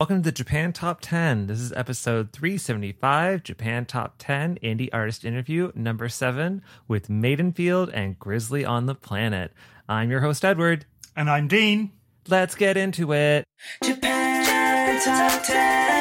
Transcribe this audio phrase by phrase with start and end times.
[0.00, 1.48] Welcome to the Japan Top 10.
[1.48, 8.16] This is episode 375, Japan Top 10 Indie Artist Interview number 7 with Maidenfield and
[8.16, 9.52] Grizzly on the Planet.
[9.88, 10.86] I'm your host, Edward.
[11.16, 11.90] And I'm Dean.
[12.28, 13.44] Let's get into it.
[13.82, 15.98] Japan Top 10.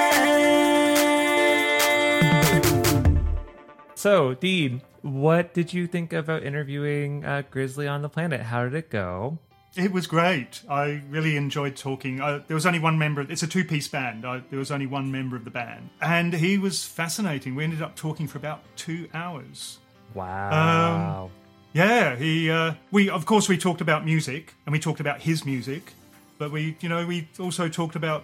[3.95, 8.41] So, Dean, what did you think about interviewing uh, Grizzly on the Planet?
[8.41, 9.39] How did it go?
[9.77, 10.61] It was great.
[10.67, 12.19] I really enjoyed talking.
[12.19, 13.21] Uh, there was only one member.
[13.21, 14.25] It's a two-piece band.
[14.25, 17.53] I, there was only one member of the band, and he was fascinating.
[17.53, 19.77] We ended up talking for about two hours.
[20.15, 21.25] Wow.
[21.25, 21.31] Um,
[21.73, 22.49] yeah, he.
[22.49, 25.93] Uh, we of course we talked about music, and we talked about his music,
[26.39, 28.23] but we, you know, we also talked about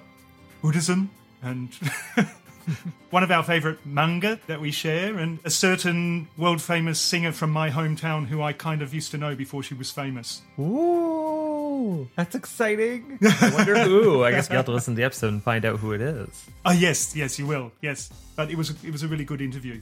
[0.64, 1.12] Buddhism
[1.44, 1.70] and
[3.10, 7.50] one of our favorite manga that we share, and a certain world famous singer from
[7.52, 10.42] my hometown who I kind of used to know before she was famous.
[10.60, 13.20] Ooh, that's exciting.
[13.24, 14.24] I wonder who.
[14.24, 16.46] I guess you have to listen to the episode and find out who it is.
[16.66, 17.72] Oh yes, yes, you will.
[17.82, 19.82] Yes, but it was it was a really good interview.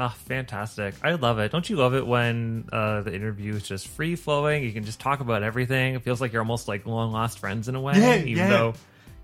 [0.00, 0.94] Ah, fantastic.
[1.02, 1.50] I love it.
[1.50, 4.62] Don't you love it when uh, the interview is just free flowing?
[4.62, 5.96] You can just talk about everything.
[5.96, 8.48] It feels like you're almost like long lost friends in a way, Yeah, even yeah.
[8.48, 8.74] though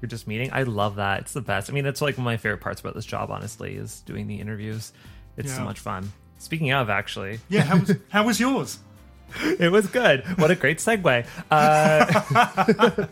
[0.05, 0.51] you're just meeting.
[0.53, 1.21] I love that.
[1.23, 1.71] It's the best.
[1.71, 4.27] I mean, it's like one of my favorite parts about this job, honestly, is doing
[4.27, 4.93] the interviews.
[5.39, 6.13] It's so much fun.
[6.37, 8.79] Speaking of, actually, Yeah, how was how was yours?
[9.59, 10.23] it was good.
[10.39, 11.27] What a great segue.
[11.51, 13.07] Uh,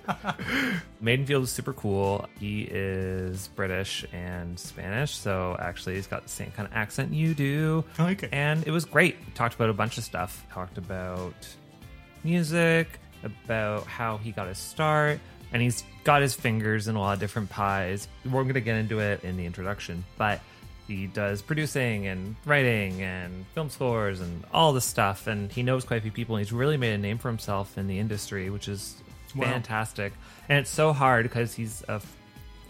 [1.01, 2.27] Maidenfield is super cool.
[2.39, 7.33] He is British and Spanish, so actually he's got the same kind of accent you
[7.33, 7.85] do.
[7.99, 8.29] Okay.
[8.33, 9.17] And it was great.
[9.27, 10.47] We talked about a bunch of stuff.
[10.53, 11.35] Talked about
[12.23, 15.19] music, about how he got his start,
[15.55, 18.09] and he's got his fingers in a lot of different pies.
[18.25, 20.41] We're going to get into it in the introduction, but
[20.89, 25.85] he does producing and writing and film scores and all this stuff, and he knows
[25.85, 28.51] quite a few people, and he's really made a name for himself in the industry,
[28.51, 28.97] which is
[29.35, 29.45] Wow.
[29.47, 30.13] fantastic.
[30.49, 32.03] And it's so hard because he's a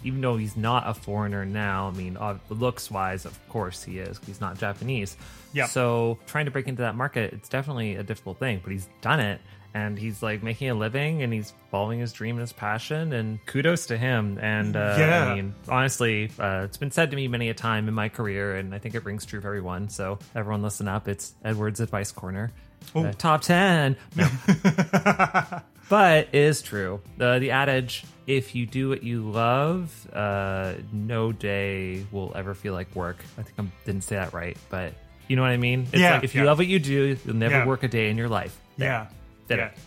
[0.04, 4.20] even though he's not a foreigner now, I mean, looks wise, of course he is.
[4.26, 5.16] He's not Japanese.
[5.52, 5.66] Yeah.
[5.66, 9.20] So trying to break into that market, it's definitely a difficult thing, but he's done
[9.20, 9.40] it.
[9.74, 13.12] And he's like making a living and he's following his dream and his passion.
[13.14, 14.38] And kudos to him.
[14.40, 15.24] And uh, Yeah.
[15.30, 18.56] I mean, honestly, uh, it's been said to me many a time in my career,
[18.56, 19.88] and I think it rings true for everyone.
[19.88, 21.08] So everyone listen up.
[21.08, 22.52] It's Edward's Advice Corner.
[22.94, 23.96] Uh, top 10.
[24.16, 24.28] No.
[25.88, 27.00] but it is true.
[27.16, 32.72] The the adage, if you do what you love, uh, no day will ever feel
[32.74, 33.18] like work.
[33.38, 34.94] I think I didn't say that right, but
[35.28, 35.82] you know what I mean?
[35.92, 37.66] It's Yeah, like if you love what you do, you'll never Yeah.
[37.66, 38.58] work a day in your life.
[38.78, 38.88] There.
[38.88, 39.06] Yeah,
[39.48, 39.66] Did yeah.
[39.66, 39.78] it.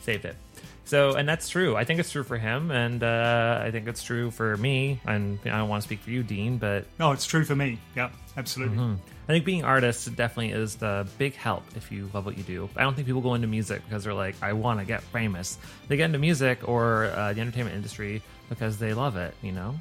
[0.00, 0.36] Saved it.
[0.84, 1.76] So, and that's true.
[1.76, 5.00] I think it's true for him, and uh, I think it's true for me.
[5.04, 7.78] And I don't want to speak for you, Dean, but No, it's true for me.
[7.94, 8.08] Yeah,
[8.38, 8.78] absolutely.
[9.28, 12.70] I think being artists definitely is the big help if you love what you do.
[12.74, 15.58] I don't think people go into music because they're like, I want to get famous.
[15.88, 19.74] They get into music or uh, the entertainment industry because they love it, you know?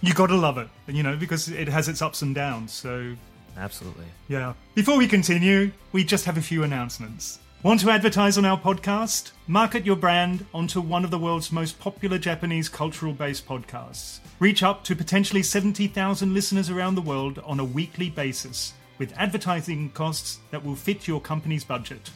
[0.00, 2.72] You got to love it, you know, because it has its ups and downs.
[2.72, 3.14] So
[3.56, 4.06] Absolutely.
[4.28, 4.54] Yeah.
[4.74, 7.40] Before we continue, we just have a few announcements.
[7.64, 9.32] Want to advertise on our podcast?
[9.48, 14.20] Market your brand onto one of the world's most popular Japanese cultural based podcasts.
[14.38, 19.90] Reach up to potentially 70,000 listeners around the world on a weekly basis with advertising
[19.90, 22.12] costs that will fit your company's budget.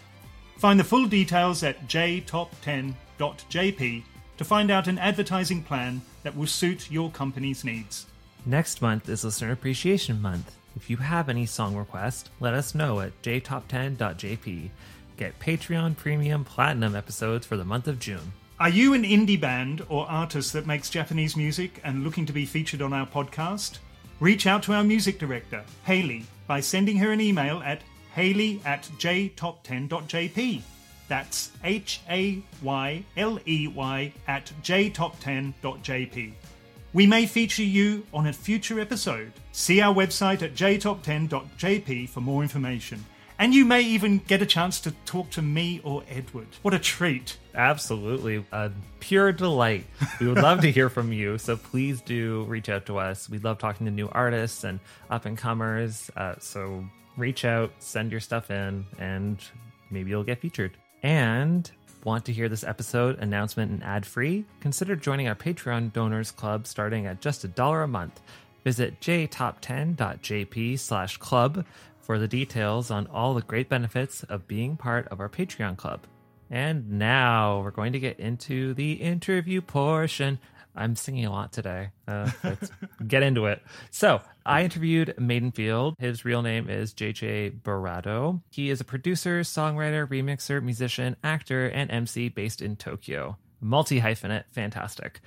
[0.58, 4.02] Find the full details at jtop10.jp
[4.38, 8.06] to find out an advertising plan that will suit your company's needs.
[8.46, 10.54] Next month is Listener Appreciation Month.
[10.76, 14.70] If you have any song requests, let us know at jtop10.jp.
[15.16, 18.32] Get Patreon Premium Platinum episodes for the month of June.
[18.58, 22.46] Are you an indie band or artist that makes Japanese music and looking to be
[22.46, 23.78] featured on our podcast?
[24.20, 27.82] Reach out to our music director, Haley, by sending her an email at
[28.14, 30.62] haley at jtop10.jp.
[31.08, 36.32] That's H A Y L E Y at jtop10.jp.
[36.94, 39.32] We may feature you on a future episode.
[39.52, 43.04] See our website at jtop10.jp for more information.
[43.42, 46.46] And you may even get a chance to talk to me or Edward.
[46.62, 47.38] What a treat!
[47.56, 48.44] Absolutely.
[48.52, 49.84] A pure delight.
[50.20, 51.38] We would love to hear from you.
[51.38, 53.28] So please do reach out to us.
[53.28, 54.78] We love talking to new artists and
[55.10, 56.08] up and comers.
[56.14, 56.84] Uh, so
[57.16, 59.42] reach out, send your stuff in, and
[59.90, 60.76] maybe you'll get featured.
[61.02, 61.68] And
[62.04, 64.44] want to hear this episode announcement and ad free?
[64.60, 68.20] Consider joining our Patreon donors club starting at just a dollar a month.
[68.62, 71.64] Visit jtop10.jp slash club
[72.02, 76.06] for the details on all the great benefits of being part of our Patreon club.
[76.50, 80.38] And now we're going to get into the interview portion.
[80.74, 81.90] I'm singing a lot today.
[82.06, 82.70] Uh, let's
[83.06, 83.62] get into it.
[83.90, 85.94] So, I interviewed Maidenfield.
[85.98, 88.42] His real name is JJ Barado.
[88.50, 93.38] He is a producer, songwriter, remixer, musician, actor, and MC based in Tokyo.
[93.60, 95.20] Multi hyphenate, fantastic.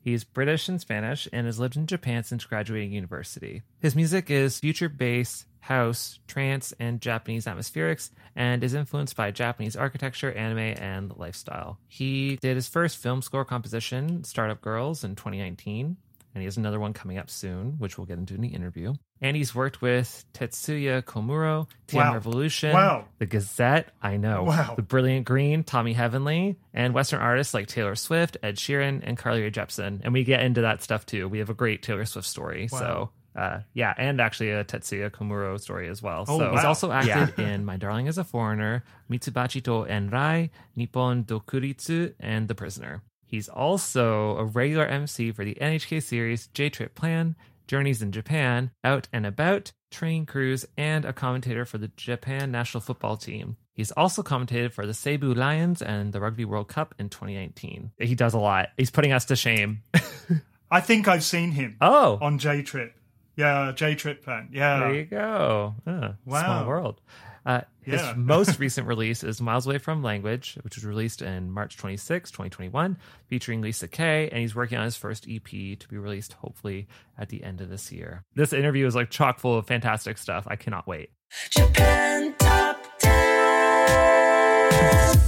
[0.00, 3.62] He's British and Spanish and has lived in Japan since graduating university.
[3.80, 9.76] His music is future bass, house, trance, and Japanese atmospherics, and is influenced by Japanese
[9.76, 11.78] architecture, anime, and lifestyle.
[11.88, 15.96] He did his first film score composition, Startup Girls, in 2019,
[16.34, 18.92] and he has another one coming up soon, which we'll get into in the interview.
[19.22, 22.12] And he's worked with Tetsuya Komuro, TM Wow.
[22.12, 23.04] Revolution, Wow.
[23.18, 24.74] The Gazette, I know, Wow.
[24.76, 29.40] The Brilliant Green, Tommy Heavenly, and Western artists like Taylor Swift, Ed Sheeran, and Carly
[29.40, 30.00] Rae Jepsen.
[30.04, 31.26] And we get into that stuff too.
[31.26, 32.68] We have a great Taylor Swift story.
[32.68, 36.24] So, uh, yeah, and actually a Tetsuya Komuro story as well.
[36.28, 41.24] Oh, so he's also acted in My Darling is a Foreigner, Mitsubachi to Enrai, Nippon
[41.24, 43.02] Dokuritsu, and The Prisoner.
[43.26, 47.34] He's also a regular MC for the NHK series J Trip Plan,
[47.66, 52.82] Journeys in Japan, Out and About, Train Cruise, and a commentator for the Japan national
[52.82, 53.56] football team.
[53.72, 57.90] He's also commentated for the Seibu Lions and the Rugby World Cup in 2019.
[57.98, 58.68] He does a lot.
[58.76, 59.82] He's putting us to shame.
[60.70, 62.92] I think I've seen him Oh, on J Trip.
[63.36, 64.48] Yeah, J Trip plan.
[64.52, 64.78] Yeah.
[64.80, 65.74] There you go.
[65.86, 66.42] Ah, Wow.
[66.42, 67.00] Small world.
[67.46, 68.14] Uh, his Yeah.
[68.16, 72.96] most recent release is Miles Away from Language, which was released in March 26, 2021,
[73.28, 75.44] featuring Lisa Kay, and he's working on his first EP
[75.78, 76.88] to be released hopefully
[77.18, 78.24] at the end of this year.
[78.34, 80.46] This interview is like chock full of fantastic stuff.
[80.48, 81.10] I cannot wait.
[81.50, 85.20] Japan Top 10.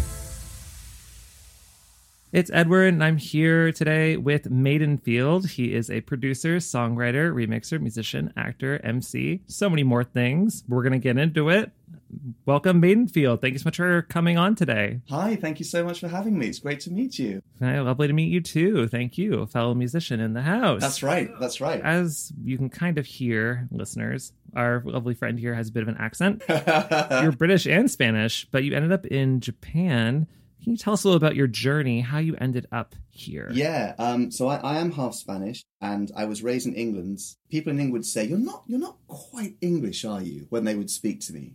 [2.36, 5.48] It's Edward, and I'm here today with Maidenfield.
[5.52, 10.62] He is a producer, songwriter, remixer, musician, actor, MC, so many more things.
[10.68, 11.72] We're going to get into it.
[12.44, 13.40] Welcome, Maidenfield.
[13.40, 15.00] Thank you so much for coming on today.
[15.08, 16.48] Hi, thank you so much for having me.
[16.48, 17.40] It's great to meet you.
[17.62, 18.86] Hi, lovely to meet you too.
[18.86, 20.82] Thank you, fellow musician in the house.
[20.82, 21.30] That's right.
[21.40, 21.80] That's right.
[21.80, 25.88] As you can kind of hear, listeners, our lovely friend here has a bit of
[25.88, 26.42] an accent.
[26.50, 30.26] You're British and Spanish, but you ended up in Japan.
[30.66, 33.48] Can you tell us a little about your journey, how you ended up here?
[33.52, 33.94] yeah.
[34.00, 37.20] Um, so I, I am half Spanish, and I was raised in England.
[37.48, 38.64] People in England would say, "You're not.
[38.66, 41.54] You're not quite English, are you?" When they would speak to me,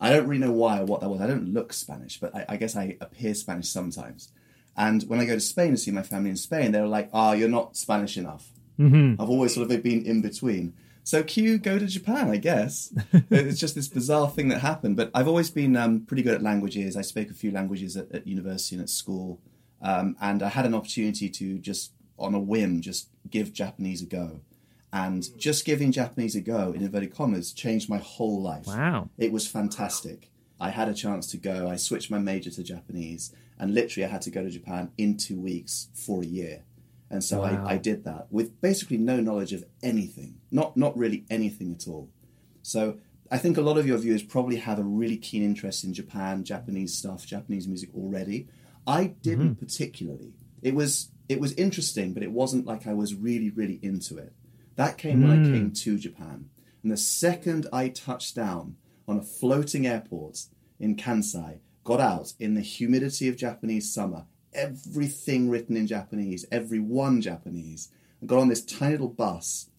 [0.00, 1.20] I don't really know why or what that was.
[1.20, 4.32] I don't look Spanish, but I, I guess I appear Spanish sometimes.
[4.76, 7.34] And when I go to Spain to see my family in Spain, they're like, "Ah,
[7.34, 9.22] you're not Spanish enough." Mm-hmm.
[9.22, 10.74] I've always sort of been in between.
[11.08, 12.92] So Q, go to Japan, I guess.
[13.30, 14.98] it's just this bizarre thing that happened.
[14.98, 16.98] But I've always been um, pretty good at languages.
[16.98, 19.40] I spoke a few languages at, at university and at school.
[19.80, 24.04] Um, and I had an opportunity to just, on a whim, just give Japanese a
[24.04, 24.40] go.
[24.92, 28.66] And just giving Japanese a go, in inverted commas, changed my whole life.
[28.66, 29.08] Wow.
[29.16, 30.30] It was fantastic.
[30.60, 31.70] I had a chance to go.
[31.70, 35.16] I switched my major to Japanese, and literally I had to go to Japan in
[35.16, 36.64] two weeks for a year.
[37.10, 37.64] And so Wow.
[37.66, 41.88] I, I did that with basically no knowledge of anything, not not really anything at
[41.88, 42.10] all.
[42.62, 42.98] So
[43.30, 46.44] I think a lot of your viewers probably have a really keen interest in Japan,
[46.44, 48.48] Japanese stuff, Japanese music already.
[48.86, 49.64] I didn't mm-hmm.
[49.64, 50.32] particularly.
[50.62, 54.32] It was it was interesting, but it wasn't like I was really really into it.
[54.76, 55.52] That came when I hmm.
[55.52, 56.50] came to Japan,
[56.82, 58.76] and the second I touched down
[59.08, 60.44] on a floating airport
[60.78, 66.78] in Kansai, got out in the humidity of Japanese summer, everything written in Japanese, every
[66.78, 67.90] one Japanese,
[68.20, 69.70] and got on this tiny little bus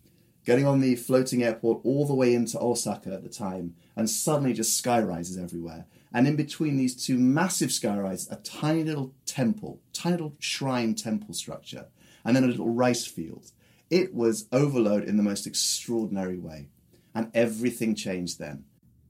[0.45, 4.53] getting on the floating airport all the way into Osaka at the time, and suddenly
[4.53, 5.85] just sky rises everywhere.
[6.11, 10.95] And in between these two massive sky rises, a tiny little temple, tiny little shrine
[10.95, 11.87] temple structure,
[12.25, 13.51] and then a little rice field.
[13.89, 16.69] It was overload in the most extraordinary way.
[17.13, 18.65] And everything changed then.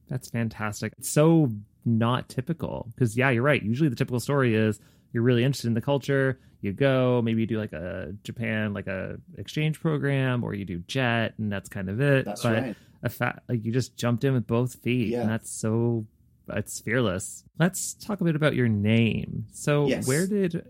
[0.08, 0.94] That's fantastic.
[0.98, 1.52] It's so
[1.86, 3.62] not typical because, yeah, you're right.
[3.62, 4.80] Usually the typical story is
[5.14, 8.88] you're really interested in the culture, you go, maybe you do like a Japan, like
[8.88, 12.26] a exchange program, or you do jet, and that's kind of it.
[12.26, 12.76] That's but right.
[13.04, 15.22] a fa- like you just jumped in with both feet, Yeah.
[15.22, 16.06] and that's so
[16.52, 17.44] it's fearless.
[17.60, 19.46] Let's talk a bit about your name.
[19.52, 20.08] So, Yes.
[20.08, 20.66] where did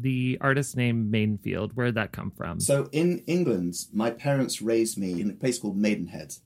[0.00, 1.72] the artist name Maidenfield?
[1.76, 2.60] Where did that come from?
[2.60, 6.36] So in England, my parents raised me in a place called Maidenhead,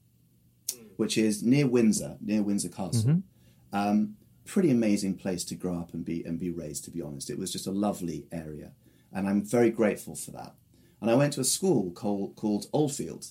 [0.96, 3.22] which is near Windsor, near Windsor Castle.
[3.72, 6.84] Um, pretty amazing place to grow up and be and be raised.
[6.84, 8.72] To be honest, it was just a lovely area,
[9.12, 10.54] and I'm very grateful for that.
[11.00, 13.26] And I went to a school called called Oldfield.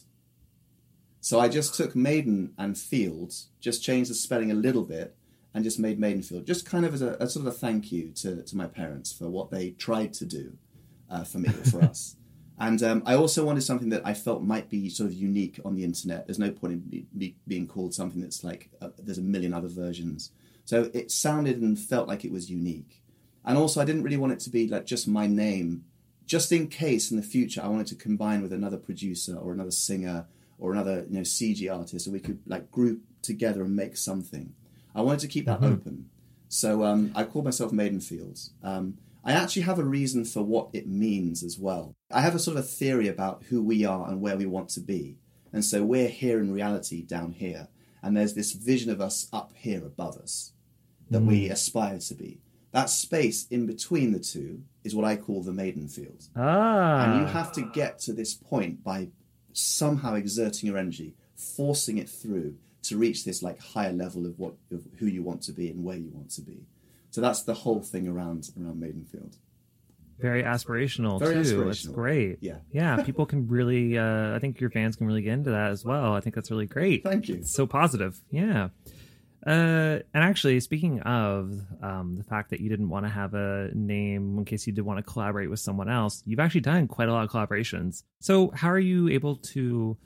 [1.24, 5.15] So I just took Maiden and Field, just changed the spelling a little bit,
[5.53, 8.10] and just made Maidenfield, just kind of as a, a sort of a thank you
[8.15, 10.58] to, to my parents for what they tried to do
[11.10, 12.15] uh, for me or for us.
[12.62, 15.74] And um, I also wanted something that I felt might be sort of unique on
[15.74, 16.27] the internet.
[16.27, 19.51] There's no point in be, be, being called something that's like uh, there's a million
[19.51, 20.30] other versions.
[20.71, 23.03] So it sounded and felt like it was unique.
[23.43, 25.83] And also, I didn't really want it to be like just my name,
[26.25, 29.71] just in case in the future I wanted to combine with another producer or another
[29.71, 30.27] singer
[30.59, 34.53] or another you know CG artist, so we could like group together and make something.
[34.95, 36.09] I wanted to keep that open.
[36.47, 38.39] So um, I called myself Maidenfield.
[38.63, 41.95] Um, I actually have a reason for what it means as well.
[42.09, 44.69] I have a sort of a theory about who we are and where we want
[44.69, 45.17] to be.
[45.51, 47.67] And so we're here in reality down here.
[48.01, 50.50] And there's this vision of us up here above us
[51.12, 52.39] that we aspire to be.
[52.72, 56.24] That space in between the two is what I call the maiden field.
[56.36, 59.10] ah, And you have to get to this point by
[59.53, 64.53] somehow exerting your energy, forcing it through to reach this like higher level of what
[64.72, 66.65] of who you want to be and where you want to be.
[67.12, 69.36] So that's the whole thing around around Maidenfield.
[70.18, 71.65] very aspirational Very too.
[71.65, 72.38] That's great.
[72.41, 72.60] Yeah.
[72.72, 73.03] yeah.
[73.10, 73.98] People can really.
[73.98, 76.13] Uh, I think your fans can really get into that as well.
[76.13, 77.03] I think that's really great.
[77.03, 77.36] Thank you.
[77.36, 78.18] It's so positive.
[78.32, 78.70] Yeah.
[79.45, 83.69] Uh, and actually, speaking of um, the fact that you didn't want to have a
[83.74, 87.10] name in case you did want to collaborate with someone else, you've actually done quite
[87.10, 88.03] a lot of collaborations.
[88.19, 89.98] So, how are you able to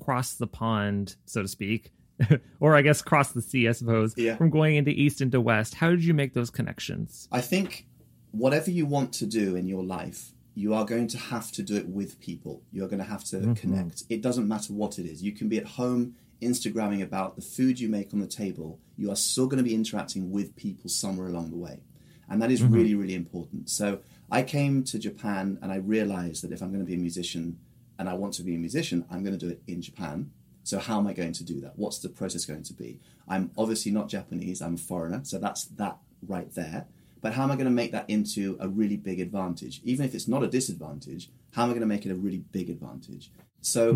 [0.00, 1.92] cross the pond, so to speak,
[2.60, 4.36] or I guess cross the sea, I suppose, Yeah.
[4.36, 5.74] from going into east into west?
[5.74, 7.28] How did you make those connections?
[7.32, 7.86] I think
[8.30, 11.74] whatever you want to do in your life, you are going to have to do
[11.76, 12.62] it with people.
[12.70, 14.04] You're going to have to connect.
[14.08, 15.20] It doesn't matter what it is.
[15.20, 18.78] You can be at home Instagramming about the food you make on the table.
[18.96, 21.80] You are still going to be interacting with people somewhere along the way.
[22.28, 22.74] And that is mm-hmm.
[22.74, 23.70] really, really important.
[23.70, 24.00] So
[24.30, 27.58] I came to Japan and I realized that if I'm going to be a musician
[27.98, 30.30] and I want to be a musician, I'm going to do it in Japan.
[30.62, 31.74] So how am I going to do that?
[31.76, 32.98] What's the process going to be?
[33.28, 36.86] I'm obviously not Japanese, I'm a foreigner, so that's that right there.
[37.20, 39.80] But how am I going to make that into a really big advantage?
[39.84, 42.38] Even if it's not a disadvantage, how am I going to make it a really
[42.38, 43.30] big advantage?
[43.64, 43.92] So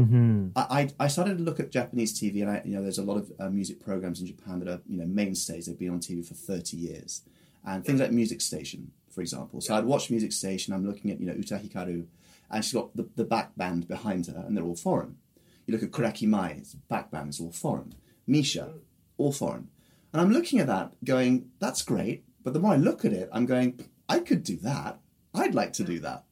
[0.56, 3.02] I, I I started to look at Japanese TV, and I, you know, there's a
[3.02, 5.66] lot of uh, music programs in Japan that are you know mainstays.
[5.66, 7.22] They've been on TV for 30 years,
[7.66, 9.60] and things like Music Station, for example.
[9.60, 10.72] So I'd watch Music Station.
[10.72, 12.06] I'm looking at you know Utada Hikaru,
[12.50, 15.16] and she's got the, the back band behind her, and they're all foreign.
[15.66, 17.94] You look at Kuraki Mai, it's back band is all foreign.
[18.26, 18.72] MISIA,
[19.18, 19.68] all foreign.
[20.12, 22.24] And I'm looking at that going, that's great.
[22.42, 24.98] But the more I look at it, I'm going, I could do that.
[25.34, 26.24] I'd like to do that.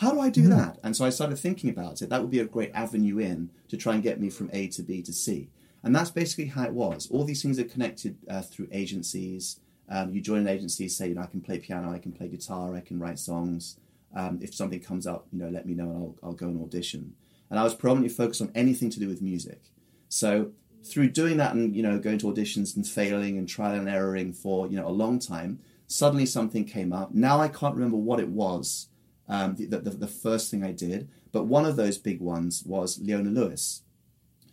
[0.00, 0.78] How do I do that?
[0.82, 2.08] And so I started thinking about it.
[2.08, 4.82] That would be a great avenue in to try and get me from A to
[4.82, 5.50] B to C.
[5.82, 7.06] And that's basically how it was.
[7.10, 9.60] All these things are connected uh, through agencies.
[9.90, 12.28] Um, you join an agency, say, you know, I can play piano, I can play
[12.28, 13.76] guitar, I can write songs.
[14.16, 16.62] Um, if something comes up, you know, let me know and I'll, I'll go and
[16.62, 17.14] audition.
[17.50, 19.64] And I was predominantly focused on anything to do with music.
[20.08, 20.52] So
[20.82, 24.32] through doing that and you know going to auditions and failing and trial and erroring
[24.32, 27.12] for you know a long time, suddenly something came up.
[27.12, 28.88] Now I can't remember what it was.
[29.30, 32.98] Um, the, the, the first thing I did, but one of those big ones was
[33.00, 33.82] Leona Lewis.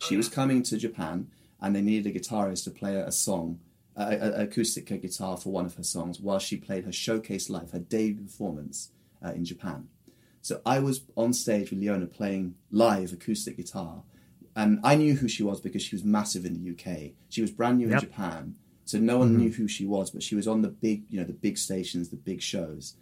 [0.00, 1.26] She was coming to Japan,
[1.60, 3.58] and they needed a guitarist to play a song,
[3.96, 7.50] a, a, a acoustic guitar for one of her songs, while she played her showcase
[7.50, 8.90] live, her debut performance
[9.24, 9.88] uh, in Japan.
[10.42, 14.04] So I was on stage with Leona playing live acoustic guitar,
[14.54, 17.12] and I knew who she was because she was massive in the UK.
[17.28, 17.94] She was brand new Yep.
[17.94, 18.54] in Japan,
[18.84, 21.26] so no one knew who she was, but she was on the big, you know,
[21.26, 22.94] the big stations, the big shows.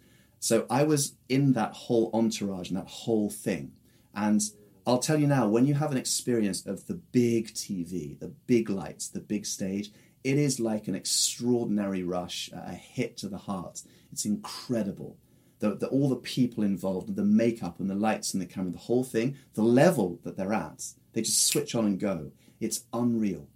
[0.47, 3.73] So I was in that whole entourage and that whole thing.
[4.15, 4.41] And
[4.85, 8.69] I'll tell you now, when you have an experience of the big TV, the big
[8.69, 9.91] lights, the big stage,
[10.23, 13.81] it is like an extraordinary rush, a hit to the heart.
[14.13, 15.17] It's incredible.
[15.59, 18.77] The, the, all the people involved, the makeup and the lights and the camera, the
[18.77, 22.31] whole thing, the level that they're at, they just switch on and go.
[22.61, 23.49] It's unreal.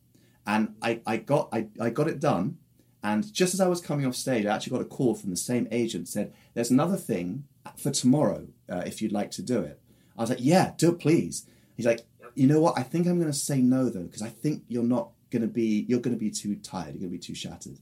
[0.46, 2.58] And I, I got I, I got it done.
[3.04, 5.38] And just as I was coming off stage, I actually got a call from the
[5.38, 9.82] same agent said, "There's another thing for tomorrow uh, if you'd like to do it."
[10.18, 11.48] I was like, yeah, do it, please.
[11.76, 12.02] He's like,
[12.36, 12.78] you know what?
[12.78, 15.48] I think I'm going to say no though, because I think you're not going to
[15.48, 16.94] be, you're going to be too tired.
[16.94, 17.80] You're going to be too shattered.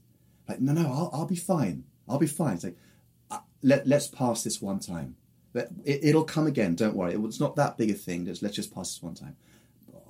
[0.48, 1.84] Like, no, no, I'll, I'll be fine.
[2.08, 2.58] I'll be fine.
[2.62, 2.76] Like,
[3.30, 5.16] uh, let, let's pass this one time.
[5.52, 6.76] But it, it'll come again.
[6.76, 7.14] Don't worry.
[7.14, 8.26] It's not that big a thing.
[8.26, 9.36] Just let's just pass this one time.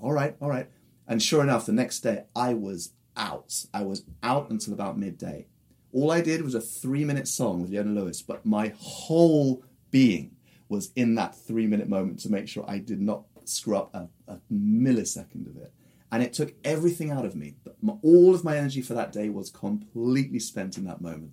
[0.00, 0.68] All right, all right.
[1.08, 3.66] And sure enough, the next day I was out.
[3.72, 5.46] I was out until about midday.
[5.92, 10.36] All I did was a three minute song with Leona Lewis, but my whole being
[10.68, 14.08] was in that three minute moment to make sure I did not screw up a,
[14.26, 15.72] a millisecond of it.
[16.12, 17.54] And it took everything out of me.
[18.02, 21.32] All of my energy for that day was completely spent in that moment.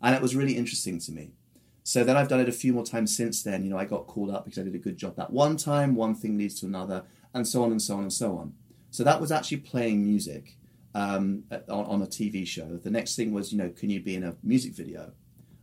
[0.00, 1.32] And it was really interesting to me.
[1.82, 3.64] So then I've done it a few more times since then.
[3.64, 5.94] You know, I got called up because I did a good job that one time,
[5.94, 8.54] one thing leads to another, and so on and so on and so on.
[8.90, 10.56] So that was actually playing music
[10.94, 12.76] um, on, on, a TV show.
[12.76, 15.12] The next thing was, you know, can you be in a music video?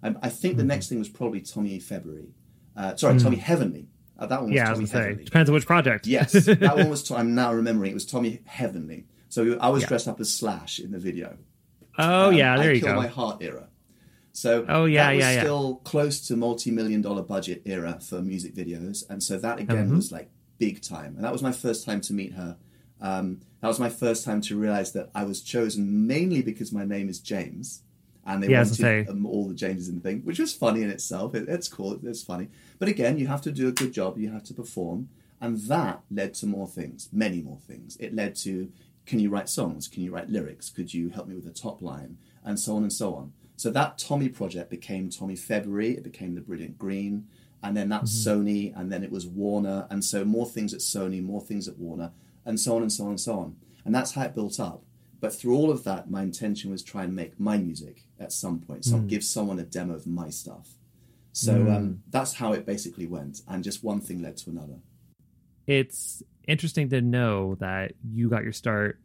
[0.03, 0.67] I, I think the mm-hmm.
[0.67, 2.33] next thing was probably Tommy February.
[2.75, 3.23] Uh, sorry, mm.
[3.23, 3.87] Tommy Heavenly.
[4.17, 5.17] Uh, that one was yeah, Tommy I was Heavenly.
[5.17, 6.07] Say, depends on which project.
[6.07, 7.09] yes, that one was.
[7.11, 7.91] I'm now remembering.
[7.91, 9.05] It was Tommy Heavenly.
[9.29, 9.87] So I was yeah.
[9.87, 11.37] dressed up as Slash in the video.
[11.97, 12.95] Oh um, yeah, there I you go.
[12.95, 13.67] My Heart era.
[14.33, 15.89] So oh yeah, that was yeah, still yeah.
[15.89, 19.95] close to multi-million dollar budget era for music videos, and so that again mm-hmm.
[19.95, 21.15] was like big time.
[21.15, 22.57] And that was my first time to meet her.
[23.01, 26.83] Um, that was my first time to realize that I was chosen mainly because my
[26.83, 27.83] name is James,
[28.25, 30.89] and they yeah, wanted um, all the Jameses in the thing, which was funny in
[30.89, 31.33] itself.
[31.33, 32.49] It, it's cool, it's funny.
[32.79, 34.17] But again, you have to do a good job.
[34.17, 37.97] You have to perform, and that led to more things, many more things.
[37.97, 38.71] It led to
[39.05, 39.87] can you write songs?
[39.87, 40.69] Can you write lyrics?
[40.69, 42.17] Could you help me with a top line?
[42.43, 43.33] And so on and so on.
[43.55, 45.91] So that Tommy project became Tommy February.
[45.91, 47.27] It became the Brilliant Green,
[47.61, 48.41] and then that's mm-hmm.
[48.41, 51.77] Sony, and then it was Warner, and so more things at Sony, more things at
[51.77, 52.11] Warner,
[52.45, 53.55] and so on and so on and so on.
[53.85, 54.83] And that's how it built up.
[55.19, 58.59] But through all of that, my intention was try and make my music at some
[58.59, 58.85] point.
[58.85, 59.07] So mm.
[59.07, 60.69] give someone a demo of my stuff.
[61.31, 61.75] So mm.
[61.75, 64.79] um, that's how it basically went, and just one thing led to another.
[65.67, 68.99] It's interesting to know that you got your start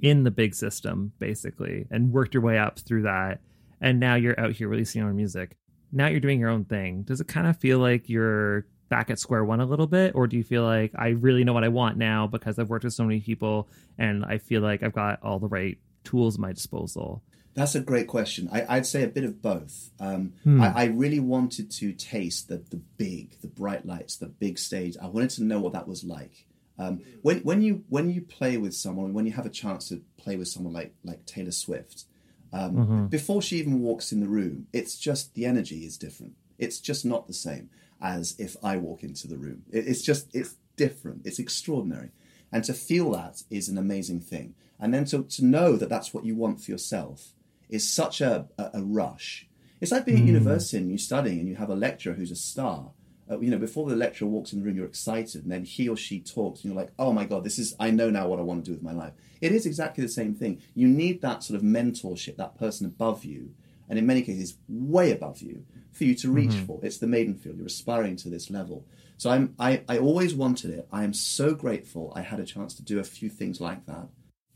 [0.00, 3.40] in the big system, basically, and worked your way up through that,
[3.80, 5.56] and now you're out here releasing your own music.
[5.92, 7.02] Now you're doing your own thing.
[7.02, 10.26] Does it kind of feel like you're back at square one a little bit or
[10.26, 12.92] do you feel like i really know what i want now because i've worked with
[12.92, 16.52] so many people and i feel like i've got all the right tools at my
[16.52, 17.22] disposal
[17.58, 18.48] that's a great question.
[18.52, 19.90] I, would say a bit of both.
[19.98, 20.62] Um, hmm.
[20.62, 24.96] I, I, really wanted to taste the, the big, the bright lights, the big stage.
[25.02, 26.46] I wanted to know what that was like.
[26.78, 30.00] Um, when, when you when you play with someone, when you have a chance to
[30.16, 32.04] play with someone like like Taylor Swift,
[32.52, 33.06] um, mm-hmm.
[33.06, 36.34] before she even walks in the room, it's just the energy is different.
[36.58, 37.70] It's just not the same
[38.00, 39.62] as if I walk into the room.
[39.70, 41.22] It's just, it's different.
[41.24, 42.10] It's extraordinary.
[42.52, 44.54] And to feel that is an amazing thing.
[44.80, 47.32] And then to, to know that that's what you want for yourself
[47.68, 49.48] is such a, a, a rush.
[49.80, 50.20] It's like being mm.
[50.20, 50.34] at hmm.
[50.34, 52.92] university and you're studying and you have a lecturer who's a star.
[53.30, 55.86] Uh, you know, before the lecturer walks in the room, you're excited, and then he
[55.86, 57.76] or she talks, and you're like, "Oh my god, this is!
[57.78, 60.08] I know now what I want to do with my life." It is exactly the
[60.08, 60.62] same thing.
[60.74, 63.50] You need that sort of mentorship, that person above you,
[63.88, 66.66] and in many cases, way above you, for you to reach mm-hmm.
[66.66, 66.80] for.
[66.82, 67.56] It's the maiden field.
[67.56, 68.86] You're aspiring to this level.
[69.16, 70.88] So I'm, I, I always wanted it.
[70.92, 74.08] I am so grateful I had a chance to do a few things like that.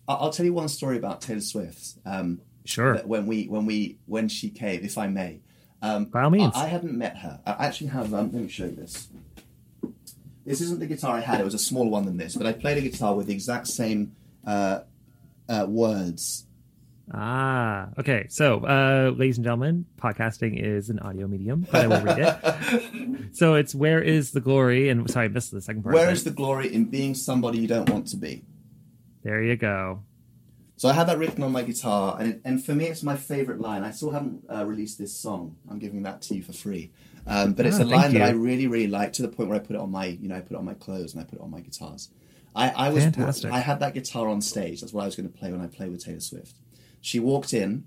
[0.07, 1.99] I'll, tell you one story about Taylor Swift.
[2.05, 2.99] Um, sure.
[2.99, 5.41] When we, when we, when she came, if I may.
[5.81, 6.53] Um, By all means.
[6.55, 7.41] I, I hadn't met her.
[7.45, 8.15] I actually have.
[8.15, 9.09] Um, let me show you this.
[10.45, 11.41] This isn't the guitar I had.
[11.41, 13.69] It was a smaller one than this, but I played a guitar with the exact
[13.69, 14.15] same
[14.47, 14.81] uh,
[15.49, 16.47] uh, words
[17.15, 18.27] Ah, okay.
[18.31, 23.19] So, uh, ladies and gentlemen, podcasting is an audio medium, but I will read it.
[23.37, 24.89] so it's where is the glory?
[24.89, 25.95] And sorry, I missed the second part.
[25.95, 28.45] Where is the glory in being somebody you don't want to be?
[29.23, 30.05] There you go.
[30.77, 33.17] So I had that written on my guitar, and it, and for me, it's my
[33.17, 33.85] favorite line.
[33.85, 35.57] I still haven't uh, released this song.
[35.71, 36.93] I'm giving that to you for free,
[37.27, 39.57] um, but it's ah, a line that I really, really like to the point where
[39.57, 41.25] I put it on my, you know, I put it on my clothes and I
[41.25, 42.09] put it on my guitars.
[42.57, 43.53] I, I was, Fantastic.
[43.53, 44.81] I had that guitar on stage.
[44.81, 46.57] That's what I was going to play when I play with Taylor Swift.
[47.03, 47.85] She walked in.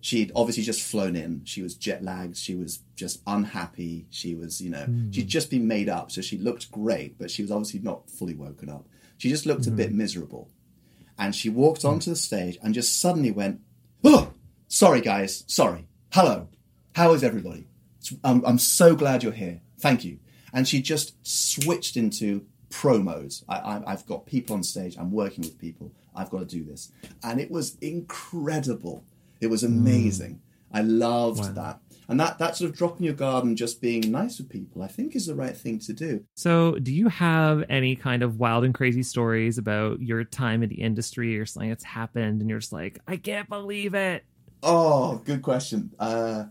[0.00, 1.42] She'd obviously just flown in.
[1.44, 2.36] She was jet lagged.
[2.36, 4.06] She was just unhappy.
[4.10, 5.14] She was, you know, mm.
[5.14, 6.10] she'd just been made up.
[6.10, 8.86] So she looked great, but she was obviously not fully woken up.
[9.18, 9.74] She just looked mm-hmm.
[9.74, 9.98] a bit hmm.
[9.98, 10.50] miserable.
[11.18, 11.90] And she walked mm.
[11.90, 13.60] onto the stage and just suddenly went,
[14.02, 14.32] Oh,
[14.66, 15.44] sorry, guys.
[15.46, 15.86] Sorry.
[16.12, 16.48] Hello.
[16.94, 17.66] How is everybody?
[18.22, 19.60] I'm, I'm so glad you're here.
[19.78, 20.18] Thank you.
[20.52, 23.44] And she just switched into pro modes.
[23.48, 24.96] I, have got people on stage.
[24.98, 25.92] I'm working with people.
[26.14, 26.92] I've got to do this.
[27.22, 29.04] And it was incredible.
[29.40, 30.34] It was amazing.
[30.34, 30.38] Mm.
[30.78, 31.52] I loved wow.
[31.52, 31.80] that.
[32.08, 34.88] And that, that sort of dropping your guard and just being nice with people, I
[34.88, 36.24] think is the right thing to do.
[36.34, 40.68] So, do you have any kind of wild and crazy stories about your time in
[40.68, 44.24] the industry or something that's happened and you're just like, I can't believe it?
[44.62, 45.92] Oh, good question.
[45.98, 46.44] Uh,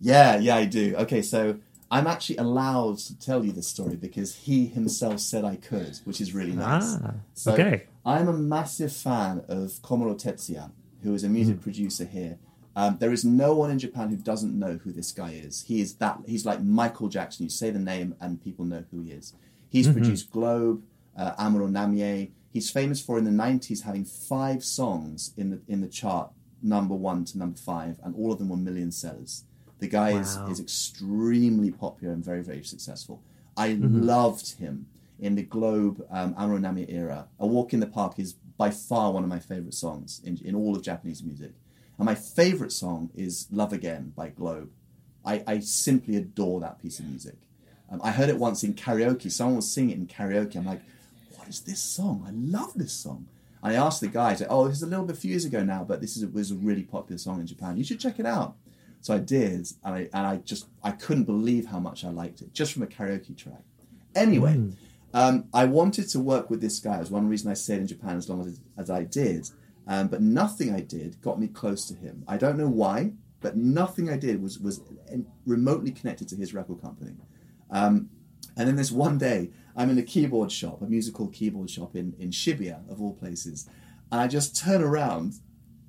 [0.00, 0.94] yeah, yeah, I do.
[0.96, 1.58] Okay, so
[1.90, 6.22] I'm actually allowed to tell you this story because he himself said I could, which
[6.22, 6.96] is really nice.
[7.04, 7.84] Ah, so okay.
[8.04, 10.70] I'm a massive fan of Komuro Tetsuya,
[11.02, 11.62] who is a music Hmm.
[11.62, 12.38] producer here.
[12.74, 15.62] Um, there is no one in Japan who doesn't know who this guy is.
[15.62, 16.20] He is that.
[16.26, 17.44] He's like Michael Jackson.
[17.44, 19.34] You say the name and people know who he is.
[19.68, 19.92] He's Mm-hmm.
[20.00, 20.82] produced Globe,
[21.16, 22.30] uh, Amuro Namie.
[22.50, 26.30] He's famous for in the '90s having five songs in the in the chart,
[26.62, 29.44] number one to number five, and all of them were million sellers.
[29.78, 33.22] The guy is, is extremely popular and very very successful.
[33.56, 34.00] I Mm-hmm.
[34.02, 34.86] loved him
[35.22, 37.28] in the Globe um, Amuro Namie era.
[37.38, 40.56] A Walk in the Park is by far one of my favorite songs in, in
[40.56, 41.52] all of Japanese music.
[41.96, 44.70] And my favorite song is Love Again by Globe.
[45.24, 47.36] I, I simply adore that piece of music.
[47.88, 49.30] Um, I heard it once in karaoke.
[49.30, 50.56] Someone was singing it in karaoke.
[50.56, 50.82] I'm like,
[51.36, 52.24] what is this song?
[52.26, 53.28] I love this song.
[53.62, 55.84] And I asked the guy, oh, this is a little bit few years ago now,
[55.84, 57.76] but this is was a really popular song in Japan.
[57.76, 58.56] You should check it out.
[59.00, 62.40] So I did, and I, and I just I couldn't believe how much I liked
[62.40, 63.62] it just from a karaoke track.
[64.14, 64.72] Anyway,
[65.14, 66.96] um, I wanted to work with this guy.
[66.96, 69.48] It was one reason I stayed in Japan as long as, as I did.
[69.86, 72.24] Um, but nothing I did got me close to him.
[72.28, 74.80] I don't know why, but nothing I did was was
[75.44, 77.16] remotely connected to his record company.
[77.70, 78.10] Um,
[78.56, 82.14] and then this one day, I'm in a keyboard shop, a musical keyboard shop in,
[82.18, 83.68] in Shibuya, of all places.
[84.10, 85.34] And I just turn around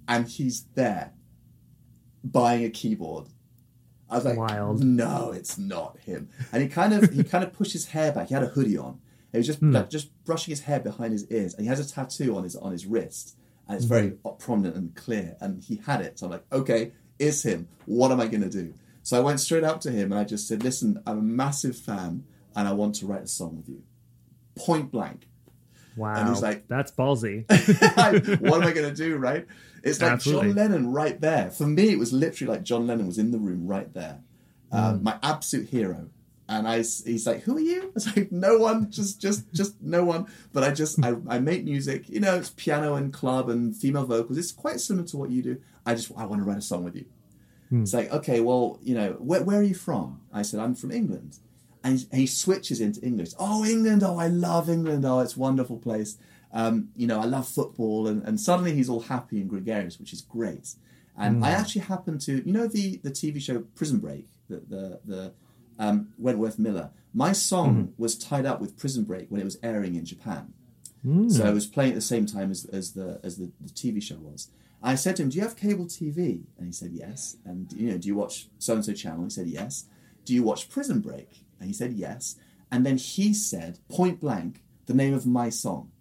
[0.07, 1.13] and he's there
[2.23, 3.27] buying a keyboard.
[4.09, 4.83] I was like, Wild.
[4.83, 6.29] no, it's not him.
[6.51, 8.27] And he kind of he kind of pushed his hair back.
[8.29, 8.99] He had a hoodie on.
[9.33, 11.89] He was just like, just brushing his hair behind his ears, and he has a
[11.91, 13.35] tattoo on his on his wrist,
[13.67, 15.35] and it's very prominent and clear.
[15.41, 17.67] And he had it, so I'm like, okay, it's him.
[17.85, 18.73] What am I going to do?
[19.01, 21.75] So I went straight up to him and I just said, listen, I'm a massive
[21.75, 22.23] fan,
[22.55, 23.83] and I want to write a song with you,
[24.55, 25.27] point blank.
[25.97, 26.15] Wow.
[26.15, 27.43] And he's like- that's ballsy.
[28.41, 29.45] what am I going to do, right?
[29.83, 30.47] It's like Absolutely.
[30.49, 31.51] John Lennon right there.
[31.51, 34.19] For me, it was literally like John Lennon was in the room right there.
[34.71, 35.03] Um, Mm.
[35.03, 36.09] My absolute hero.
[36.57, 37.81] And I, he's like, who are you?
[37.83, 40.27] I was like, no one, just, just, just no one.
[40.51, 42.09] But I just, I, I make music.
[42.09, 44.37] You know, it's piano and club and female vocals.
[44.37, 45.61] It's quite similar to what you do.
[45.85, 47.05] I just, I want to write a song with you.
[47.81, 50.21] It's like, okay, well, you know, where, where are you from?
[50.31, 51.39] I said, I'm from England.
[51.83, 53.31] And he, he switches into English.
[53.39, 54.03] Oh, England.
[54.03, 55.05] Oh, I love England.
[55.05, 56.17] Oh, it's a wonderful place.
[56.53, 58.07] Um, you know, I love football.
[58.07, 60.75] And, and suddenly he's all happy and gregarious, which is great.
[61.17, 64.99] And I actually happened to, you know, the, the TV show Prison Break, the, the,
[65.05, 65.33] the
[65.79, 66.91] um, Wentworth Miller.
[67.13, 70.53] My song was tied up with Prison Break when it was airing in Japan.
[71.27, 74.01] So I was playing at the same time as, as the as the, the TV
[74.01, 74.47] show was.
[74.81, 77.91] I said to him, "Do you have cable TV?" And he said, "Yes." And you
[77.91, 79.25] know, do you watch so and so channel?
[79.25, 79.85] He said, "Yes."
[80.25, 81.43] Do you watch Prison Break?
[81.59, 82.37] And he said, "Yes."
[82.71, 85.91] And then he said, point blank, the name of my song,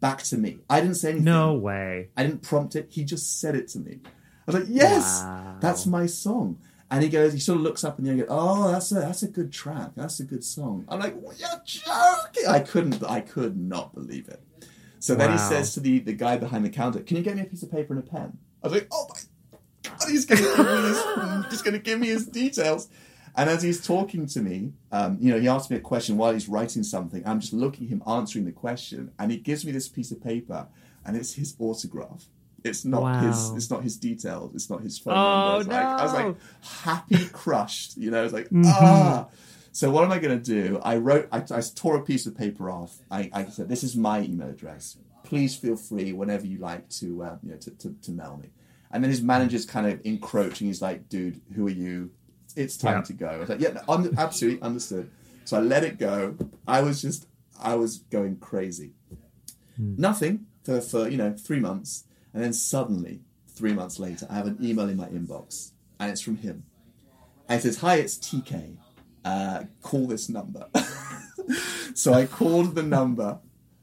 [0.00, 0.58] back to me.
[0.68, 1.24] I didn't say anything.
[1.24, 2.08] no way.
[2.16, 2.88] I didn't prompt it.
[2.90, 4.00] He just said it to me.
[4.04, 5.58] I was like, "Yes, Wow.
[5.60, 6.58] that's my song."
[6.90, 8.92] And he goes, he sort of looks up in the air and goes, "Oh, that's
[8.92, 9.90] a that's a good track.
[9.96, 14.28] That's a good song." I'm like, well, "You're joking!" I couldn't, I could not believe
[14.28, 14.40] it.
[15.00, 17.42] So then he says to the the guy behind the counter, "Can you get me
[17.42, 19.20] a piece of paper and a pen?" I was like, "Oh my
[19.82, 22.88] god, he's going to give me his, he's going to give me his details."
[23.36, 26.32] And as he's talking to me, um, you know, he asked me a question while
[26.32, 27.22] he's writing something.
[27.26, 30.22] I'm just looking at him answering the question, and he gives me this piece of
[30.22, 30.68] paper,
[31.04, 32.26] and it's his autograph.
[32.64, 33.50] It's not his.
[33.56, 34.54] It's not his details.
[34.54, 35.60] It's not his phone Oh, number.
[35.60, 36.36] It's like, I was like
[36.82, 37.96] happy crushed.
[37.96, 38.64] You know, I was like Mm-hmm.
[38.66, 39.26] ah.
[39.72, 40.80] So what am I going to do?
[40.82, 41.28] I wrote.
[41.30, 42.96] I, I tore a piece of paper off.
[43.10, 44.96] I, I said, "This is my email address.
[45.22, 48.48] Please feel free whenever you like to, uh, you know, to, to, to mail me."
[48.90, 50.66] And then his manager's kind of encroaching.
[50.68, 52.10] He's like, "Dude, who are you?
[52.56, 53.02] It's time Yeah.
[53.02, 55.10] to go." I was like, "Yeah, no, I'm absolutely understood."
[55.44, 56.36] So I let it go.
[56.66, 57.26] I was just,
[57.60, 58.92] I was going crazy.
[59.78, 62.04] Nothing for, for you know three months,
[62.36, 66.20] and then suddenly, three months later, I have an email in my inbox, and it's
[66.20, 66.64] from him.
[67.48, 68.76] And it says, "Hi, it's TK.
[69.24, 70.68] Uh, call this number."
[71.94, 73.38] so I called the number.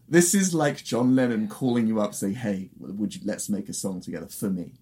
[0.08, 3.74] This is like John Lennon calling you up, saying, "Hey, would you let's make a
[3.74, 4.74] song together for me?"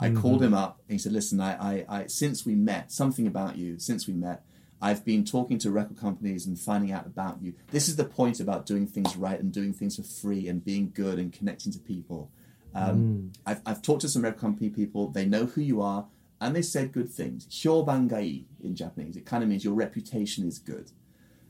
[0.00, 3.26] I called him up and he said, "Listen, I, I, I, since we met, something
[3.26, 3.78] about you.
[3.78, 4.42] Since we met,
[4.80, 7.52] I've been talking to record companies and finding out about you.
[7.72, 10.92] This is the point about doing things right and doing things for free and being
[10.94, 12.30] good and connecting to people.
[12.74, 15.08] Um, I've, I've talked to some company people.
[15.08, 16.06] They know who you are,
[16.40, 17.46] and they said good things.
[17.46, 19.16] Hyobangai in Japanese.
[19.16, 20.90] It kind of means your reputation is good.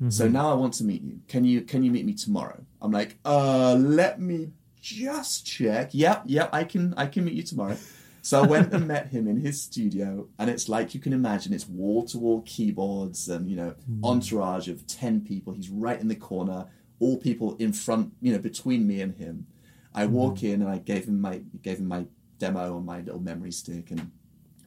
[0.08, 1.20] So now I want to meet you.
[1.28, 2.64] Can you can you meet me tomorrow?
[2.80, 5.90] I'm like, uh, let me just check.
[5.92, 7.76] Yep, yep, I can I can meet you tomorrow.
[8.20, 11.52] So I went and met him in his studio, and it's like you can imagine.
[11.52, 15.52] It's wall to wall keyboards and you know entourage of ten people.
[15.52, 16.66] He's right in the corner,
[16.98, 19.46] all people in front, you know, between me and him.
[19.94, 20.46] I walk mm-hmm.
[20.46, 22.07] in and I gave him my gave him my
[22.38, 24.11] demo on my little memory stick and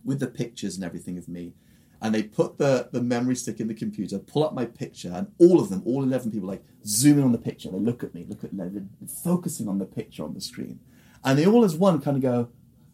[0.03, 1.53] with the pictures and everything of me.
[2.01, 5.31] and they put the, the memory stick in the computer, pull up my picture, and
[5.39, 7.69] all of them, all 11 people, like zoom in on the picture.
[7.69, 8.83] They look at me, look at they're
[9.23, 10.79] focusing on the picture on the screen.
[11.23, 12.49] And they all as one kind of go,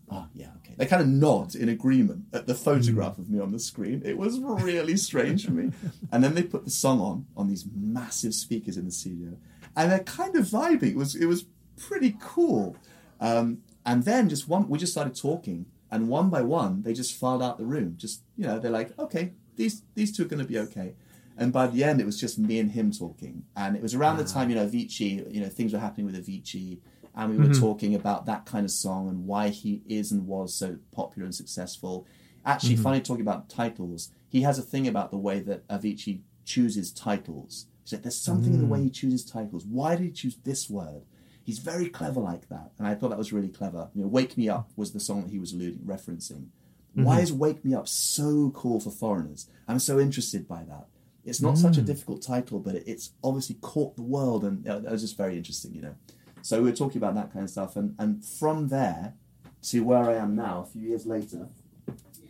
[0.10, 0.76] oh, yeah, okay.
[0.78, 3.20] They kind of nod in agreement at the photograph mm.
[3.20, 4.02] of me on the screen.
[4.06, 5.72] It was really strange for me.
[6.12, 9.36] And then they put the song on, on these massive speakers in the studio.
[9.76, 10.91] And they're kind of vibing.
[10.91, 11.46] It was, it was
[11.88, 12.76] pretty cool.
[13.20, 17.15] Um, and then just one, we just started talking and one by one they just
[17.15, 17.96] filed out the room.
[17.98, 20.96] Just you know they're like okay these these two are going to be okay.
[21.38, 23.44] And by the end it was just me and him talking.
[23.56, 24.28] And it was around the ah.
[24.28, 26.80] time you know Avicii you know things were happening with Avicii
[27.13, 27.62] and we were mm-hmm.
[27.62, 31.36] talking about that kind of song and why he is and was so popular and
[31.36, 32.08] successful.
[32.46, 32.84] Actually mm-hmm.
[32.84, 37.65] funny talking about titles he has a thing about the way that Avicii chooses titles.
[37.84, 38.84] He said there's something in the way mm.
[38.86, 39.65] he chooses titles.
[39.65, 41.02] Why did he choose this word
[41.43, 43.89] He's very clever like that, and I thought that was really clever.
[43.93, 46.47] You know, "Wake Me Up" was the song that he was alluding, referencing.
[46.95, 47.04] Mm-hmm.
[47.04, 49.47] Why is "Wake Me Up" so cool for foreigners?
[49.67, 50.88] I'm so interested by that.
[51.23, 51.86] It's not such a mm.
[51.86, 55.17] difficult title, but it, it's obviously caught the world, and you know, that was just
[55.17, 55.73] very interesting.
[55.73, 55.95] You know,
[56.41, 59.15] so we were talking about that kind of stuff, and and from there
[59.63, 61.47] to where I am now, a few years later,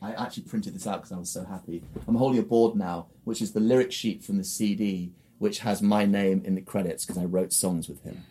[0.02, 1.84] I actually printed this out because I was so happy.
[2.08, 5.82] I'm holding a board now, which is the lyric sheet from the CD, which has
[5.82, 8.24] my name in the credits because I wrote songs with him.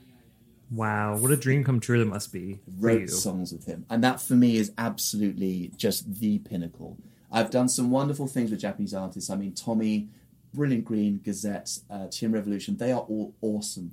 [0.70, 3.08] Wow, what a dream come true that must be wrote you.
[3.08, 3.86] songs with him.
[3.90, 6.96] And that for me is absolutely just the pinnacle.
[7.32, 9.30] I've done some wonderful things with Japanese artists.
[9.30, 10.08] I mean, Tommy,
[10.54, 13.92] Brilliant Green, Gazette, uh, TM Revolution, they are all awesome,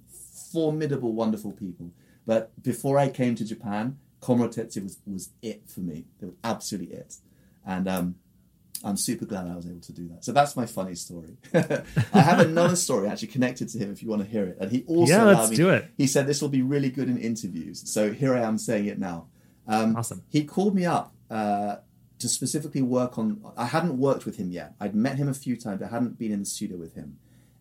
[0.52, 1.92] formidable, wonderful people.
[2.26, 6.06] But before I came to Japan, Komuro Tetsuya was, was it for me.
[6.22, 7.16] It was absolutely it.
[7.66, 8.16] And um,
[8.84, 10.24] I'm super glad I was able to do that.
[10.24, 11.38] So that's my funny story.
[11.54, 14.58] I have another story actually connected to him if you want to hear it.
[14.60, 15.92] And he also Yeah, let's me- do it.
[15.98, 17.90] He said this will be really good in interviews.
[17.92, 19.28] So here I am saying it now.
[19.68, 20.24] Um, Awesome.
[20.30, 21.78] He called me up uh,
[22.20, 23.42] to specifically work on.
[23.58, 24.76] I hadn't worked with him yet.
[24.80, 25.82] I'd met him a few times.
[25.82, 27.18] I hadn't been in the studio with him.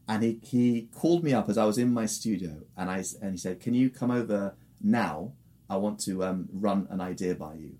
[0.08, 3.32] And he, he called me up as I was in my studio, and I and
[3.32, 5.32] he said, "Can you come over now?
[5.68, 7.72] I want to um, run an idea by you."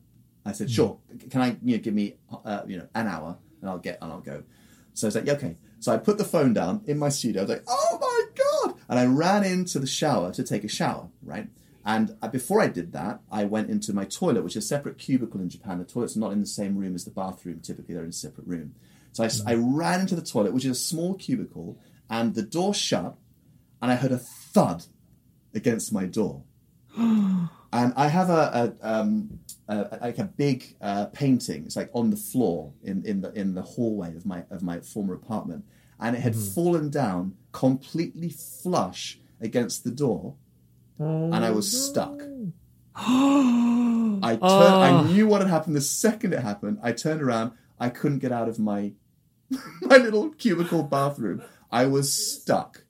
[0.47, 0.99] I said, "Sure.
[1.31, 4.13] Can I you know give me uh, you know an hour, and I'll get and
[4.13, 4.43] I'll go."
[4.95, 7.43] So I was like, "Okay." So I put the phone down in my studio.
[7.43, 10.69] I was like, "Oh my god!" And I ran into the shower to take a
[10.69, 11.49] shower, right?
[11.85, 15.41] And before I did that, I went into my toilet, which is a separate cubicle
[15.41, 15.79] in Japan.
[15.79, 17.61] The toilet's not in the same room as the bathroom.
[17.61, 18.75] Typically, they're in a separate room.
[19.13, 21.79] So I, I ran into the toilet, which is a small cubicle,
[22.11, 23.17] and the door shut,
[23.81, 24.85] and I heard a thud
[25.55, 26.43] against my door.
[26.97, 31.65] and I have a, a, um, a like a big uh, painting.
[31.65, 34.81] It's like on the floor in, in the in the hallway of my of my
[34.81, 35.65] former apartment,
[36.01, 40.35] and it had fallen down completely flush against the door,
[40.99, 42.23] and I was stuck.
[42.95, 44.43] I turned.
[44.43, 46.79] I knew what had happened the second it happened.
[46.83, 47.53] I turned around.
[47.79, 48.93] I couldn't get out of my
[49.83, 51.43] my little cubicle bathroom.
[51.71, 52.85] I was stuck.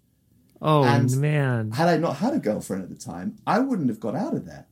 [0.63, 1.73] Oh And- man.
[1.73, 4.47] Had I not had a girlfriend at the time, I wouldn't have got out of
[4.47, 4.67] there.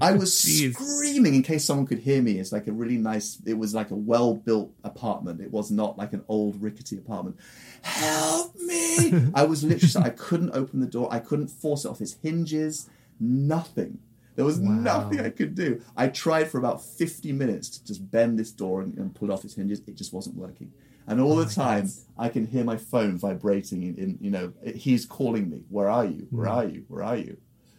[0.00, 0.74] I was Jeez.
[0.74, 2.38] screaming in case someone could hear me.
[2.38, 5.40] It's like a really nice, it was like a well built apartment.
[5.40, 7.38] It was not like an old rickety apartment.
[7.82, 9.30] Help me!
[9.34, 11.08] I was literally, I couldn't open the door.
[11.10, 12.88] I couldn't force it off its hinges.
[13.20, 13.98] Nothing.
[14.36, 15.80] There was nothing I could do.
[15.96, 19.32] I tried for about 50 minutes to just bend this door and, and pull it
[19.32, 19.80] off its hinges.
[19.86, 20.72] It just wasn't working.
[21.06, 23.82] And all oh the time, I can hear my phone vibrating.
[23.82, 25.62] In, in you know, he's calling me.
[25.68, 26.26] Where are you?
[26.30, 26.52] Where hmm.
[26.52, 26.84] are you?
[26.88, 27.36] Where are you?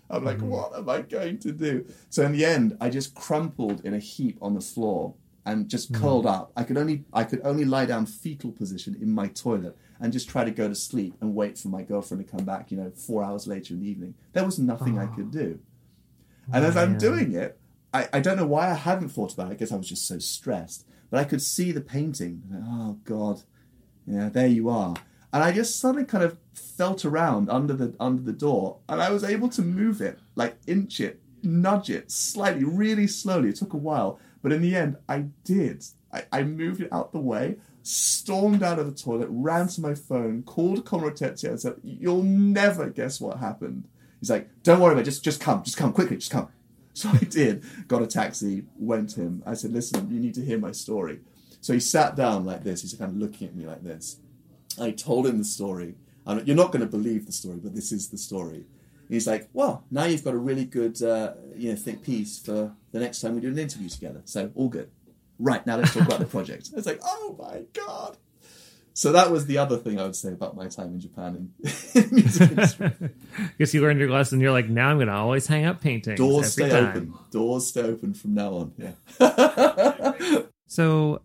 [0.09, 0.49] I'm like, mm-hmm.
[0.49, 1.85] what am I going to do?
[2.09, 5.15] So in the end, I just crumpled in a heap on the floor
[5.45, 6.01] and just mm-hmm.
[6.01, 6.51] curled up.
[6.55, 10.29] I could only I could only lie down fetal position in my toilet and just
[10.29, 12.71] try to go to sleep and wait for my girlfriend to come back.
[12.71, 14.15] You know, four hours later in the evening.
[14.33, 15.39] There was nothing I could ah.
[15.39, 15.59] do.
[16.53, 17.57] And as I'm doing it,
[17.93, 19.51] I, I don't know why I hadn't thought about it.
[19.51, 20.85] I guess I was just so stressed.
[21.09, 22.43] But I could see the painting.
[22.53, 23.43] Oh God,
[24.05, 24.95] yeah, there you are.
[25.35, 29.11] And I just suddenly kind of felt around under the under the door, and I
[29.11, 33.49] was able to move it, like inch it, nudge it slightly, really slowly.
[33.49, 35.83] It took a while, but in the end, I did.
[36.13, 39.93] I, I moved it out the way, stormed out of the toilet, ran to my
[39.93, 43.89] phone, called Komuro Tetsuya, and said, "You'll never guess what happened."
[44.21, 45.11] He's like, "Don't worry about it.
[45.11, 46.47] Just just come, just come quickly, just come."
[46.93, 47.65] So I did.
[47.89, 49.43] Got a taxi, went to him.
[49.45, 51.19] I said, "Listen, you need to hear my story."
[51.59, 52.83] So he sat down like this.
[52.83, 54.21] He's kind of looking at me like this.
[54.79, 55.95] I told him the story.
[56.25, 58.65] And you're not going to believe the story, but this is the story.
[59.07, 62.73] He's like, "Well, now you've got a really good, uh, you know, think piece for
[62.91, 64.21] the next time we do an interview together.
[64.25, 64.89] So all good.
[65.37, 68.17] Right now, let's talk about the project." I was like, "Oh my god!"
[68.97, 72.07] So that was the other thing I would say about my time in Japan in
[72.11, 72.91] music industry.
[73.59, 74.39] Guess you learned your lesson.
[74.39, 76.87] You're like, now I'm gonna always hang up paintings Doors stay time.
[76.87, 77.13] open.
[77.29, 78.73] Doors stay open from now on.
[79.19, 80.41] Yeah.
[80.67, 81.21] So,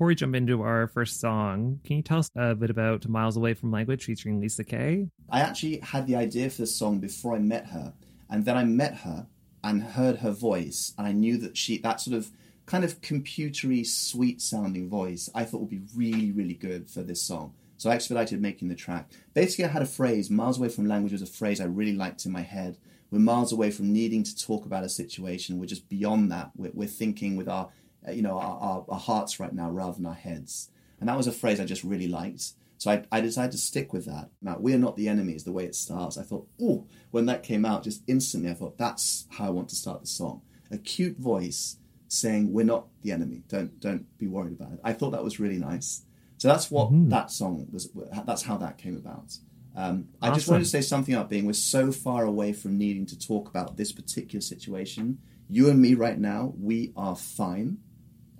[0.00, 3.36] before we jump into our first song, can you tell us a bit about Miles
[3.36, 5.10] Away from Language featuring Lisa Kay?
[5.28, 7.92] I actually had the idea for this song before I met her,
[8.30, 9.26] and then I met her
[9.62, 12.30] and heard her voice, and I knew that she that sort of
[12.64, 17.20] kind of computery, sweet sounding voice I thought would be really, really good for this
[17.20, 17.52] song.
[17.76, 19.10] So I expedited making the track.
[19.34, 22.24] Basically, I had a phrase, miles away from language was a phrase I really liked
[22.24, 22.78] in my head.
[23.10, 25.58] We're miles away from needing to talk about a situation.
[25.58, 26.52] We're just beyond that.
[26.56, 27.68] We're, we're thinking with our,
[28.08, 30.70] you know, our, our, our, hearts right now rather than our heads.
[30.98, 32.52] And that was a phrase I just really liked.
[32.78, 34.30] So I, I decided to stick with that.
[34.40, 36.16] Now, we are not the enemy is the way it starts.
[36.16, 39.68] I thought, oh, when that came out, just instantly I thought, that's how I want
[39.70, 40.42] to start the song.
[40.70, 41.76] A cute voice
[42.08, 43.42] saying, we're not the enemy.
[43.48, 44.80] Don't, don't be worried about it.
[44.82, 46.02] I thought that was really nice.
[46.38, 47.10] So that's what mm-hmm.
[47.10, 47.90] that song was.
[48.24, 49.36] That's how that came about.
[49.76, 50.34] Um, I awesome.
[50.34, 53.48] just wanted to say something about being we're so far away from needing to talk
[53.48, 55.18] about this particular situation.
[55.48, 57.78] You and me right now, we are fine,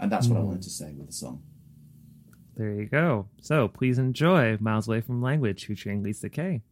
[0.00, 0.30] and that's mm.
[0.30, 1.42] what I wanted to say with the song.
[2.56, 3.28] There you go.
[3.40, 6.62] So please enjoy "Miles Away from Language" featuring Lisa Kay.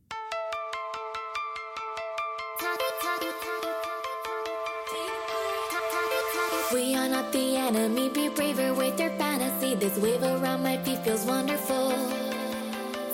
[6.73, 9.75] We are not the enemy, be braver with your fantasy.
[9.75, 11.93] This wave around my feet feels wonderful.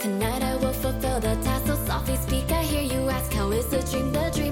[0.00, 2.50] Tonight I will fulfill the task, so softly speak.
[2.50, 4.12] I hear you ask, How is the dream?
[4.12, 4.43] The dream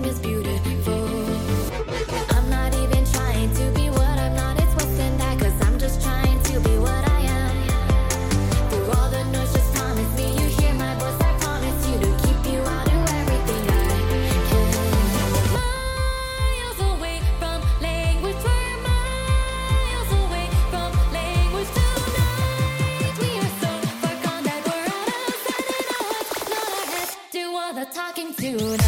[28.43, 28.82] you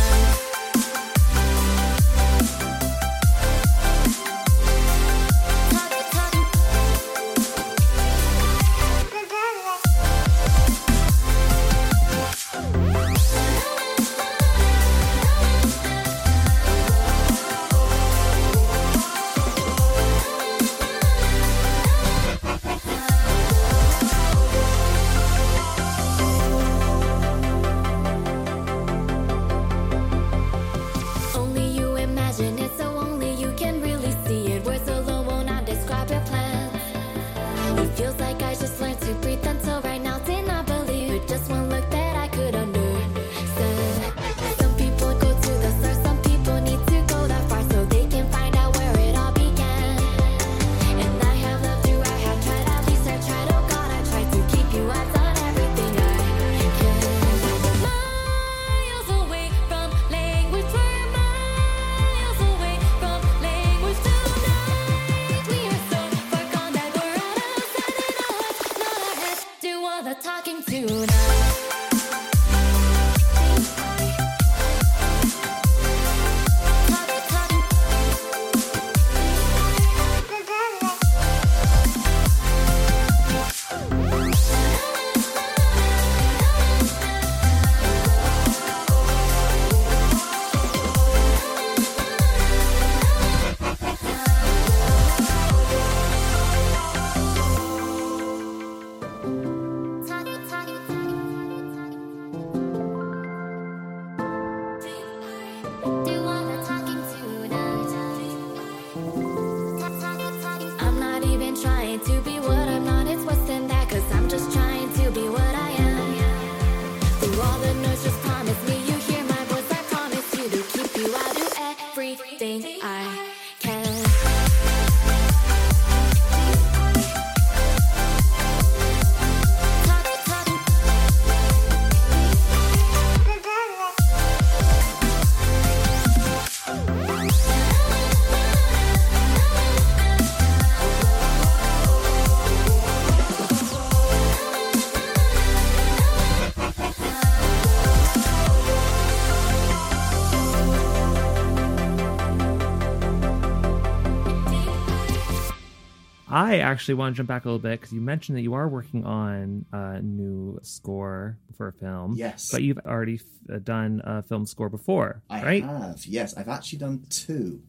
[156.45, 158.69] I actually want to jump back a little bit because you mentioned that you are
[158.69, 162.15] working on a new score for a film.
[162.17, 162.51] Yes.
[162.53, 165.65] But you've already f- uh, done a film score before, I right?
[165.65, 166.37] have, yes.
[166.37, 167.63] I've actually done two.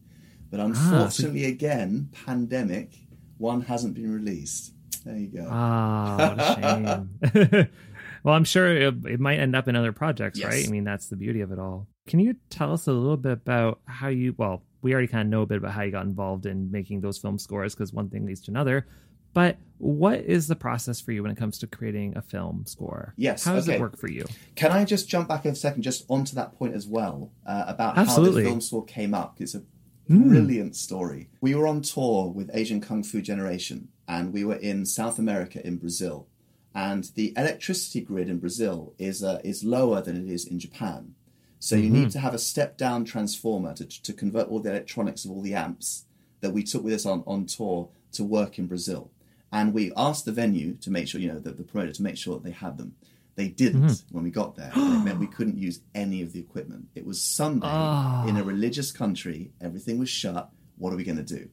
[0.50, 1.52] But unfortunately, ah, so...
[1.52, 2.92] again, pandemic,
[3.38, 4.72] one hasn't been released.
[5.04, 5.48] There you go.
[5.50, 7.68] Ah, what a shame.
[8.24, 10.48] well, I'm sure it, it, might end up in other projects, yes.
[10.48, 10.66] right?
[10.66, 11.86] I mean, that's the beauty of it all.
[12.06, 15.28] Can you tell us a little bit about how you, well, we already kind of
[15.28, 18.08] know a bit about how you got involved in making those film scores because one
[18.08, 18.86] thing leads to another.
[19.34, 23.12] But what is the process for you when it comes to creating a film score?
[23.16, 23.78] Yes, How does okay.
[23.78, 24.26] it work for you?
[24.54, 27.64] Can I just jump back in a second, just onto that point as well, uh,
[27.66, 28.44] about Absolutely.
[28.44, 29.38] how the film score came up?
[29.40, 29.64] It's a
[30.08, 31.30] brilliant story.
[31.40, 35.66] We were on tour with Asian Kung Fu Generation, and we were in South America,
[35.66, 36.28] in Brazil.
[36.76, 41.15] And the electricity grid in Brazil is uh, is lower than it is in Japan.
[41.58, 42.10] So you need mm-hmm.
[42.10, 45.54] to have a step down transformer to, to convert all the electronics of all the
[45.54, 46.04] amps
[46.40, 49.10] that we took with us on, on tour to work in Brazil.
[49.52, 52.16] And we asked the venue to make sure, you know, the, the promoter to make
[52.16, 52.94] sure that they had them.
[53.36, 54.14] They didn't mm-hmm.
[54.14, 54.72] when we got there.
[54.74, 56.88] it meant we couldn't use any of the equipment.
[56.94, 58.44] It was Sunday in a ah.
[58.44, 59.52] religious country.
[59.60, 60.50] Everything was shut.
[60.78, 61.48] What are we going to do?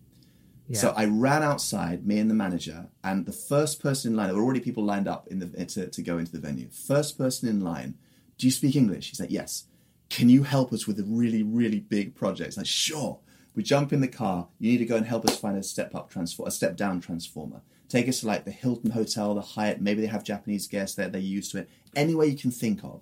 [0.72, 4.28] So I ran outside, me and the manager, and the first person in line.
[4.28, 6.70] There were already people lined up in the to, to go into the venue.
[6.70, 7.96] First person in line.
[8.38, 9.10] Do you speak English?
[9.10, 9.66] He's like, yes.
[10.14, 12.50] Can you help us with a really, really big project?
[12.50, 13.20] It's like, sure.
[13.56, 14.48] We jump in the car.
[14.60, 17.02] You need to go and help us find a step up transform, a step down
[17.02, 17.62] transformer.
[17.90, 19.82] Take us to like the Hilton Hotel, the Hyatt.
[19.82, 21.08] Maybe they have Japanese guests there.
[21.10, 21.70] They're used to it.
[21.96, 23.02] Any way you can think of.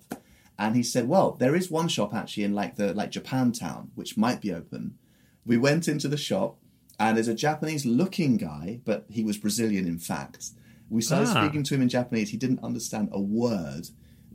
[0.58, 4.16] And he said, well, there is one shop actually in like the like Japantown, which
[4.16, 4.96] might be open.
[5.44, 6.56] We went into the shop,
[6.98, 10.50] and there's a Japanese looking guy, but he was Brazilian in fact.
[10.88, 11.42] We started Ah.
[11.44, 12.30] speaking to him in Japanese.
[12.30, 13.88] He didn't understand a word.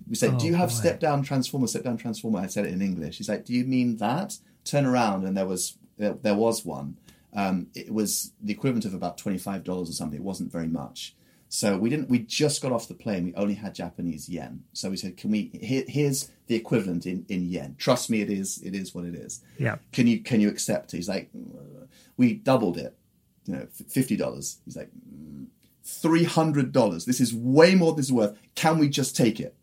[0.10, 1.68] We said, "Do you have step down transformer?
[1.68, 3.18] Step down transformer." I said it in English.
[3.18, 6.98] He's like, "Do you mean that?" Turn around, and there was there, there was one.
[7.34, 10.20] Um, it was the equivalent of about twenty five dollars or something.
[10.20, 11.16] It wasn't very much.
[11.50, 12.10] So we didn't.
[12.10, 13.26] We just got off the plane.
[13.26, 14.64] We only had Japanese yen.
[14.74, 15.50] So we said, "Can we?
[15.54, 17.76] Here, here's the equivalent in, in yen.
[17.78, 18.62] Trust me, it is.
[18.64, 19.42] It is what it is.
[19.58, 19.78] Yeah.
[19.94, 21.86] Can you can you accept?" He's like, "Uh,
[22.18, 22.98] "We doubled it.
[23.46, 25.48] You know, fifty dollars." He's like, "Mm,
[25.84, 27.06] three hundred dollars.
[27.06, 28.38] This is way more than this is worth.
[28.56, 29.56] Can we just take it?"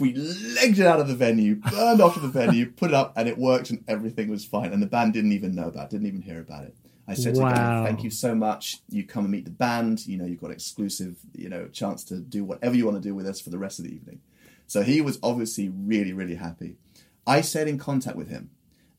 [0.00, 3.12] We legged it out of the venue, burned off to the venue, put it up,
[3.16, 4.72] and it worked, and everything was fine.
[4.72, 6.74] And the band didn't even know about it, didn't even hear about it.
[7.06, 8.80] I said to them, "Thank you so much.
[8.90, 10.06] You come and meet the band.
[10.06, 13.14] You know, you've got exclusive, you know, chance to do whatever you want to do
[13.14, 14.20] with us for the rest of the evening."
[14.66, 16.76] So he was obviously really, really happy.
[17.26, 18.50] I stayed in contact with him,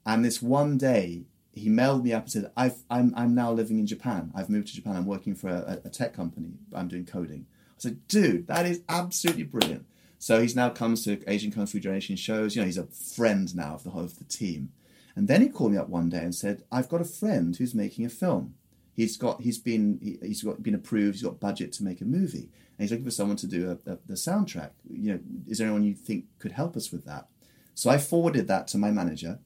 [0.06, 1.26] and this one day
[1.60, 4.32] he mailed me up and said, I've, I'm, I'm now living in Japan.
[4.36, 4.96] I've moved to Japan.
[4.96, 6.54] I'm working for a, a tech company.
[6.74, 7.46] I'm doing coding.
[7.52, 9.86] I said, dude, that is absolutely brilliant.
[10.20, 12.56] So he's now comes to Asian Kung Fu Generation shows.
[12.56, 14.74] You know, he's a friend now of the whole of the team.
[15.16, 17.74] And then he called me up one day and said, I've got a friend who's
[17.74, 18.56] making a film.
[18.94, 21.16] He's got he's been he, he's got been approved.
[21.16, 23.92] He's got budget to make a movie, and he's looking for someone to do a,
[23.92, 24.72] a, the soundtrack.
[24.92, 27.28] You know, is there anyone you think could help us with that?
[27.76, 29.40] So I forwarded that to my manager,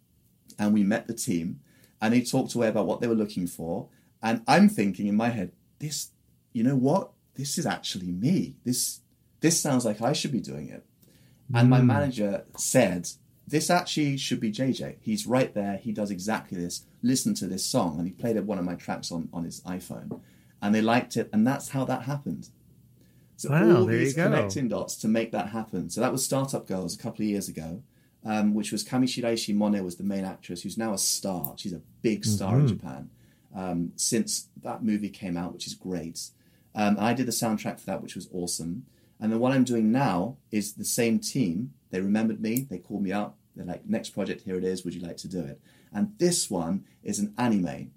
[0.58, 1.60] and we met the team,
[2.02, 3.90] and he talked away about what they were looking for.
[4.24, 6.10] And I'm thinking in my head, this,
[6.52, 7.12] you know what?
[7.36, 8.56] This is actually me.
[8.64, 9.02] This
[9.44, 10.86] this sounds like I should be doing it.
[11.54, 13.10] And my manager said,
[13.46, 14.96] This actually should be JJ.
[15.02, 15.76] He's right there.
[15.76, 16.86] He does exactly this.
[17.02, 18.00] Listen to this song.
[18.00, 20.22] And he played one of my tracks on, on his iPhone.
[20.62, 21.30] And they liked it.
[21.34, 22.50] And that's how that happened.
[23.36, 25.89] So Wow, all there you these connecting dots to make that happen.
[25.89, 27.84] So that was Startup Girls a couple of years ago,
[28.24, 31.56] um, which was Kamishiraishi Mone was the main actress, who's now a star.
[31.58, 33.10] She's a big star in Japan
[33.54, 36.30] um, since that movie came out, which is great.
[36.74, 38.86] Um, I did the soundtrack for that, which was awesome.
[39.24, 41.74] And then what I'm doing now is the same team.
[41.92, 42.68] They remembered me.
[42.70, 43.38] They called me up.
[43.56, 44.84] They're like, next project, here it is.
[44.84, 45.62] Would you like to do it?
[45.94, 47.92] And this one is an anime.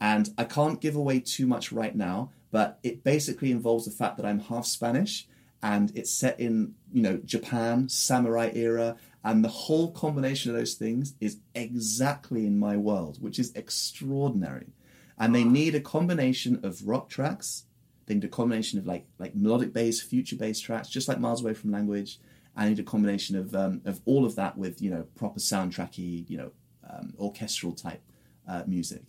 [0.00, 4.16] And I can't give away too much right now, but it basically involves the fact
[4.16, 5.28] that I'm half Spanish
[5.62, 10.74] and it's set in, you know, Japan, samurai era, and the whole combination of those
[10.74, 14.72] things is exactly in my world, which is extraordinary.
[15.18, 17.64] And they need a combination of rock tracks,
[18.14, 21.54] need a combination of like like melodic bass, future bass tracks, just like Miles Away
[21.54, 22.18] from Language.
[22.56, 26.28] I need a combination of um, of all of that with you know proper soundtracky,
[26.28, 26.50] you know,
[26.88, 28.02] um, orchestral type
[28.48, 29.02] uh, music.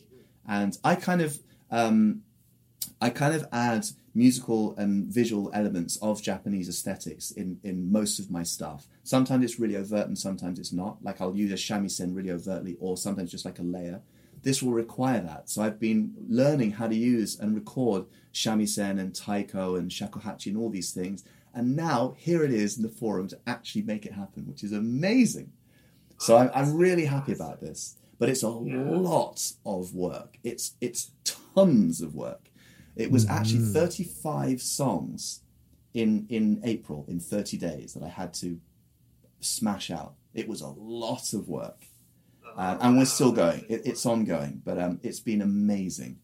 [0.48, 1.40] And I kind of
[1.72, 2.24] um,
[3.02, 3.86] I kind of add
[4.16, 8.88] musical and visual elements of Japanese aesthetics in, in most of my stuff.
[9.04, 10.98] Sometimes it's really overt and sometimes it's not.
[11.04, 14.02] Like I'll use a shamisen really overtly or sometimes just like a layer.
[14.44, 15.50] This will require that.
[15.50, 20.58] So I've been learning how to use and record shamisen and taiko and shakuhachi and
[20.58, 21.24] all these things.
[21.54, 24.72] And now here it is in the forum to actually make it happen, which is
[24.72, 25.52] amazing.
[26.18, 27.96] So oh, I'm, I'm really happy about this.
[28.20, 30.38] But it's a lot of work.
[30.44, 32.50] It's it's tons of work.
[32.96, 33.74] It was actually mm.
[33.74, 35.42] 35 songs
[35.94, 38.60] in in April in 30 days that I had to
[39.42, 40.14] smash out.
[40.34, 41.88] It was a lot of work,
[42.56, 43.66] um, and we're still going.
[43.70, 46.20] It, it's ongoing, but um, it's been amazing,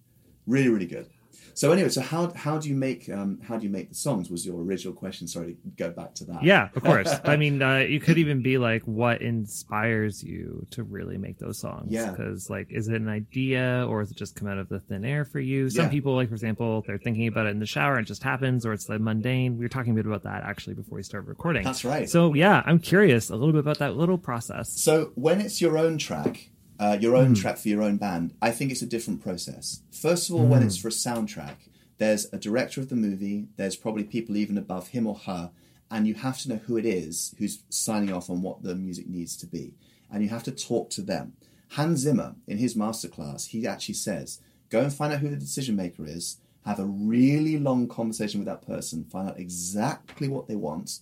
[0.45, 1.09] really, really good.
[1.53, 4.29] So anyway, so how how do you make um, how do you make the songs?
[4.29, 5.27] Was your original question?
[5.27, 6.43] Sorry to go back to that.
[6.43, 7.13] Yeah, of course.
[7.25, 11.59] I mean, uh, you could even be like, what inspires you to really make those
[11.59, 11.87] songs?
[11.91, 12.11] Yeah.
[12.11, 15.03] Because, like, is it an idea or is it just come out of the thin
[15.03, 15.69] air for you?
[15.69, 15.89] Some Yeah.
[15.91, 18.65] people, like, for example, they're thinking about it in the shower and it just happens,
[18.65, 19.57] or it's the mundane.
[19.57, 21.63] We were talking a bit about that actually before we started recording.
[21.63, 22.09] That's right.
[22.09, 24.69] So, yeah, I'm curious a little bit about that little process.
[24.79, 26.49] So when it's your own track,
[26.79, 29.81] uh, your own track for your own band, I think it's a different process.
[29.91, 30.81] First of all, when it's Hmm.
[30.83, 31.55] for a soundtrack,
[31.97, 33.47] there's a director of the movie.
[33.57, 35.51] There's probably people even above him or her,
[35.91, 39.07] and you have to know who it is who's signing off on what the music
[39.09, 39.73] needs to be,
[40.11, 41.33] and you have to talk to them.
[41.73, 45.75] Hans Zimmer, in his masterclass, he actually says, "Go and find out who the decision
[45.75, 50.55] maker is." Have a really long conversation with that person, find out exactly what they
[50.55, 50.99] want,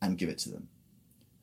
[0.00, 0.68] and give it to them.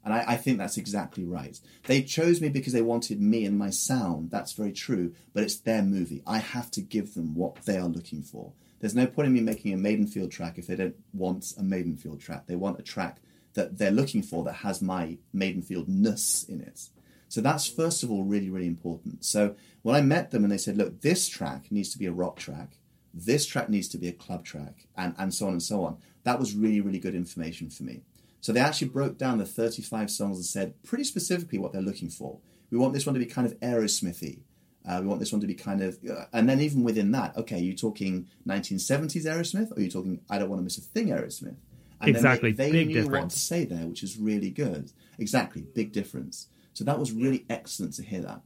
[0.04, 1.60] And I, I think that's exactly right.
[1.86, 4.32] They chose me because they wanted me and my sound.
[4.32, 5.14] That's very true.
[5.34, 6.24] But it's their movie.
[6.28, 8.52] I have to give them what they are looking for.
[8.80, 12.20] There's no point in me making a Maydenfield track if they don't want a Maydenfield
[12.20, 12.48] track.
[12.48, 13.22] They want a track
[13.54, 16.90] that they're looking for that has my Maydenfield ness in it.
[17.30, 19.24] So that's first of all really, really important.
[19.24, 22.12] So when I met them and they said, look, this track needs to be a
[22.12, 22.78] rock track,
[23.14, 25.98] this track needs to be a club track, and, and so on and so on,
[26.24, 28.02] that was really, really good information for me.
[28.44, 32.10] So they actually broke down the 35 songs and said pretty specifically what they're looking
[32.10, 32.40] for.
[32.72, 34.42] We want this one to be kind of Aerosmithy.
[34.86, 37.38] Uh, we want this one to be kind of, uh, and then even within that,
[37.38, 40.82] okay, you talking 1970s Aerosmith, or are you talking I Don't Want to Miss a
[40.82, 41.56] Thing Aerosmith?
[42.02, 44.92] And Exactly, Then they, they big knew what to say there, which is really good.
[45.18, 46.48] Exactly, big difference.
[46.74, 48.42] So that was really excellent to hear that.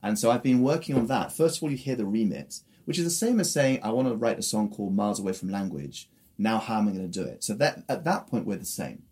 [0.00, 1.32] And so I've been working on that.
[1.32, 4.06] First of all, you hear the remix, which is the same as saying, I want
[4.06, 6.08] to write a song called Miles Away from Language.
[6.38, 7.42] Now, how am I going to do it?
[7.42, 9.02] So that at that point, we're the same.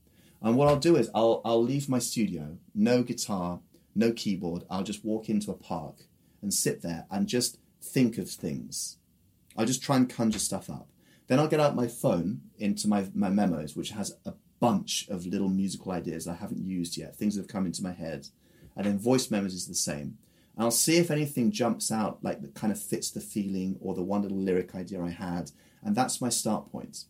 [0.40, 3.60] And what I'll do is I'll, I'll leave my studio, no guitar,
[3.94, 4.64] no keyboard.
[4.70, 6.04] I'll just walk into a park
[6.40, 8.98] and sit there and just think of things.
[9.56, 10.88] I'll just try and conjure stuff up.
[11.26, 15.26] Then I'll get out my phone into my, my memos, which has a bunch of
[15.26, 18.28] little musical ideas I haven't used yet, things that have come into my head.
[18.76, 20.18] And then voice memos is the same.
[20.56, 23.94] And I'll see if anything jumps out, like that kind of fits the feeling or
[23.94, 25.50] the one little lyric idea I had.
[25.82, 27.04] And that's my start point.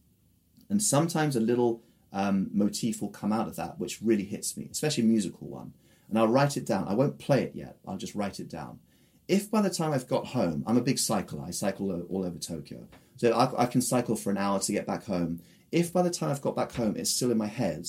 [0.68, 4.68] And sometimes a little um, motif will come out of that, which really hits me,
[4.70, 5.72] especially a musical one.
[6.08, 6.88] And I'll write it down.
[6.88, 8.80] I won't play it yet, I'll just write it down.
[9.26, 12.38] If by the time I've got home, I'm a big cycler, I cycle all over
[12.38, 12.88] Tokyo.
[13.16, 15.40] So I, I can cycle for an hour to get back home.
[15.70, 17.88] If by the time I've got back home, it's still in my head,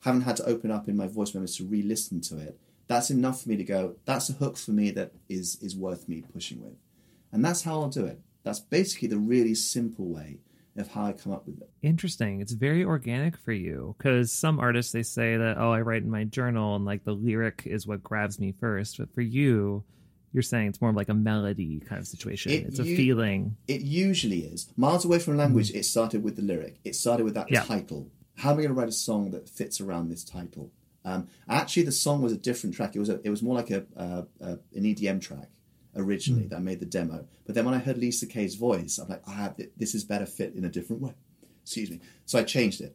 [0.00, 3.10] haven't had to open up in my voice memos to re listen to it, that's
[3.10, 6.22] enough for me to go, that's a hook for me that is, is worth me
[6.32, 6.76] pushing with.
[7.32, 8.20] And that's how I'll do it.
[8.42, 10.38] That's basically the really simple way
[10.78, 11.70] of how I come up with it.
[11.82, 12.40] Interesting.
[12.40, 16.10] It's very organic for you because some artists they say that oh I write in
[16.10, 19.84] my journal and like the lyric is what grabs me first, but for you,
[20.32, 22.52] you're saying it's more of like a melody kind of situation.
[22.52, 23.56] It- it's a feeling.
[23.68, 24.68] It usually is.
[24.76, 26.78] Miles Away from Language, it started with the lyric.
[26.84, 27.62] It started with that Yeah.
[27.62, 28.10] title.
[28.34, 30.70] How am I going to write a song that fits around this title?
[31.06, 32.94] Um, actually, the song was a different track.
[32.96, 35.48] It was a, it was more like a, uh, uh, an EDM track
[35.96, 37.26] originally that I made the demo.
[37.46, 40.26] But then when I heard Lisa Kay's voice, I'm like, ah, th- this is better
[40.26, 41.14] fit in a different way.
[41.62, 42.00] Excuse me.
[42.26, 42.94] So I changed it.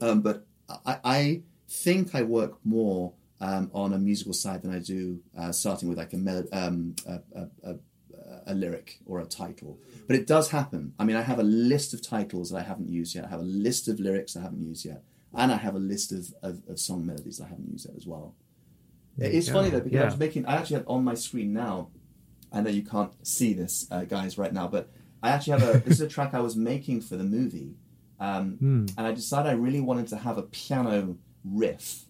[0.00, 0.44] Um, but
[0.84, 5.52] I, I think I work more um, on a musical side than I do uh,
[5.52, 7.76] starting with like a, mel- um, a, a, a,
[8.48, 9.78] a lyric or a title.
[10.06, 10.92] But it does happen.
[10.98, 13.24] I mean, I have a list of titles that I haven't used yet.
[13.24, 15.02] I have a list of lyrics I haven't used yet.
[15.34, 18.06] And I have a list of, of, of song melodies I haven't used yet as
[18.06, 18.34] well.
[19.18, 20.04] It's you funny though, because I Yeah.
[20.06, 21.88] was making, I actually have on my screen now,
[22.52, 24.90] I know you can't see this, uh, guys, right now, but
[25.22, 27.74] I actually have a, this is a track I was making for the movie.
[28.18, 28.86] Um, Hmm.
[28.96, 32.04] And I decided I really wanted to have a piano riff.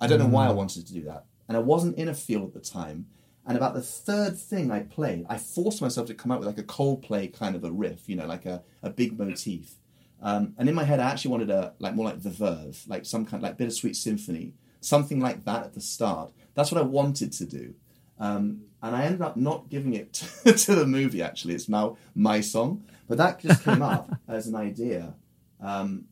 [0.00, 1.26] I don't know why I wanted to do that.
[1.48, 3.06] And I wasn't in a field at the time.
[3.46, 6.58] And about the third thing I played, I forced myself to come up with like
[6.58, 9.74] a Coldplay kind of a riff, you know, like a, a big motif.
[10.20, 13.04] Um, and in my head, I actually wanted a like more like the Verve, like
[13.04, 16.32] some kind of like bittersweet symphony, something like that at the start.
[16.54, 17.74] That's what I wanted to do.
[18.20, 20.12] Um, and I ended up not giving it
[20.44, 21.22] to the movie.
[21.22, 25.14] Actually, it's now my song, but that just came up as an idea.
[25.60, 26.06] Um,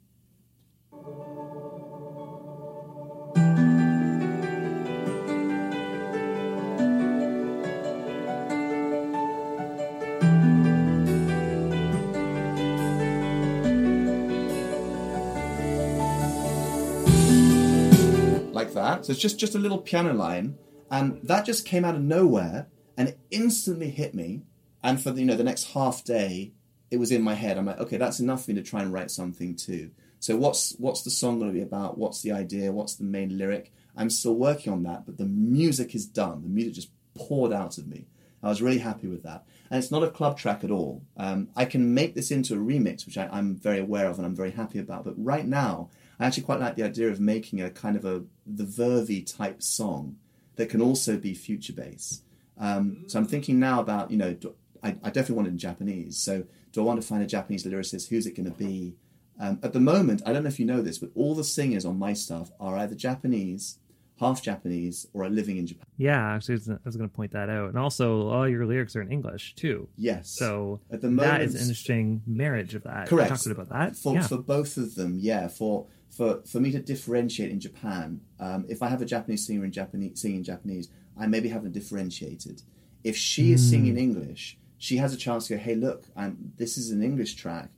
[18.53, 19.07] like that.
[19.07, 20.57] So it's just just a little piano line,
[20.91, 24.43] and that just came out of nowhere, and it instantly hit me.
[24.83, 26.53] And for the, you know the next half day,
[26.91, 27.59] it was in my head.
[27.59, 29.91] I'm like, okay, that's enough for me to try and write something too.
[30.19, 31.99] So what's what's the song going to be about?
[31.99, 32.73] What's the idea?
[32.73, 33.73] What's the main lyric?
[33.97, 36.43] I'm still working on that, but the music is done.
[36.43, 38.07] The music just poured out of me,
[38.43, 39.45] I was really happy with that.
[39.71, 41.03] And it's not a club track at all.
[41.17, 44.27] Um, I can make this into a remix, which I, I'm very aware of and
[44.27, 45.05] I'm very happy about.
[45.05, 48.25] But right now, I actually quite like the idea of making a kind of a
[48.47, 50.17] the Verve type song
[50.61, 52.21] that can also be future bass.
[52.59, 55.59] Um, so I'm thinking now about, you know, do, I, I, definitely want it in
[55.59, 56.19] Japanese.
[56.19, 58.11] So do I want to find a Japanese lyricist?
[58.11, 58.95] Who's it going to be?
[59.41, 61.87] Um, at the moment, I don't know if you know this, but all the singers
[61.87, 63.79] on my stuff are either Japanese,
[64.19, 65.87] half Japanese, or are living in Japan.
[65.97, 67.71] Yeah, actually, I was going to point that out.
[67.71, 69.89] And also, all your lyrics are in English too.
[69.97, 70.29] Yes.
[70.29, 73.09] So at the moment, that is an interesting marriage of that.
[73.09, 73.31] Correct.
[73.31, 74.27] Talked about that for yeah.
[74.27, 75.17] for both of them.
[75.19, 75.49] Yeah.
[75.49, 79.65] For for for me to differentiate in Japan, um, if I have a Japanese singer
[79.65, 80.89] in Japanese singing Japanese,
[81.19, 82.63] I maybe haven't differentiated.
[83.05, 83.71] If she is mm.
[83.71, 87.35] singing English, she has a chance to go, "Hey, look, I'm, this is an English
[87.35, 87.71] track.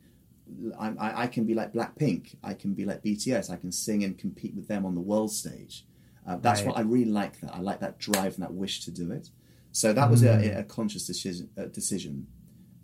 [0.78, 2.35] I, I, can be like Blackpink.
[2.43, 3.51] I can be like BTS.
[3.51, 5.87] I can sing and compete with them on the world stage.
[6.26, 6.68] Uh, that's right.
[6.68, 7.41] what I really like.
[7.41, 9.30] That I like that drive and that wish to do it.
[9.72, 10.55] So that was mm.
[10.55, 11.49] a, a, conscious decision.
[11.57, 12.26] A decision.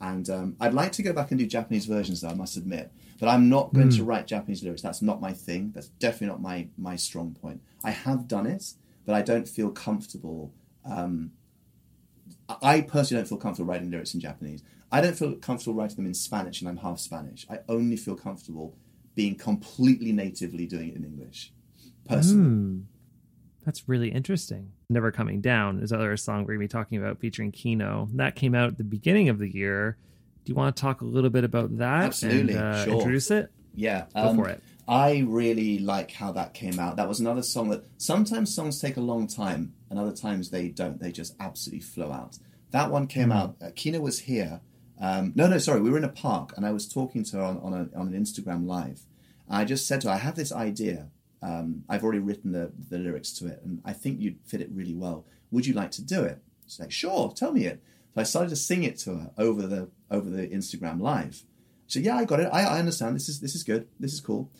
[0.00, 2.92] And um, I'd like to go back and do Japanese versions, though I must admit.
[3.18, 3.96] But I'm not going mm.
[3.96, 4.82] to write Japanese lyrics.
[4.82, 5.72] That's not my thing.
[5.74, 7.60] That's definitely not my my strong point.
[7.82, 8.74] I have done it,
[9.04, 10.52] but I don't feel comfortable.
[10.84, 11.32] Um,
[12.62, 14.62] I personally don't feel comfortable writing lyrics in Japanese.
[14.90, 17.46] I don't feel comfortable writing them in Spanish, and I'm half Spanish.
[17.50, 18.76] I only feel comfortable
[19.14, 21.52] being completely natively doing it in English,
[22.08, 22.48] personally.
[22.48, 22.84] Mm,
[23.68, 24.72] that's really interesting.
[24.88, 28.08] Never Coming Down is another song we're going to be talking about featuring Kino.
[28.14, 29.98] That came out at the beginning of the year.
[30.46, 32.04] Do you want to talk a little bit about that?
[32.04, 32.54] Absolutely.
[32.54, 32.94] And, uh, sure.
[32.94, 33.52] Introduce it?
[33.74, 34.06] Yeah.
[34.14, 34.62] Go um, for it.
[34.88, 36.96] I really like how that came out.
[36.96, 40.68] That was another song that sometimes songs take a long time and other times they
[40.68, 40.98] don't.
[40.98, 42.38] They just absolutely flow out.
[42.70, 43.36] That one came mm.
[43.36, 43.56] out.
[43.60, 44.62] Uh, Kino was here
[45.00, 45.80] um, no, no, sorry.
[45.80, 48.12] We were in a park, and I was talking to her on, on, a, on
[48.12, 49.02] an Instagram live.
[49.48, 51.10] I just said to her, "I have this idea.
[51.42, 54.70] Um, I've already written the, the lyrics to it, and I think you'd fit it
[54.72, 55.24] really well.
[55.50, 57.82] Would you like to do it?" She's like, "Sure, tell me it."
[58.14, 61.42] So I started to sing it to her over the over the Instagram live.
[61.86, 62.48] She said, "Yeah, I got it.
[62.52, 63.16] I, I understand.
[63.16, 63.88] This is this is good.
[63.98, 64.50] This is cool."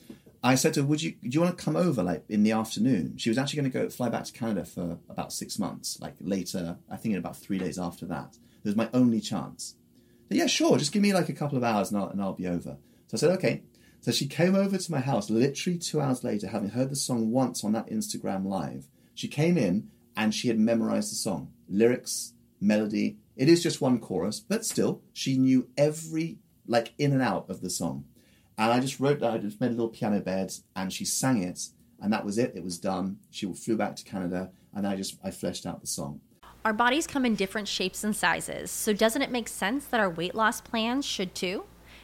[0.43, 2.53] I said to her, "Would you do you want to come over like in the
[2.53, 5.99] afternoon?" She was actually going to go fly back to Canada for about six months,
[6.01, 6.79] like later.
[6.91, 8.39] I think in about three days after that.
[8.65, 9.77] It was my only chance
[10.37, 12.47] yeah, sure, just give me like a couple of hours and I'll, and I'll be
[12.47, 12.77] over.
[13.09, 13.63] So I said, okay.
[14.01, 17.31] So she came over to my house literally two hours later, having heard the song
[17.31, 18.87] once on that Instagram live.
[19.15, 23.19] She came in and she had memorized the song, lyrics, melody.
[23.37, 27.61] It is just one chorus, but still, she knew every, like, in and out of
[27.61, 28.05] the song.
[28.57, 31.43] And I just wrote, that, I just made a little piano bed and she sang
[31.43, 31.69] it,
[32.01, 32.53] and that was it.
[32.57, 33.19] It was done.
[33.31, 36.21] She flew back to Canada, and I just, I fleshed out the song.
[36.65, 40.11] Our bodies come in different shapes and sizes, so doesn't it make sense that our
[40.11, 41.65] weight loss plans should too?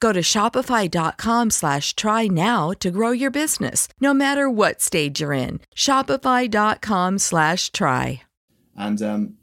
[0.00, 5.32] Go to shopify.com slash try now to grow your business, no matter what stage you're
[5.32, 5.60] in.
[5.76, 8.22] Shopify.com slash try.
[8.76, 9.34] And um,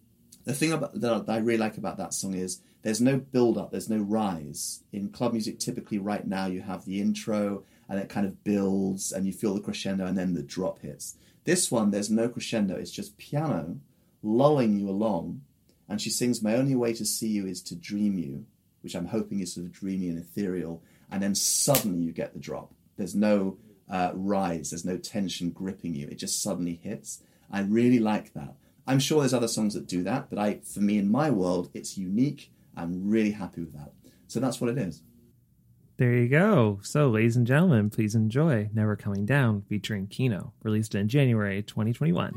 [0.44, 3.72] the thing about, that I really like about that song is there's no build up,
[3.72, 4.84] there's no rise.
[4.92, 9.12] In club music, typically right now you have the intro and it kind of builds
[9.12, 11.16] and you feel the crescendo and then the drop hits.
[11.44, 13.80] This one, there's no crescendo, it's just piano
[14.24, 15.42] lulling you along.
[15.90, 18.46] and she sings "My only way to see you is to dream you,"
[18.82, 22.40] which I'm hoping is sort of dreamy and ethereal, and then suddenly you get the
[22.40, 22.74] drop.
[22.98, 23.58] There's no
[23.90, 26.08] uh, rise, there's no tension gripping you.
[26.08, 27.22] It just suddenly hits.
[27.52, 28.56] I really like that.
[28.88, 31.70] I'm sure there's other songs that do that, but I, for me, in my world,
[31.74, 32.52] it's unique.
[32.76, 33.92] I'm really happy with that.
[34.28, 35.04] So that's what it is.
[35.98, 36.80] There you go.
[36.82, 42.34] So, ladies and gentlemen, please enjoy Never Coming Down featuring Kino, released in January 2021.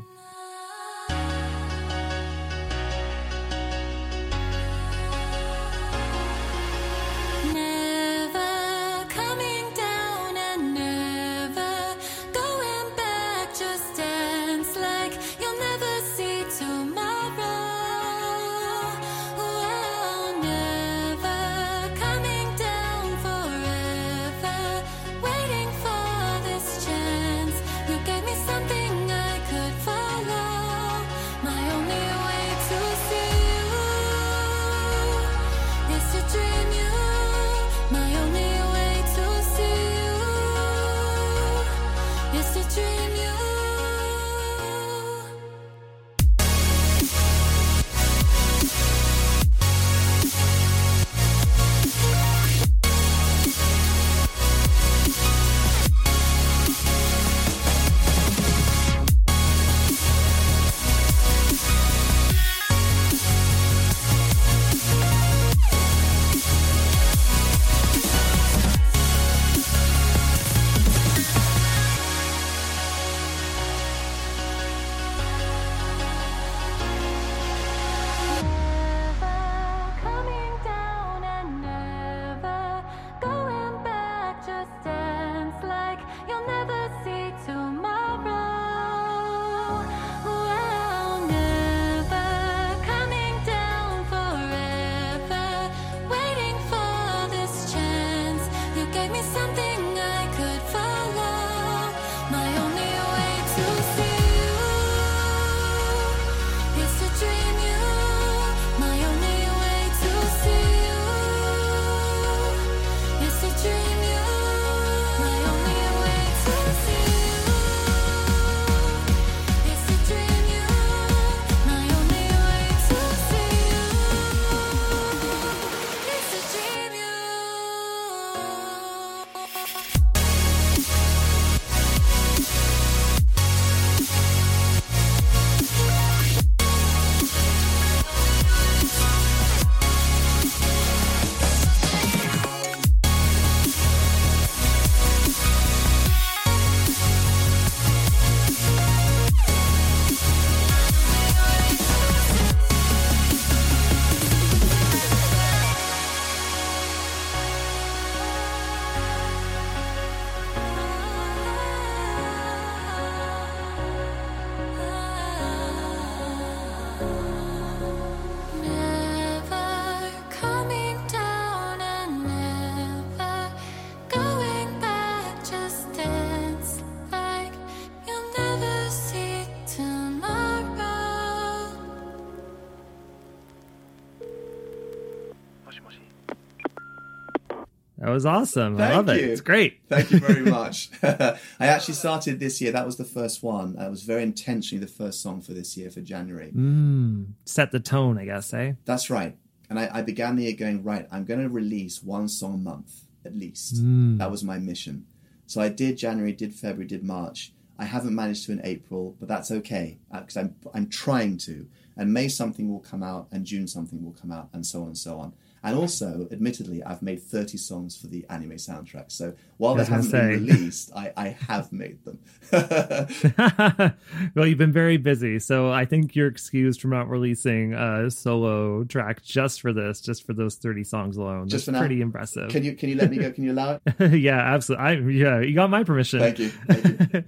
[188.15, 188.75] Was awesome.
[188.75, 189.21] I Thank love it.
[189.21, 189.31] you.
[189.31, 189.81] It's great.
[189.87, 190.89] Thank you very much.
[191.03, 192.71] I actually started this year.
[192.71, 193.77] That was the first one.
[193.79, 196.51] It was very intentionally the first song for this year for January.
[196.55, 198.73] Mm, set the tone, I guess, eh?
[198.85, 199.37] That's right.
[199.69, 202.57] And I, I began the year going, right, I'm going to release one song a
[202.57, 203.83] month at least.
[203.83, 204.17] Mm.
[204.19, 205.05] That was my mission.
[205.47, 207.53] So I did January, did February, did March.
[207.77, 211.67] I haven't managed to in April, but that's okay because I'm, I'm trying to.
[211.97, 214.87] And May something will come out, and June something will come out, and so on
[214.87, 215.33] and so on.
[215.65, 219.11] And also, admittedly, I've made 30 songs for the anime soundtrack.
[219.11, 222.19] So while they haven't been released, I, I have made them.
[224.35, 228.83] well, you've been very busy, so I think you're excused from not releasing a solo
[228.83, 231.49] track just for this, just for those 30 songs alone.
[231.49, 231.79] Just That's for now.
[231.79, 232.49] pretty impressive.
[232.49, 233.31] Can you can you let me go?
[233.31, 234.11] Can you allow it?
[234.19, 234.85] yeah, absolutely.
[234.85, 236.19] I, yeah, you got my permission.
[236.19, 236.49] Thank you.
[236.49, 237.23] Thank you.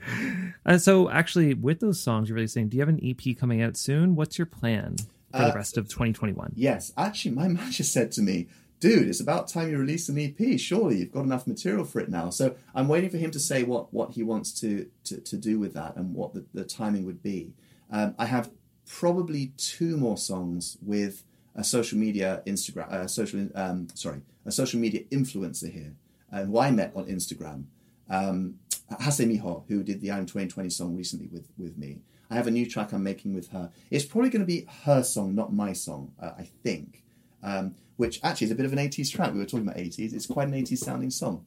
[0.64, 3.64] and uh, so, actually, with those songs you're releasing, do you have an EP coming
[3.64, 4.16] out soon?
[4.16, 4.98] What's your plan
[5.32, 6.54] for Uh, the rest of 2021?
[6.56, 8.48] Yes, actually, my manager said to me,
[8.80, 10.60] "Dude, it's about time you release an EP.
[10.60, 13.64] Surely you've got enough material for it now." So I'm waiting for him to say
[13.64, 17.06] what what he wants to to, to do with that and what the, the timing
[17.06, 17.54] would be.
[17.92, 18.52] Um, I have
[18.86, 21.24] probably two more songs with
[21.56, 25.96] a social media Instagram, uh, social um, sorry, a social media influencer here,
[26.32, 27.66] uh, who I met on Instagram.
[28.10, 28.60] Um,
[29.02, 32.00] Hase Miho, who did the I'm 2020 song recently with with me.
[32.30, 33.72] I have a new track I'm making with her.
[33.90, 37.04] It's probably going to be her song, not my song, uh, I think.
[37.42, 39.34] Um, which actually is a bit of an 80s track.
[39.34, 40.14] We were talking about 80s.
[40.14, 41.46] It's quite an 80s sounding song.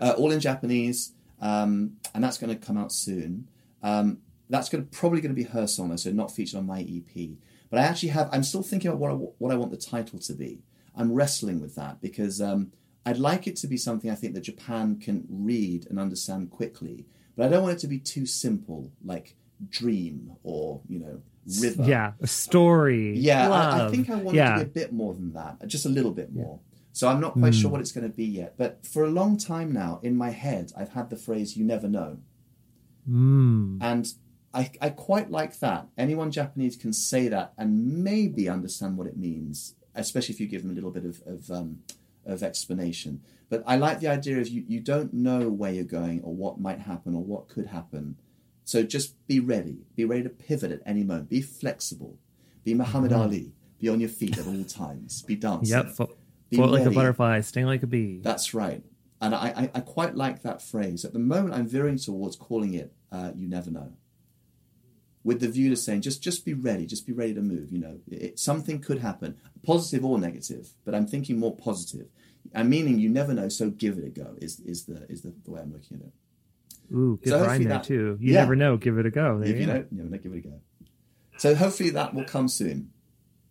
[0.00, 3.46] Uh, all in Japanese, um, and that's going to come out soon.
[3.82, 4.18] Um,
[4.48, 6.80] that's going to, probably going to be her song, though, so not featured on my
[6.80, 7.30] EP.
[7.68, 8.28] But I actually have.
[8.32, 10.62] I'm still thinking about what I, what I want the title to be.
[10.96, 12.72] I'm wrestling with that because um,
[13.06, 17.06] I'd like it to be something I think that Japan can read and understand quickly.
[17.36, 19.36] But I don't want it to be too simple, like
[19.68, 21.20] dream or you know
[21.60, 21.82] river.
[21.84, 23.16] Yeah, a story.
[23.18, 24.56] Yeah, I, I think I want yeah.
[24.56, 26.60] it to be a bit more than that, just a little bit more.
[26.92, 27.60] So I'm not quite Hmm.
[27.60, 28.54] sure what it's going to be yet.
[28.56, 31.88] But for a long time now, in my head, I've had the phrase "you never
[31.88, 32.18] know,"
[33.08, 33.78] Mm.
[33.80, 34.12] and
[34.52, 35.88] I, I quite like that.
[35.96, 40.62] Anyone Japanese can say that and maybe understand what it means, especially if you give
[40.62, 41.78] them a little bit of of, um,
[42.26, 43.20] of explanation.
[43.48, 46.60] But I like the idea of you, you don't know where you're going or what
[46.60, 48.16] might happen or what could happen.
[48.70, 49.78] So just be ready.
[49.96, 51.28] Be ready to pivot at any moment.
[51.28, 52.20] Be flexible.
[52.62, 53.50] Be Muhammad Ali.
[53.80, 55.22] Be on your feet at all times.
[55.22, 55.76] Be dancing.
[55.76, 55.88] Yep.
[55.96, 56.16] Fo-
[56.50, 58.20] Be float like a butterfly, sting like a bee.
[58.22, 58.84] That's right.
[59.20, 61.04] And I, I, I quite like that phrase.
[61.04, 63.94] At the moment, I'm veering towards calling it uh, "You Never Know,"
[65.24, 67.72] with the view to saying just just be ready, just be ready to move.
[67.72, 70.74] You know, it, something could happen, positive or negative.
[70.84, 72.06] But I'm thinking more positive.
[72.54, 74.36] I'm meaning you never know, so give it a go.
[74.40, 76.12] Is is the is the, the way I'm looking at it.
[76.92, 78.16] Ooh, good So rhyme there that- too.
[78.20, 78.40] You Yeah.
[78.40, 78.76] never know.
[78.76, 79.38] Give it a go.
[79.38, 80.60] There If you you know, never know, give it a go.
[81.38, 82.90] So hopefully that will come soon.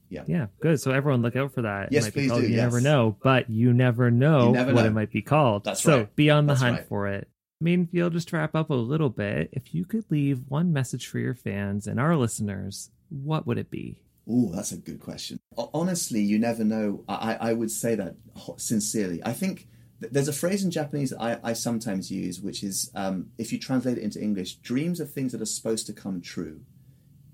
[0.10, 0.24] Yeah.
[0.28, 0.80] Yeah, good.
[0.82, 1.88] So everyone look out for that.
[1.88, 4.82] It Yes, might please do, You never know, but you never know You never what
[4.82, 4.88] know.
[4.88, 5.64] it might be called.
[5.64, 6.16] That's so right.
[6.16, 6.88] be on the That's hunt right.
[6.88, 7.28] for it.
[7.64, 11.20] Maydenfield, just to wrap up a little bit, if you could leave one message for
[11.20, 14.02] your fans and our listeners, what would it be?
[14.28, 15.40] Oh, that's a good question.
[15.74, 17.04] Honestly, you never know.
[17.10, 18.16] I, I would say that
[18.58, 19.22] sincerely.
[19.26, 19.68] I think th-
[20.00, 23.60] there's a phrase in Japanese that I, I sometimes use, which is um, if you
[23.60, 26.62] translate it into English, dreams are things that are supposed to come true.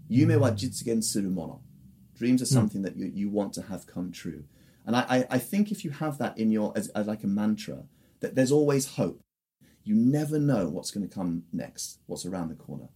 [0.10, 1.62] Yume wa jitsugen suru mono.
[2.18, 4.46] Dreams are something that you, you want to have come true.
[4.86, 7.28] And I, I, I think if you have that in your, as, as like a
[7.28, 7.84] mantra,
[8.22, 9.22] that there's always hope.
[9.84, 12.90] You never know what's going to come next, what's around the corner.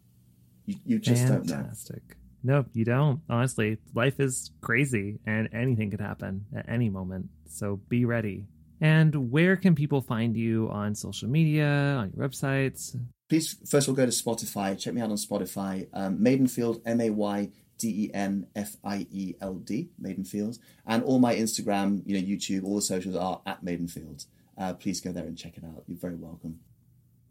[0.66, 1.56] You, you just don't know.
[1.56, 2.02] Fantastic.
[2.44, 3.22] No, you don't.
[3.30, 7.30] Honestly, life is crazy and anything could happen at any moment.
[7.48, 8.46] So be ready.
[8.82, 11.68] And where can people find you on social media,
[11.98, 12.96] on your websites?
[13.30, 14.78] please first of all go to Spotify.
[14.78, 15.88] Check me out on Spotify.
[15.94, 21.04] Um, Maydenfield, M A Y D E N F I E L D, Maydenfield, and
[21.04, 24.26] all my Instagram, you know, YouTube, all the socials are at Maydenfield.
[24.58, 25.84] Uh, please go there and check it out.
[25.88, 26.60] You're very welcome.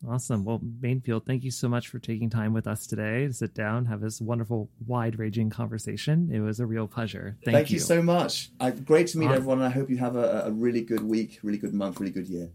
[0.06, 0.44] Awesome.
[0.44, 3.84] Well, Maydenfield, thank you so much for taking time with us today to sit down,
[3.86, 6.30] have this wonderful, wide ranging conversation.
[6.32, 7.36] It was a real pleasure.
[7.44, 7.80] Thank, you.
[7.80, 8.50] so much.
[8.60, 9.36] Uh, great to meet Awesome.
[9.36, 12.12] everyone, and I hope you have a, a really good week, really good month, really
[12.12, 12.50] good year.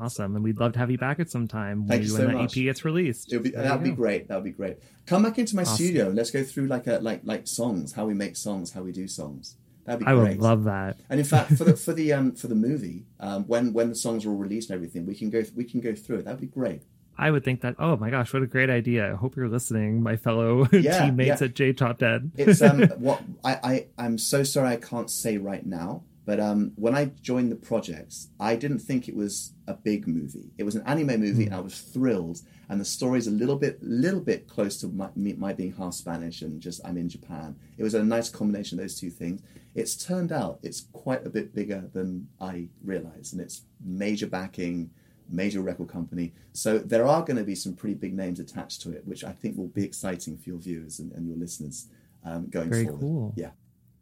[0.00, 0.36] Awesome.
[0.36, 2.34] And we'd love to have you back at some time Thank you when so that
[2.34, 2.56] much.
[2.56, 3.30] EP gets released.
[3.32, 3.96] It'll be, that'd be go.
[3.96, 4.28] great.
[4.28, 4.78] That'd be great.
[5.04, 5.74] Come back into my Awesome.
[5.74, 8.82] studio and let's go through like a like like songs, how we make songs, how
[8.82, 9.56] we do songs.
[9.84, 10.36] That'd be I great.
[10.36, 11.00] would love that.
[11.10, 13.94] And in fact, for the for the um for the movie, um, when when the
[13.94, 16.24] songs are all released and everything, we can go we can go through it.
[16.24, 16.82] That'd be great.
[17.18, 19.12] I would think that, oh my gosh, what a great idea.
[19.12, 21.46] I hope you're listening, my fellow Yeah, teammates yeah.
[21.48, 22.32] at J Top 10.
[22.36, 26.72] It's um what I, I I'm so sorry I can't say right now, but um
[26.76, 30.52] when I joined the projects, I didn't think it was a big movie.
[30.58, 32.40] It was an anime movie, and I was thrilled.
[32.68, 35.92] And the story's a little bit little bit close to my, me, my being half
[35.92, 37.54] Spanish and just I'm in Japan.
[37.76, 39.42] It was a nice combination of those two things.
[39.74, 44.90] It's turned out it's quite a bit bigger than I realized, and it's major backing.
[45.30, 48.90] Major record company, so there are going to be some pretty big names attached to
[48.92, 51.86] it, which I think will be exciting for your viewers and, and your listeners
[52.24, 53.00] um, going Very forward.
[53.00, 53.32] cool.
[53.34, 53.50] Yeah.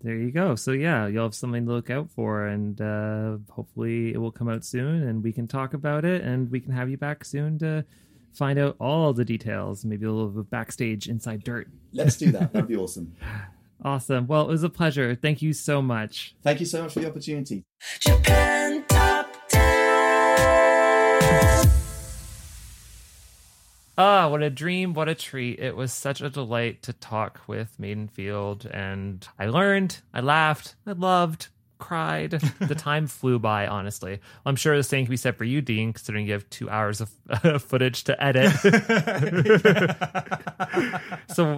[0.02, 0.56] There you go.
[0.56, 4.48] So yeah, you'll have something to look out for, and uh, hopefully it will come
[4.48, 7.58] out soon, and we can talk about it, and we can have you back soon
[7.60, 7.84] to
[8.32, 11.68] find out all the details, maybe a little bit of backstage inside dirt.
[11.92, 12.52] Let's do that.
[12.52, 13.14] That'd be awesome.
[13.82, 14.26] Awesome.
[14.26, 15.14] Well, it was a pleasure.
[15.14, 16.34] Thank you so much.
[16.42, 17.64] Thank you so much for the opportunity.
[18.00, 21.70] Japan Top 10.
[23.96, 25.58] Ah, what a dream, what a treat.
[25.58, 30.92] It was such a delight to talk with Maydenfield, and I learned, I laughed, I
[30.92, 32.30] loved, cried.
[32.60, 34.20] the time flew by, honestly.
[34.46, 37.02] I'm sure the same can be said for you, Dean, considering you have two hours
[37.02, 38.52] of footage to edit.
[41.34, 41.56] so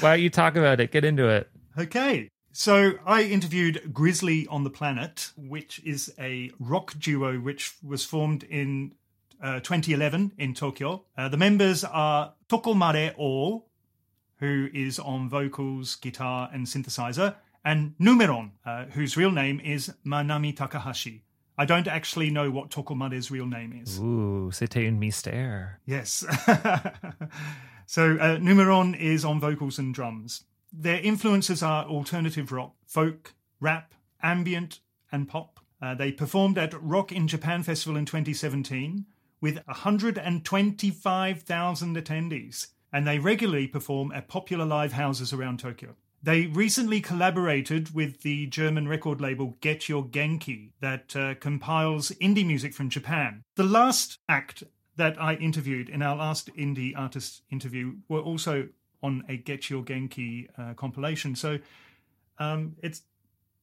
[0.00, 0.92] why don't you talk about it?
[0.92, 1.50] Get into it.
[1.78, 2.28] Okay.
[2.52, 8.42] So I interviewed Grizzly on the Planet, which is a rock duo which was formed
[8.42, 8.94] in
[9.42, 11.04] uh, 2011 in Tokyo.
[11.16, 13.64] Uh, the members are Tokomare O,
[14.36, 20.54] who is on vocals, guitar, and synthesizer, and Numeron, uh, whose real name is Manami
[20.54, 21.24] Takahashi.
[21.56, 23.98] I don't actually know what Tokomare's real name is.
[23.98, 25.76] Ooh, c'était un mystère.
[25.86, 26.24] Yes.
[27.92, 30.44] So uh, Numeron is on vocals and drums.
[30.72, 33.92] Their influences are alternative rock, folk, rap,
[34.22, 35.60] ambient, and pop.
[35.80, 39.04] Uh, they performed at Rock in Japan Festival in 2017
[39.40, 45.96] with 125,000 attendees, and they regularly perform at popular live houses around Tokyo.
[46.22, 52.46] They recently collaborated with the German record label Get Your Genki that uh, compiles indie
[52.46, 53.42] music from Japan.
[53.56, 54.62] The last act
[54.96, 58.68] that I interviewed in our last indie artist interview were also
[59.02, 61.34] on a Get Your Genki uh, compilation.
[61.36, 61.58] So
[62.38, 63.02] um, it's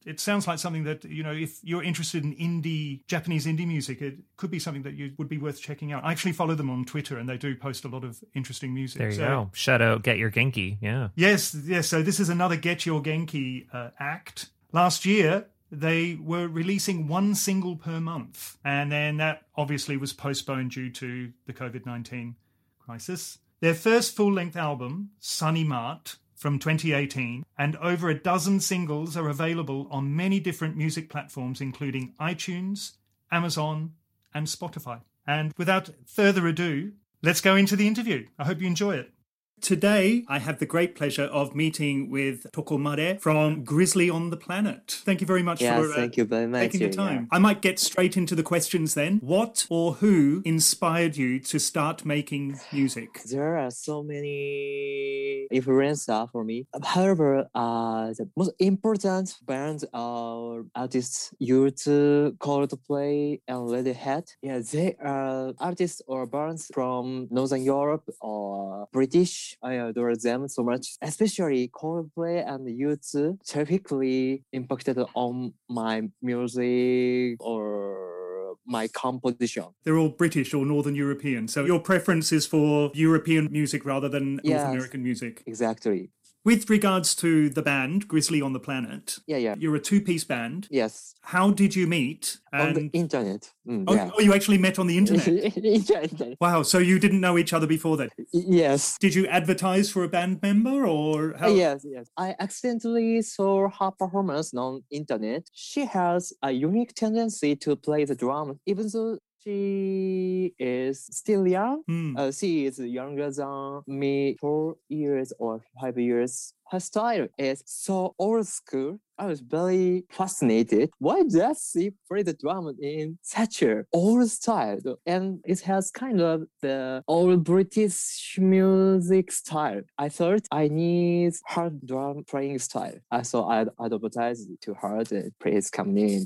[0.06, 4.00] it sounds like something that you know if you're interested in indie Japanese indie music,
[4.00, 6.04] it could be something that you would be worth checking out.
[6.04, 8.98] I actually follow them on Twitter, and they do post a lot of interesting music.
[8.98, 9.50] There you So- go.
[9.52, 10.78] Shout out, get your Genki.
[10.80, 11.08] Yeah.
[11.16, 11.88] Yes, yes.
[11.88, 14.48] So this is another Get Your Genki uh, act.
[14.72, 20.70] Last year, they were releasing one single per month, and then that obviously was postponed
[20.70, 22.36] due to the COVID 19
[22.78, 23.38] crisis.
[23.60, 29.28] Their first full length album, Sunny Mart, from 2018, and over a dozen singles are
[29.28, 32.92] available on many different music platforms, including iTunes,
[33.30, 33.92] Amazon,
[34.32, 35.02] and Spotify.
[35.26, 38.26] And without further ado, let's go into the interview.
[38.38, 39.12] I hope you enjoy it.
[39.60, 45.00] Today, I have the great pleasure of meeting with Tokomare from Grizzly on the Planet.
[45.04, 46.62] Thank you very much Yeah, for uh, thank you very much.
[46.62, 46.92] taking the yeah.
[46.92, 47.28] time.
[47.30, 49.18] I might get straight into the questions then.
[49.22, 53.20] What or who inspired you to start making music?
[53.30, 56.66] There are so many influences for me.
[56.82, 64.26] However, uh, the most important bands or artists used Coldplay and Radiohead.
[64.42, 69.49] Yeah, they are artists or bands from Northern Europe or British.
[69.62, 78.56] I adore them so much, especially Coldplay and U2 terrifically impacted on my music or
[78.66, 79.64] my composition.
[79.84, 81.48] They're all British or Northern European.
[81.48, 85.42] So your preference is for European music rather than North American music.
[85.46, 86.10] Exactly.
[86.42, 89.54] With regards to the band, Grizzly on the Planet, Yeah, yeah.
[89.58, 90.68] you're a two piece band.
[90.70, 91.14] Yes.
[91.22, 92.38] How did you meet?
[92.52, 93.50] on the internet.
[93.68, 94.10] Mm, oh, yeah.
[94.16, 96.36] oh, you actually met on the internet.
[96.40, 98.10] wow, so you didn't know each other before that.
[98.32, 98.96] Yes.
[98.98, 101.48] Did you advertise for a band member or how?
[101.48, 102.08] Yes, yes.
[102.16, 105.48] I accidentally saw her performance on internet.
[105.52, 111.82] She has a unique tendency to play the drum, even though she is still young.
[111.86, 112.16] Hmm.
[112.16, 116.52] Uh, she is younger than me, four years or five years.
[116.70, 119.00] Her style is so old school.
[119.18, 120.90] I was very fascinated.
[120.98, 124.78] Why does she play the drum in such a old style?
[125.04, 129.82] And it has kind of the old British music style.
[129.98, 132.94] I thought I need her drum playing style.
[133.10, 136.24] I so I advertised to her the praise coming in.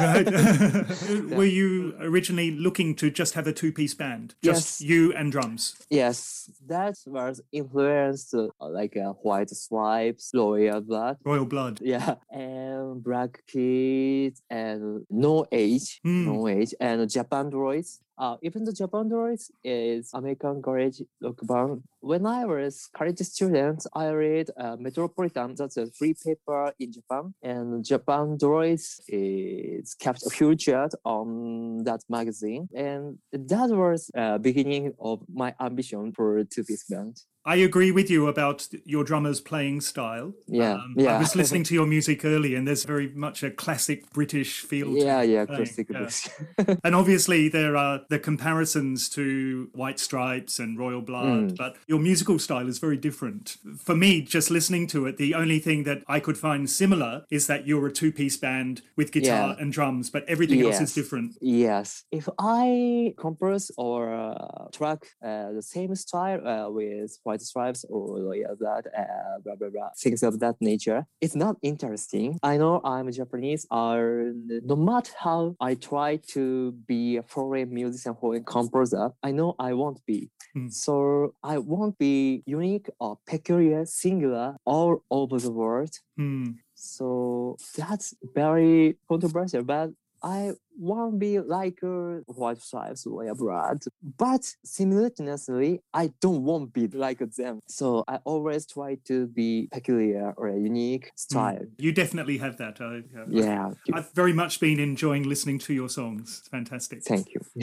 [0.00, 0.26] Right.
[1.30, 4.34] Were you originally looking to just have a two piece band?
[4.42, 4.90] Just Yes.
[4.90, 5.76] you and drums?
[5.88, 11.80] Yes, that was influenced uh, like uh, White Stripes, Royal Blood, Royal Blood.
[11.82, 16.26] yeah, and Black Kids, and No Age, Hmm.
[16.26, 17.98] No Age, and Japandroids.
[18.18, 21.82] Uh, even the Japandroids is American garage rock band.
[22.00, 27.34] When I was college student, I read uh, Metropolitan, that's a free paper in Japan,
[27.42, 35.54] and Japandroids is kept featured on that magazine, and that was uh, beginning of my
[35.60, 37.20] ambition for two piece band.
[37.46, 40.32] I agree with you about your drummer's playing style.
[40.46, 44.10] Yeah, Um, I was listening to your music early, and there's very much a classic
[44.12, 44.96] British feel.
[44.96, 46.32] Yeah, yeah, playing, classic.
[46.58, 46.74] yeah.
[46.84, 51.56] And obviously, there are the comparisons to White Stripes and Royal Blood, Mm.
[51.56, 53.56] but your musical style is very different.
[53.78, 57.46] For me, just listening to it, the only thing that I could find similar is
[57.46, 59.60] that you're a two piece band with guitar Yeah.
[59.60, 61.36] and drums, but everything else is different.
[61.40, 62.04] Yes.
[62.10, 68.34] If I compose or uh, track uh, the same style uh, with White Stripes or
[68.36, 72.38] yeah, that, uh, blah, blah, blah, things of that nature, it's not interesting.
[72.42, 74.32] I know I'm Japanese, or
[74.72, 79.72] no matter how I try to be a foreign musician, foreign composer, I know I
[79.72, 80.30] won't be.
[80.52, 80.68] Hmm.
[80.68, 85.94] So I won't be unique or peculiar, singular all over the world.
[86.16, 86.52] Hmm.
[86.74, 89.90] So that's very controversial, but
[90.22, 93.84] I won't be like uh, White Stripes or Blood,
[94.16, 97.60] but simultaneously, I don't want to be like them.
[97.68, 101.64] So I always try to be peculiar or a unique style.
[101.78, 102.80] You definitely have that.
[102.80, 106.38] I, uh, Yeah, I've very much been enjoying listening to your songs.
[106.40, 107.02] It's fantastic.
[107.04, 107.40] thank you.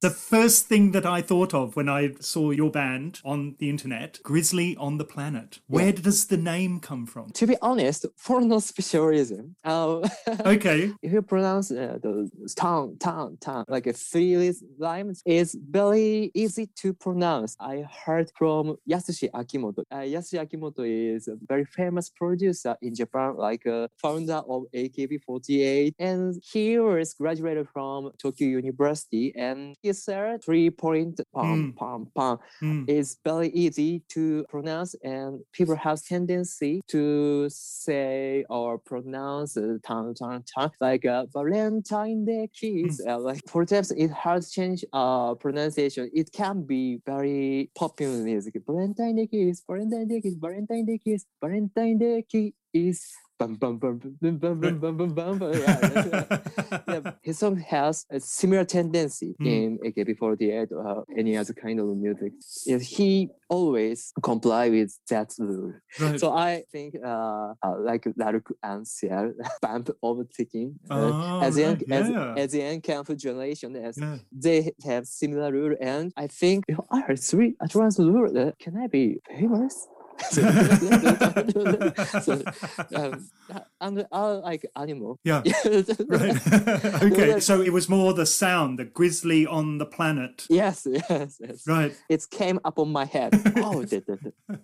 [0.00, 4.18] the first thing that I thought of when I saw your band on the internet,
[4.22, 5.60] Grizzly on the Planet.
[5.66, 7.30] Where does the name come from?
[7.30, 10.06] to be honest, for no special reason, uh,
[10.44, 10.92] Okay.
[11.02, 16.30] if you pronounce pronounced uh, the tongue, tongue, tongue, like a three lines is very
[16.34, 17.56] easy to pronounce.
[17.60, 19.84] I heard from Yasushi Akimoto.
[19.90, 20.80] Uh, Yasushi Akimoto
[21.16, 27.14] is a very famous producer in Japan, like a founder of AKB48, and he was
[27.14, 31.76] graduated from Tokyo University, and he said three point pom Mm.
[31.76, 32.88] pom pom Mm.
[32.88, 39.54] is very easy to pronounce and people have tendency to say or pronounce
[39.86, 41.26] tongue tongue tongue like a uh,
[41.60, 46.10] Valentine Day kiss uh, like for times it has changed uh pronunciation.
[46.14, 48.16] It can be very popular.
[48.16, 52.24] Music Valentine Day kiss Valentine Day kiss Valentine Day kiss Valentine Day
[52.72, 56.24] kiss bum bum bum bum bum bum bum bum bum bum yeah,
[56.88, 59.46] yeah, his song has a similar tendency Mm.
[59.46, 62.32] in AKB48 or any other kind of music.
[62.66, 65.72] Yes, he always comply with that rule.
[65.98, 66.20] Right.
[66.20, 69.32] So I think uh, uh like Laruk and Ciel,
[69.62, 72.34] bump overtaking uh, Oh, as young right, as yeah.
[72.42, 74.18] as the young camp generation as Yeah.
[74.46, 78.76] they have similar rule and I think if I heard three advanced rule, uh, can
[78.76, 79.74] I be famous?
[80.30, 80.42] so,
[82.22, 82.42] so
[82.94, 83.28] um,
[83.80, 85.18] I'm, I like animal.
[85.24, 85.42] Yeah.
[86.08, 87.02] right.
[87.02, 90.46] okay, so it was more the sound, the grizzly on the planet.
[90.48, 91.66] Yes, yes, yes.
[91.66, 91.96] Right.
[92.08, 93.40] It came up on my head.
[93.56, 94.00] Oh, da,
[94.48, 94.56] da.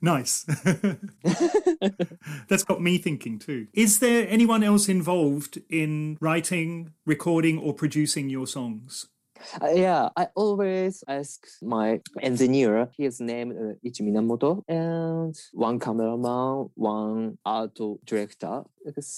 [0.00, 0.44] Nice.
[2.48, 3.66] That's got me thinking too.
[3.72, 9.08] Is there anyone else involved in writing, recording, or producing your songs?
[9.62, 12.88] Uh, yeah, I always ask my engineer.
[12.96, 18.62] His name uh, Ichi Minamoto, and one cameraman, one art director,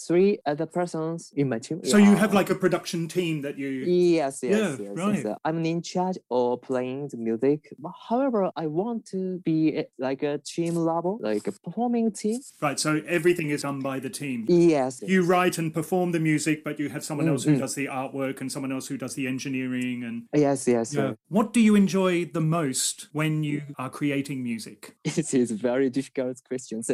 [0.07, 1.81] three other persons in my team.
[1.85, 3.69] So you have like a production team that you.
[3.69, 4.97] Yes, yes, Yeah, yes, yes.
[4.97, 5.27] right.
[5.27, 7.73] uh, I'm in charge of playing the music.
[7.79, 12.41] But However, I want to be uh, like a team level, like a performing team.
[12.61, 14.45] Right, so everything is done by the team.
[14.49, 15.03] Yes.
[15.07, 17.59] You write and perform the music, but you have someone Mm, else who mm.
[17.65, 20.14] does the artwork and someone else who does the engineering and.
[20.35, 20.91] Yes, yes.
[20.91, 21.17] Sir.
[21.29, 24.97] What do you enjoy the most when you are creating music?
[25.05, 26.91] It is a very difficult questions.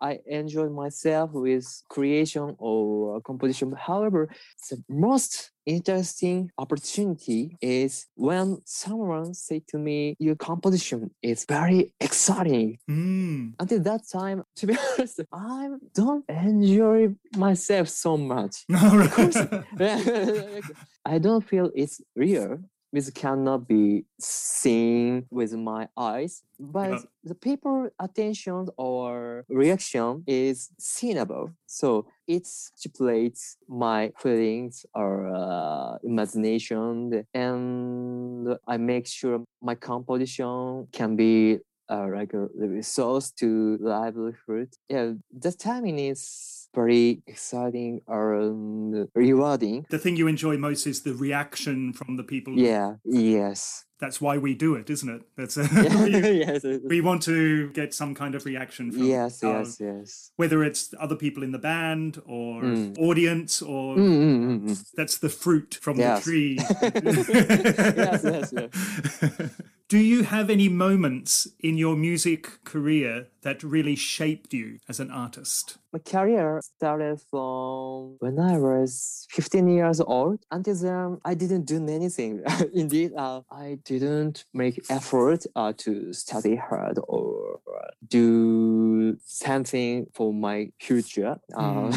[0.00, 3.72] I enjoy myself with creation or composition.
[3.72, 4.28] However,
[4.68, 12.78] the most interesting opportunity is when someone say to me, "Your composition is very exciting."
[12.90, 13.54] Mm.
[13.58, 18.64] Until that time, to be honest, I don't enjoy myself so much.
[18.68, 19.36] Because
[19.78, 20.62] right.
[21.04, 22.58] I don't feel it's real.
[22.92, 26.98] Music cannot be seen with my eyes, but Yeah.
[27.24, 31.54] the people attention or reaction is seenable.
[31.66, 41.16] So it stipulates my feelings or uh, imagination, and I make sure my composition can
[41.16, 44.68] be uh, like a resource to livelihood.
[44.88, 49.86] Yeah, the timing is very exciting and rewarding.
[49.90, 52.54] the thing you enjoy most is the reaction from the people.
[52.58, 52.94] Yeah.
[53.04, 53.84] Yes.
[54.00, 55.22] That's why we do it, isn't it?
[55.36, 55.68] That's uh,
[56.10, 56.64] yes.
[56.84, 59.44] we want to get some kind of reaction from Yes.
[59.44, 59.76] our- Yes.
[59.80, 60.30] Yes.
[60.36, 62.98] whether it's other people in the band or Mm.
[62.98, 66.24] audience or Mm, mm, that's the fruit from Yes.
[66.24, 66.58] the tree.
[67.96, 69.50] Yes, yes,
[69.88, 75.10] Do you have any moments in your music career that really shaped you as an
[75.10, 75.78] artist?
[75.92, 80.40] My career started from when I was 15 years old.
[80.50, 82.42] Until then, I didn't do anything.
[82.74, 87.60] Indeed, uh, I didn't make effort uh, to study hard or
[88.08, 91.36] do something for my future.
[91.54, 91.92] Uh,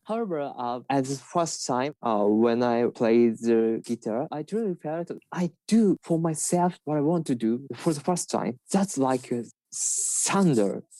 [0.04, 5.10] however, uh, at the first time uh, when I played the guitar, I truly felt
[5.32, 8.58] I do for myself what I want to do for the first time.
[8.72, 10.82] That's like a thunder.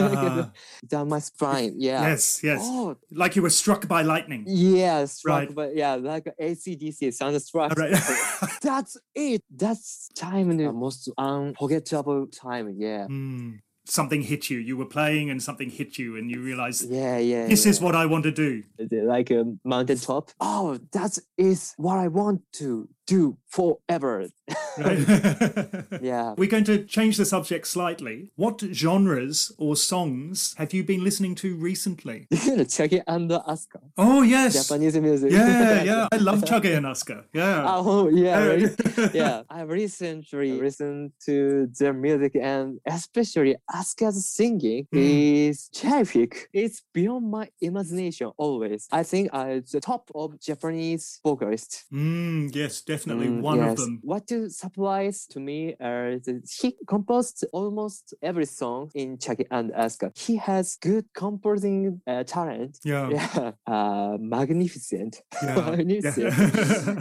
[0.00, 0.52] Ah.
[0.86, 1.74] down my spine.
[1.76, 2.02] Yeah.
[2.10, 2.60] Yes, yes.
[2.62, 4.44] Oh, Like you were struck by lightning.
[4.46, 5.14] yes.
[5.14, 5.52] Struck, Right.
[5.52, 7.76] But yeah, like AC/DC thunderstruck.
[7.76, 7.90] Right.
[8.62, 9.42] That's it.
[9.50, 12.76] That's time the most unforgettable time.
[12.78, 13.06] Yeah.
[13.06, 13.54] Hmm.
[13.90, 14.58] Something hit you.
[14.58, 17.46] You were playing and something hit you, and you realized Yeah, yeah.
[17.46, 17.70] this yeah.
[17.70, 18.62] is what I want to do.
[18.78, 20.30] Is it like a mountain top.
[20.40, 24.28] Oh, that is what I want to do forever.
[24.76, 24.98] Right?
[26.02, 26.34] Yeah.
[26.36, 28.30] We're going to change the subject slightly.
[28.36, 32.26] What genres or songs have you been listening to recently?
[32.32, 33.80] Chage and Asuka.
[33.96, 34.68] Oh, yes.
[34.68, 35.32] Japanese music.
[35.32, 36.08] Yeah, yeah.
[36.12, 37.24] I love Chage and Asuka.
[37.32, 37.64] Yeah.
[37.66, 38.66] Oh yeah, Yeah.
[38.98, 39.14] right?
[39.14, 39.42] yeah.
[39.48, 45.48] I recently listened to their music and especially Asuka's singing Mm.
[45.50, 46.48] is terrific.
[46.52, 48.80] It's beyond my imagination always.
[48.90, 51.70] I think I the top of Japanese vocalist.
[51.92, 53.70] Mm, yes, definitely Mm, one yes.
[53.72, 53.92] of them.
[54.02, 60.08] What to surprise to me that he composed almost every song in Chage and Asuka.
[60.26, 62.72] He has good composing uh, talent.
[62.84, 63.08] Yeah.
[63.18, 63.52] Yeah.
[63.66, 65.12] Uh, uh, magnificent.
[65.42, 65.54] Yeah.
[65.70, 66.34] magnificent.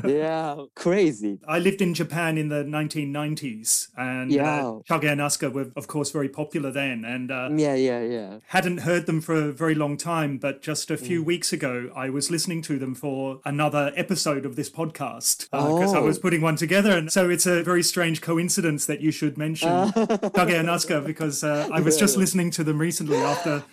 [0.23, 1.33] yeah, crazy.
[1.47, 4.67] I lived in Japan in the 1990s, and Yeah.
[4.67, 7.05] uh, Chage and Asuka were, of course, very popular then.
[7.05, 8.37] And uh, Yeah, yeah, yeah.
[8.47, 10.99] hadn't heard them for a very long time, but just a Mm.
[11.07, 15.93] few weeks ago, I was listening to them for another episode of this podcast because
[15.93, 16.05] I Oh.
[16.05, 16.91] was putting one together.
[16.97, 19.69] And so it's a very strange coincidence that you should mention
[20.37, 23.63] Chage and Asuka because uh, I was just listening to them recently after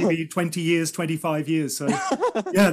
[0.00, 1.76] maybe 20 years, 25 years.
[1.76, 1.86] So
[2.52, 2.70] yeah,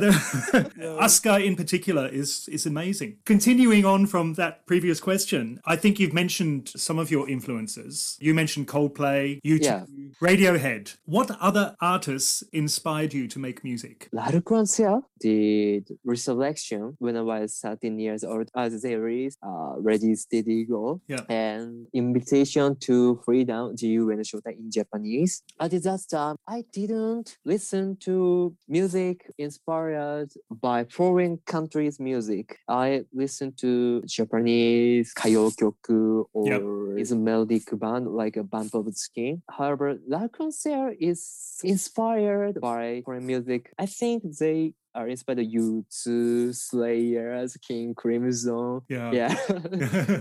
[1.06, 3.18] Asuka in particular is is amazing.
[3.26, 8.18] Continuing on from that previous question, I think you've mentioned some of your influences.
[8.20, 9.86] You mentioned Coldplay, U2, Yeah.
[10.22, 10.98] Radiohead.
[11.06, 14.08] What other artists inspired you to make music?
[14.12, 20.66] L'Arc-en-Ciel did Resurrection when I was 13 years old as they released uh, Ready Steady
[20.66, 21.22] Go Yeah.
[21.30, 25.44] and Invitation to Freedom Jiyu and Shota in Japanese.
[25.60, 32.58] At that time, I didn't listen to music inspired by foreign countries' music.
[32.68, 37.00] I listened to Japanese kayokyoku or Yep.
[37.00, 39.42] is a melodic band like a Bump of Chicken.
[39.62, 43.72] However, L'Arc-en-Ciel is inspired by foreign music.
[43.78, 48.82] I think they are inspired by U2, Slayers, King Crimson.
[48.90, 49.12] Yeah.
[49.12, 49.36] Yeah.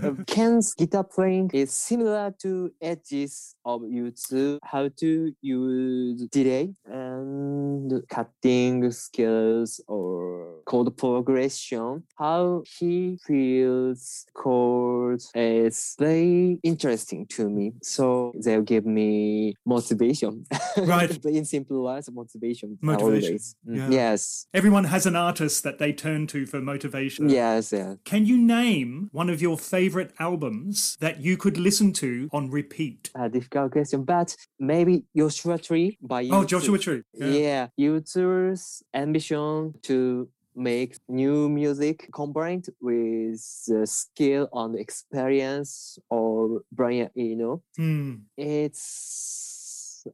[0.01, 8.01] Um, Ken's guitar playing is similar to Edge's of U2, how to use delay and
[8.09, 12.03] cutting skills or chord progression.
[12.17, 17.73] How he feels chords is very interesting to me.
[17.83, 20.45] So they'll give me motivation.
[20.77, 21.23] Right.
[21.25, 22.77] In simple words, motivation.
[22.81, 23.55] Motivation, Always.
[23.67, 23.89] Mm, yeah.
[23.89, 24.47] Yes.
[24.61, 27.27] Everyone has an artist that they turn to for motivation.
[27.29, 27.73] Yes.
[27.73, 27.95] Yeah.
[28.05, 33.09] Can you name one of your favorite albums that you could listen to on repeat?
[33.15, 36.47] a difficult question, but maybe Joshua Tree by Oh, U2.
[36.47, 37.01] Joshua Tree.
[37.15, 47.09] Yeah, U2's ambition to make new music combined with the skill and experience of Brian
[47.17, 47.63] Eno.
[47.75, 48.13] Hmm.
[48.37, 49.57] It's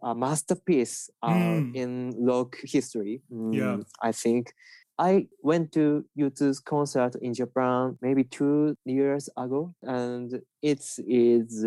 [0.02, 1.76] a masterpiece uh, Mm.
[1.76, 1.92] in
[2.26, 3.22] rock history.
[3.30, 3.78] Yeah.
[3.78, 4.54] Mm, I think.
[5.00, 11.66] I went to U2's concert in Japan maybe two years ago, and it is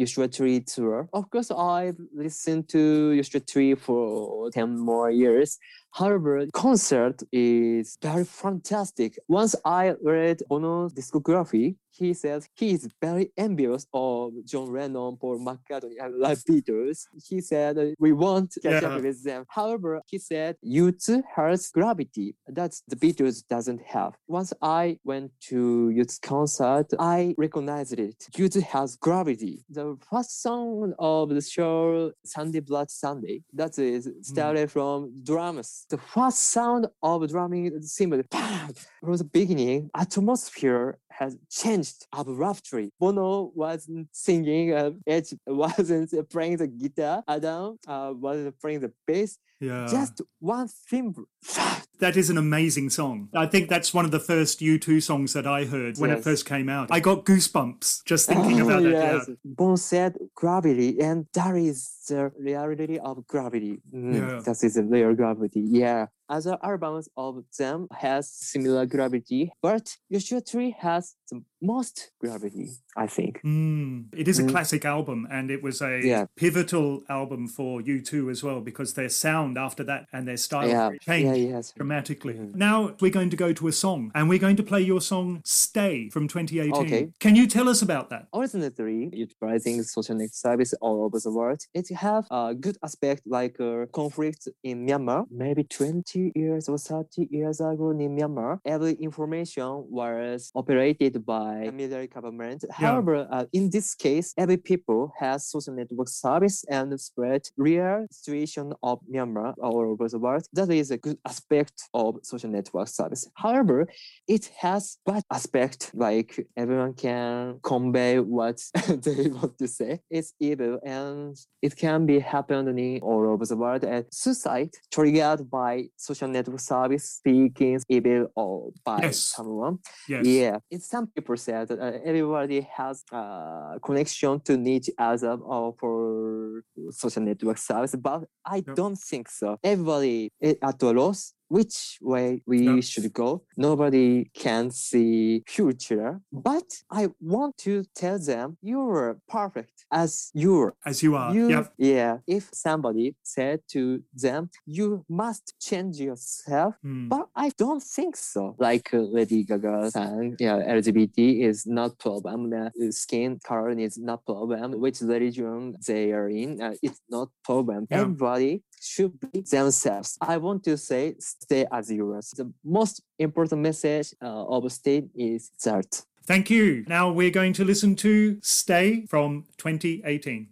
[0.00, 1.08] Joshua Tree tour.
[1.12, 5.58] Of course, I've listened to Joshua Tree for 10 more years.
[5.92, 9.18] However, concert is very fantastic.
[9.28, 15.38] Once I read Bono's discography, he says he is very envious of John Lennon, Paul
[15.40, 17.02] McCartney, and like Beatles.
[17.28, 18.88] He said uh, we want to catch Yeah.
[18.88, 19.44] up with them.
[19.48, 24.14] However, he said U2 has gravity that the Beatles doesn't have.
[24.26, 28.18] Once I went to U2's concert, I recognized it.
[28.32, 29.64] U2 has gravity.
[29.70, 34.22] The first song of the show, Sunday Blood Sunday, that is mm-hmm.
[34.22, 35.86] started from drums.
[35.88, 38.74] The first sound of drumming seemed bang!
[39.00, 39.90] from the beginning.
[39.94, 42.90] Atmosphere has changed abruptly.
[42.98, 49.38] Bono wasn't singing, uh, Edge wasn't playing the guitar, Adam uh, wasn't playing the bass.
[49.60, 49.86] Yeah.
[49.90, 51.24] Just one thimble.
[52.00, 53.28] That is an amazing song.
[53.32, 56.44] I think that's one of the first U2 songs that I heard when it first
[56.46, 56.88] came out.
[56.90, 58.90] I got goosebumps just thinking about it.
[58.90, 59.26] yes.
[59.28, 59.34] Yeah.
[59.44, 61.78] Bono said gravity, and that is
[62.08, 63.78] the reality of gravity.
[63.94, 64.40] Mm, Yeah.
[64.40, 65.60] That is the real gravity.
[65.60, 66.06] Yeah.
[66.32, 73.06] Other albums of them has similar gravity, but Joshua Tree has the most gravity, I
[73.06, 73.40] think.
[73.44, 74.06] Mm.
[74.16, 74.50] It is a Mm.
[74.50, 76.24] classic album, and it was a Yeah.
[76.42, 80.90] pivotal album for U2 as well because their sound after that and their style Yeah,
[81.08, 81.72] changed yeah, yes.
[81.76, 82.34] dramatically.
[82.34, 82.54] Mhm.
[82.56, 85.42] Now we're going to go to a song, and we're going to play your song
[85.44, 86.86] "Stay" from 2018.
[86.86, 87.04] Okay.
[87.20, 88.22] Can you tell us about that?
[88.34, 93.54] Originally, utilizing social net service all over the world, it have a good aspect like
[93.60, 95.26] a conflict in Myanmar.
[95.30, 102.06] Maybe 20 years or 30 years ago in Myanmar, every information was operated by military
[102.06, 102.64] government.
[102.70, 108.72] However, uh, in this case, every people has social network service and spread real situation
[108.82, 110.46] of Myanmar all over the world.
[110.52, 113.28] That is a good aspect of social network service.
[113.34, 113.88] However,
[114.28, 120.78] it has bad aspect like everyone can convey what they want to say it's evil
[120.84, 126.60] and it can be happening all over the world and suicide triggered by social network
[126.60, 129.18] service speaking evil or by Yes.
[129.36, 129.74] someone
[130.08, 130.26] Yes.
[130.26, 135.74] yeah it's some people said that uh, everybody has a connection to each other or
[135.80, 138.76] for social network service but i Yep.
[138.80, 141.20] don't think so everybody is at a loss
[141.56, 141.76] which
[142.12, 142.80] way we No.
[142.80, 143.30] should go.
[143.68, 144.08] Nobody
[144.44, 146.10] can see future,
[146.48, 146.68] but
[147.00, 147.02] I
[147.34, 149.08] want to tell them you're
[149.38, 150.10] perfect as
[150.42, 150.70] you're.
[150.90, 151.30] As you are.
[151.36, 151.66] You, Yep.
[151.94, 152.12] yeah.
[152.26, 153.82] If somebody said to
[154.24, 154.42] them,
[154.78, 154.88] you
[155.22, 157.08] must change yourself, Hmm.
[157.14, 158.42] but I don't think so.
[158.68, 161.16] Like uh, Lady Gaga sang, yeah, LGBT
[161.50, 162.38] is not problem.
[162.50, 164.66] The skin color is not problem.
[164.84, 167.80] Which religion they are in, uh, it's not problem.
[167.90, 168.00] Yeah.
[168.00, 168.52] Everybody
[168.82, 170.18] should be themselves.
[170.20, 172.20] I want to say, stay as you are.
[172.36, 176.02] The most important message uh, of state is that.
[176.26, 176.84] Thank you.
[176.86, 180.48] Now we're going to listen to Stay from 2018.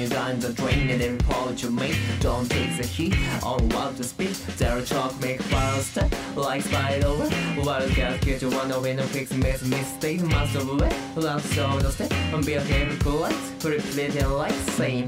[0.00, 3.68] It Going down the drain and every point you make Don't take the heat on
[3.70, 5.98] what to speak Their talk make fast
[6.36, 7.32] like spider web
[7.64, 10.20] What can get you wonder when a fix miss mistake.
[10.22, 14.52] Master of way, lots of the step And be a chemical light Pretty pretty like
[14.52, 15.06] same.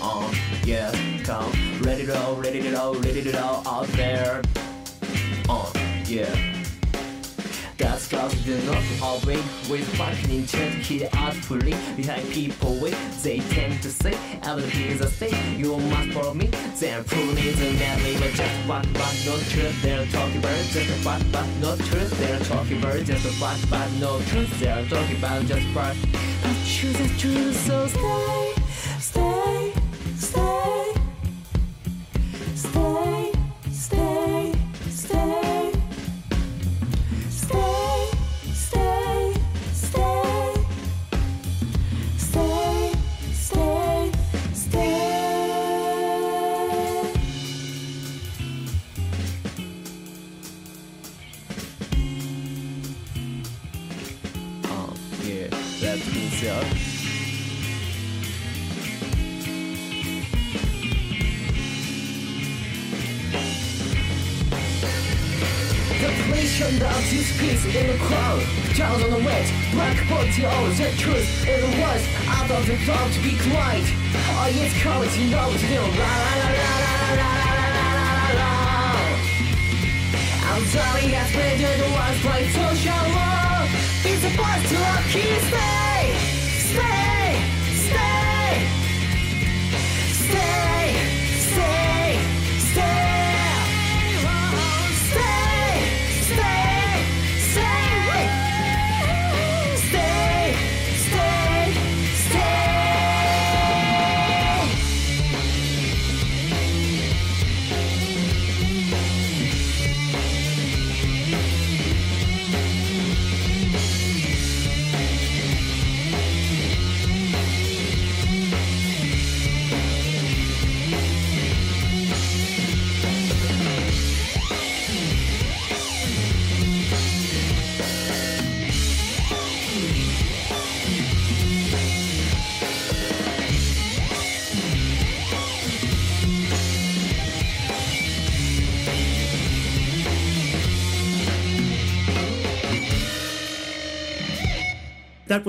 [0.00, 0.32] On,
[0.64, 0.92] yeah,
[1.24, 1.50] come.
[1.82, 4.42] Ready to go, ready to go, ready to go out there.
[5.48, 5.72] On,
[6.06, 6.57] yeah
[7.78, 13.80] That's cause you not awake with fucking intent Hit artfully behind people with They tend
[13.84, 16.46] to say everything is a state You must follow me.
[16.80, 21.22] Then prove it madly But just what but not truth They're talking about just what
[21.30, 25.66] but not truth They're talking about just what but no truth They're talking about just
[25.68, 25.96] what
[26.42, 28.47] But choose the truth so Stay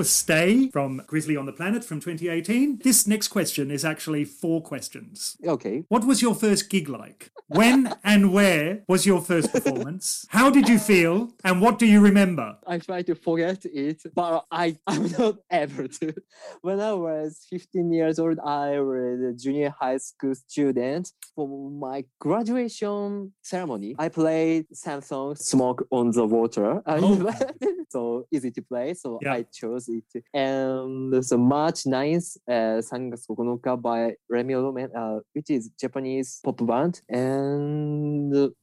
[0.00, 2.78] was Stay from Grizzly on the Planet from 2018.
[2.78, 5.36] This next question is actually four questions.
[5.46, 5.84] Okay.
[5.88, 7.30] What was your first gig like?
[7.50, 10.24] When and where was your first performance?
[10.28, 11.30] How did you feel?
[11.42, 12.56] And what do you remember?
[12.64, 16.14] I try to forget it, but I, I'm not able to.
[16.62, 21.10] When I was 15 years old, I was a junior high school student.
[21.34, 26.82] For my graduation ceremony, I played Samsung Smoke on the Water.
[26.86, 27.34] Oh.
[27.90, 29.32] so easy to play, so Yeah.
[29.34, 30.04] I chose it.
[30.32, 37.39] And so March 9th, uh, 3月9日 by Remioromen, uh, which is Japanese pop band, and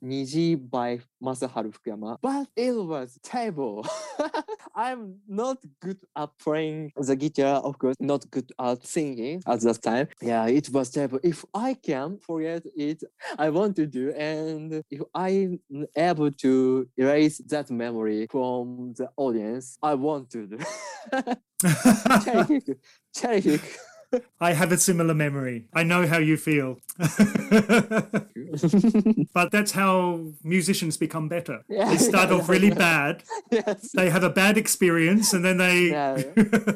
[0.03, 2.17] Niji by Masaharu Fukuyama.
[2.21, 3.85] But it was terrible.
[4.75, 9.81] I'm not good at playing the guitar, of course, not good at singing at that
[9.81, 10.07] time.
[10.21, 11.19] Yeah, it was terrible.
[11.23, 13.03] If I can forget it,
[13.37, 14.11] I want to do.
[14.11, 15.59] And if I'm
[15.95, 20.57] able to erase that memory from the audience, I want to do.
[23.15, 23.79] cherry pick.
[24.39, 25.65] I have a similar memory.
[25.73, 26.77] I know how you feel.
[29.33, 31.63] but that's how musicians become better.
[31.69, 32.73] Yeah, they start yeah, off really yeah.
[32.89, 33.23] bad.
[33.51, 33.91] yes.
[33.91, 35.91] They have a bad experience and then they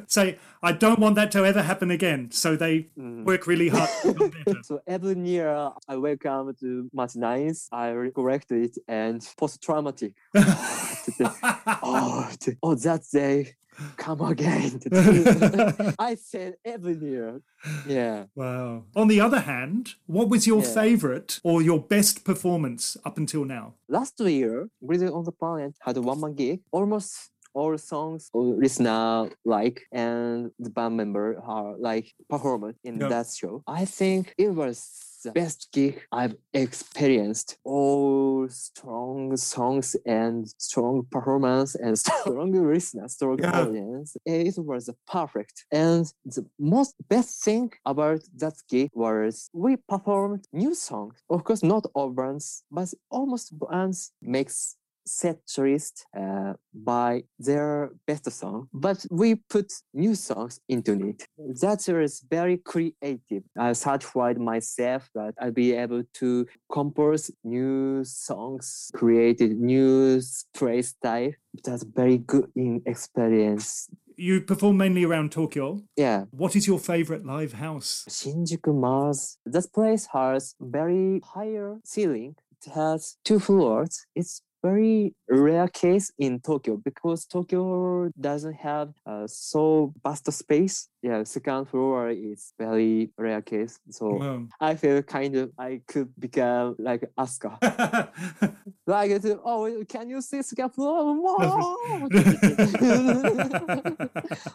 [0.07, 2.29] say, I don't want that to ever happen again.
[2.31, 3.23] So they Mm.
[3.25, 4.59] work really hard to become better.
[4.63, 10.13] So every year I welcome to Match Nines, I correct it and post traumatic.
[10.35, 12.29] oh,
[12.63, 13.55] oh, that day,
[13.97, 14.79] come again.
[15.99, 17.41] I said every year.
[17.87, 18.25] Yeah.
[18.35, 18.83] Wow.
[18.95, 20.73] On the other hand, what was your Yeah.
[20.73, 23.73] favorite or your best performance up until now?
[23.87, 26.61] Last year, Grizzly on the Planet had a one man gig.
[26.71, 33.09] Almost all songs listener like and the band member are like performed in Yeah.
[33.09, 33.61] that show.
[33.67, 34.77] I think it was
[35.23, 37.57] the best gig I've experienced.
[37.63, 43.61] All strong songs and strong performance and strong listener, strong Yeah.
[43.61, 44.17] audience.
[44.25, 45.65] It was perfect.
[45.71, 51.15] And the most best thing about that gig was we performed new songs.
[51.29, 54.75] Of course, not all bands, but almost bands makes
[55.05, 61.27] set list uh, by their best song, but we put new songs into it.
[61.37, 63.43] That was very creative.
[63.57, 70.21] I satisfied myself that I'll be able to compose new songs, created new
[70.53, 71.31] play style.
[71.63, 73.89] That's very good in experience.
[74.15, 75.81] You perform mainly around Tokyo.
[75.95, 76.25] Yeah.
[76.31, 78.05] What is your favorite live house?
[78.07, 79.37] Shinjuku MARZ.
[79.45, 82.35] This place has very higher ceiling.
[82.63, 84.05] It has two floors.
[84.15, 90.87] It's very rare case in Tokyo because Tokyo doesn't have uh, so vast space.
[91.01, 93.79] Yeah, second floor is very rare case.
[93.89, 94.47] So Wow.
[94.59, 97.57] I feel kind of I could become like Asuka.
[98.87, 99.11] like
[99.43, 101.01] oh, can you see second floor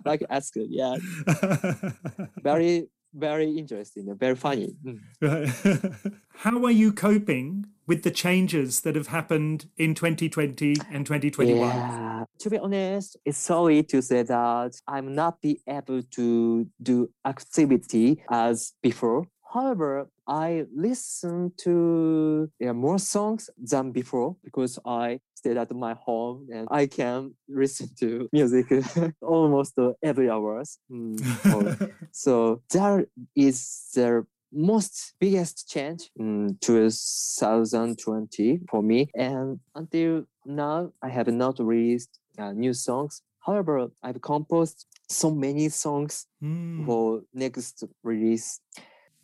[0.05, 0.97] like Asuka, yeah,
[2.43, 4.77] very very interesting, very funny.
[4.85, 5.01] Mm.
[5.23, 6.13] Right.
[6.35, 11.59] How are you coping with the changes that have happened in 2020 and 2021?
[11.59, 12.25] Yeah.
[12.41, 18.23] To be honest, it's sorry to say that I'm not be able to do activity
[18.31, 19.27] as before.
[19.53, 26.49] However, I listen to yeah, more songs than before because I stayed at my home
[26.53, 28.67] and I can listen to music
[29.23, 30.79] almost every hours.
[30.91, 33.07] Mm, so there
[33.37, 34.27] is the
[34.57, 39.09] most biggest change in 2020 for me.
[39.15, 43.23] And until now, I have not released uh, new songs.
[43.41, 46.85] However, I've composed so many songs Hmm.
[46.85, 48.61] for next release.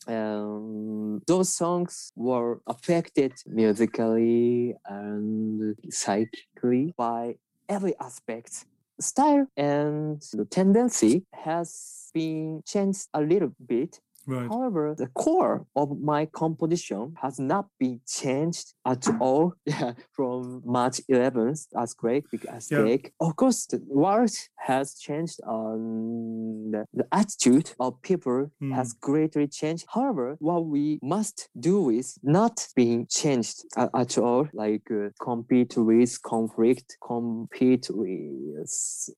[0.06, 7.36] Um, those songs were affected musically and psychically by
[7.68, 8.64] every aspect.
[9.00, 14.00] Style and the tendency has been changed a little bit.
[14.26, 14.48] Right.
[14.48, 21.00] However, the core of my composition has not been changed at all yeah, from March
[21.10, 23.12] 11th earthquake, big earthquake.
[23.20, 25.40] Of course, the world has changed.
[25.46, 28.72] Um, the, attitude of people Hmm.
[28.72, 29.84] has greatly changed.
[29.88, 35.76] However, what we must do is not being changed at, at all, like uh, compete
[35.76, 38.70] with conflict, compete with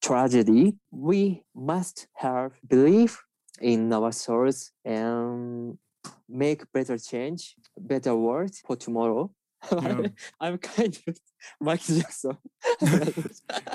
[0.02, 0.76] tragedy.
[0.90, 3.23] We must have belief
[3.60, 5.78] in our souls and
[6.28, 9.30] make better change, better world for tomorrow.
[9.72, 10.08] Yeah.
[10.40, 11.16] I'm kind of
[11.60, 12.38] Michael Jackson.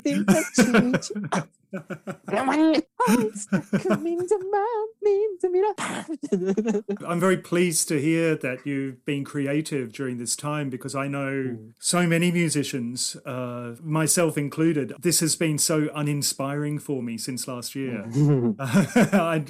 [0.03, 1.11] Think that change.
[7.05, 11.57] I'm very pleased to hear that you've been creative during this time because I know
[11.79, 14.93] so many musicians, uh, myself included.
[14.99, 18.03] This has been so uninspiring for me since last year.
[18.13, 18.57] and,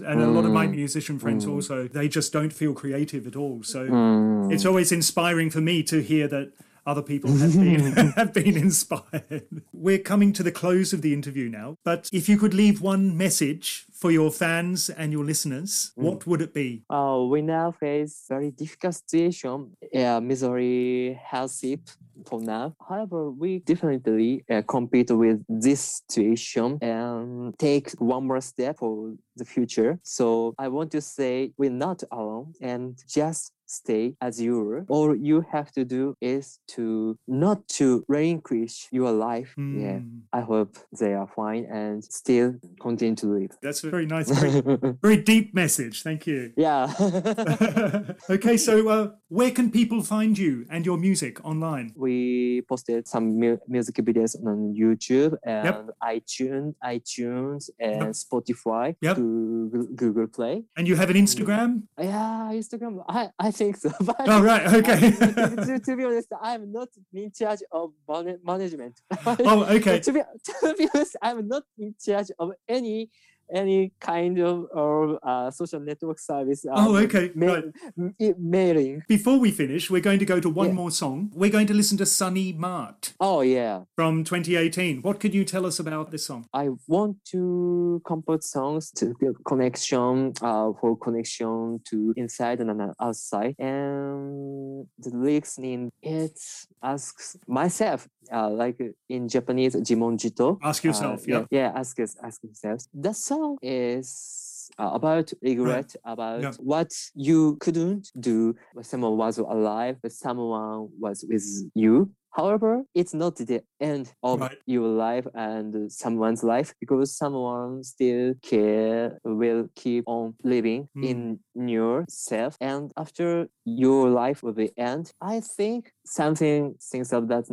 [0.02, 3.64] and a lot of my musician friends also, they just don't feel creative at all.
[3.64, 6.52] So it's always inspiring for me to hear that
[6.90, 9.46] other people have been, have been inspired.
[9.72, 13.16] We're coming to the close of the interview now, but if you could leave one
[13.16, 16.84] message for your fans and your listeners, what would it be?
[16.90, 19.72] Uh, we now face a very difficult situation.
[19.92, 21.82] Yeah, misery, hardship
[22.26, 22.76] for now.
[22.88, 29.46] However, we definitely uh, compete with this situation and take one more step for the
[29.46, 30.00] future.
[30.04, 34.86] So I want to say we're not alone and just stay as you are.
[34.90, 39.54] All you have to do is to not to relinquish your life.
[39.58, 40.22] Yeah, Mm.
[40.34, 43.52] I hope they are fine and still continue to live.
[43.62, 44.62] That's a very nice, very,
[45.02, 46.04] very deep message.
[46.04, 46.52] Thank you.
[46.58, 46.92] yeah.
[48.30, 51.92] okay, so uh, where can people find you and your music online?
[51.96, 59.16] we posted some mu- music videos on YouTube and iTunes, iTunes and Spotify, Yep.
[59.18, 60.64] Google, Google Play.
[60.78, 61.84] And you have an Instagram?
[62.00, 63.04] Yeah, Instagram.
[63.08, 63.92] I, I so.
[64.02, 65.12] But Oh, right, okay.
[65.68, 69.00] to, to be honest, I'm not in charge of man- management.
[69.26, 70.00] Oh, okay.
[70.00, 70.22] to be
[70.62, 73.10] to be honest, I'm not in charge of any
[73.54, 76.66] any kind of or uh, social network service.
[76.72, 78.36] Oh, um, okay, ma- right.
[78.38, 79.04] mailing.
[79.08, 80.74] Before we finish, we're going to go to one Yeah.
[80.74, 81.32] more song.
[81.34, 83.84] We're going to listen to Sunny Mart Oh yeah.
[83.96, 85.02] from 2018.
[85.02, 86.46] What could you tell us about this song?
[86.54, 89.14] I want to compose songs to
[89.46, 93.56] connection, uh, for connection to inside and uh, outside.
[93.60, 96.38] And the lyrics in it
[96.84, 100.58] asks myself, uh, like in Japanese, jimonjito.
[100.64, 101.46] Ask yourself, yeah.
[101.52, 101.60] yeah.
[101.60, 102.82] Yeah, ask, us- ask yourself.
[102.94, 103.14] The
[103.62, 106.54] is uh, about regret, about Yeah.
[106.60, 111.44] what you couldn't do when someone was alive, but someone was with
[111.76, 112.12] you.
[112.32, 114.58] However, it's not the end of Right.
[114.68, 121.04] your life and someone's life because someone still care will keep on living Mm.
[121.10, 122.56] in yourself.
[122.62, 127.46] And after your life will be end, I think something things of that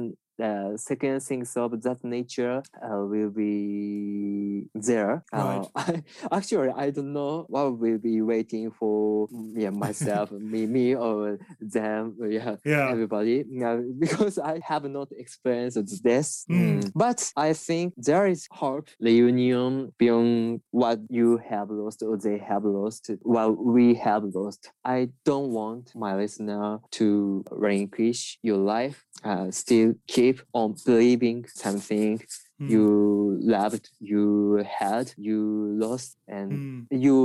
[0.43, 5.25] uh, second things of that nature uh, will be there.
[5.33, 5.65] Uh,
[6.33, 11.39] actually, I don't know what will be waiting for mm, yeah myself, me, me or
[11.61, 12.17] them.
[12.29, 12.91] Yeah, Yeah.
[12.91, 13.45] everybody.
[13.49, 16.45] Yeah, because I have not experienced this.
[16.51, 16.67] Mm.
[16.67, 16.93] Mm.
[16.95, 22.65] But I think there is hope, reunion beyond what you have lost or they have
[22.65, 24.71] lost, what we have lost.
[24.85, 29.05] I don't want my listener to relinquish your life.
[29.25, 32.21] Uh, still keep on believing something
[32.59, 32.71] Mm.
[32.71, 35.41] you loved, you had, you
[35.85, 36.87] lost, and Mm.
[37.07, 37.19] you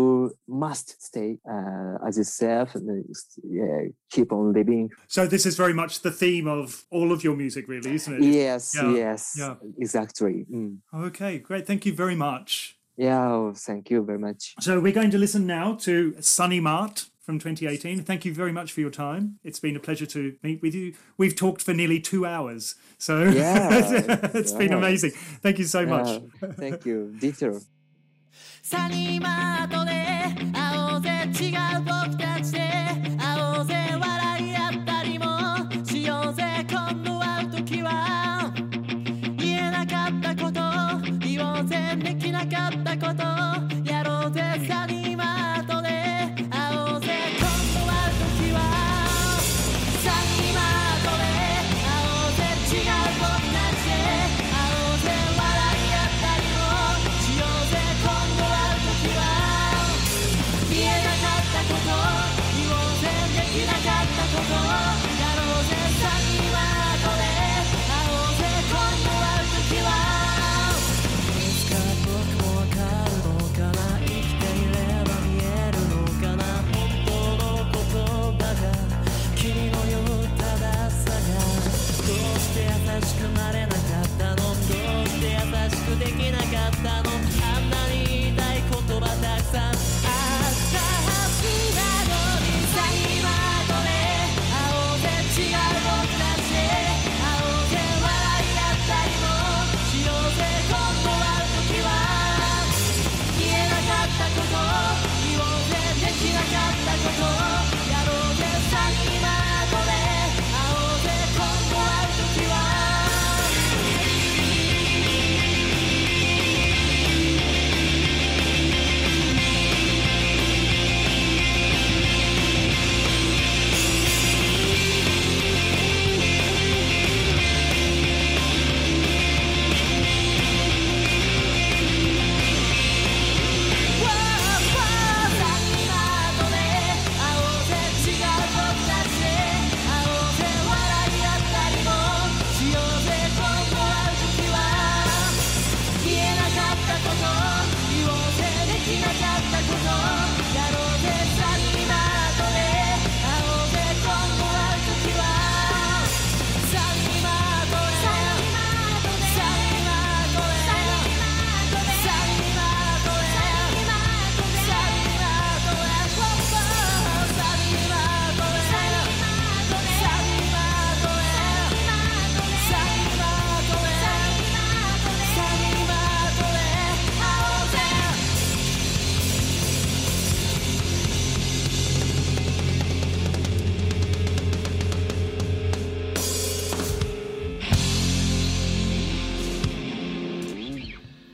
[0.46, 3.14] must stay uh, as yourself and uh,
[3.60, 4.90] yeah, keep on living.
[5.08, 8.22] So this is very much the theme of all of your music, really, isn't it?
[8.44, 9.56] Yes, Yeah, yes, yeah.
[9.86, 10.46] exactly.
[10.52, 10.80] Mm.
[11.08, 11.66] Okay, great.
[11.66, 12.76] Thank you very much.
[12.98, 14.54] Yeah, oh, thank you very much.
[14.60, 18.04] So we're going to listen now to Sunny Mart from 2018.
[18.04, 19.40] Thank you very much for your time.
[19.42, 20.94] It's been a pleasure to meet with you.
[21.18, 25.12] We've talked for nearly two hours, so Yeah, it's been amazing.
[25.42, 26.22] Thank you so much.
[26.42, 27.16] Yeah, thank you.
[27.20, 27.62] Ditto.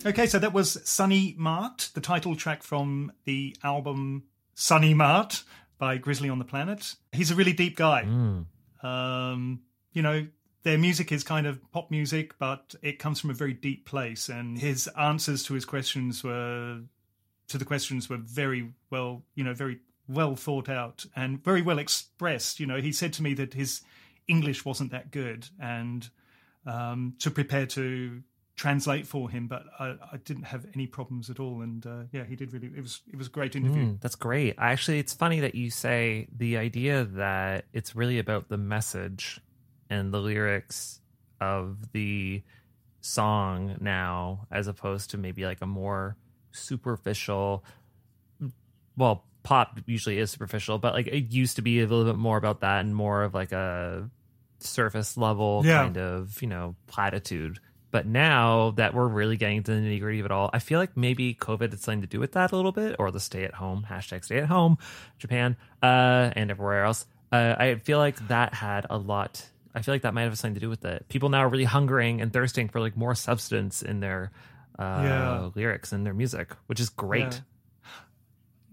[0.08, 4.24] Okay, so that was Sunny Mart, the title track from the album
[4.56, 5.44] Sunny Mart
[5.80, 6.96] by Grizzly on the Planet.
[7.12, 8.04] He's a really deep guy.
[8.84, 10.26] Um, you know,
[10.64, 14.30] their music is kind of pop music, but it comes from a very deep place.
[14.30, 16.80] And his answers to his questions were,
[17.50, 21.80] to the questions were very well, you know, very well thought out and very well
[21.80, 22.62] expressed.
[22.62, 23.82] You know, he said to me that his
[24.30, 26.08] English wasn't that good and
[26.66, 28.24] um, to prepare to
[28.58, 31.62] translate for him, but I, I didn't have any problems at all.
[31.62, 32.68] And uh, yeah, he did really.
[32.76, 33.84] It was it was a great interview.
[33.84, 34.56] Mm, that's great.
[34.58, 39.40] Actually, it's funny that you say the idea that it's really about the message
[39.90, 41.00] and the lyrics
[41.40, 42.42] of the
[43.00, 46.18] song now, as opposed to maybe like a more
[46.52, 47.64] superficial.
[48.98, 52.38] Well, pop usually is superficial, but like it used to be a little bit more
[52.38, 54.10] about that and more of like a
[54.60, 55.84] surface level Yeah.
[55.84, 57.60] kind of you know platitude.
[57.98, 60.78] But now that we're really getting to the nitty gritty of it all, I feel
[60.78, 63.44] like maybe COVID had something to do with that a little bit, or the stay
[63.44, 64.78] at home hashtag stay at home,
[65.18, 67.08] Japan, uh, and everywhere else.
[67.32, 69.44] Uh, I feel like that had a lot.
[69.74, 71.08] I feel like that might have something to do with it.
[71.10, 74.32] People now are really hungering and thirsting for like more substance in their
[74.78, 75.50] uh, Yeah.
[75.56, 77.34] lyrics and their music, which is great.
[77.34, 77.40] Yeah.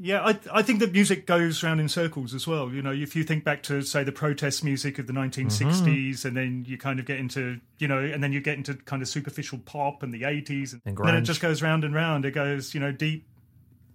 [0.04, 2.70] Yeah, I I think that music goes round in circles as well.
[2.70, 6.36] You know, if you think back to say the protest music of the 1960s, and
[6.36, 9.08] then you kind of get into you know, and then you get into kind of
[9.08, 12.26] superficial pop in the 80s, and, And then it just goes round and round.
[12.26, 13.26] It goes you know deep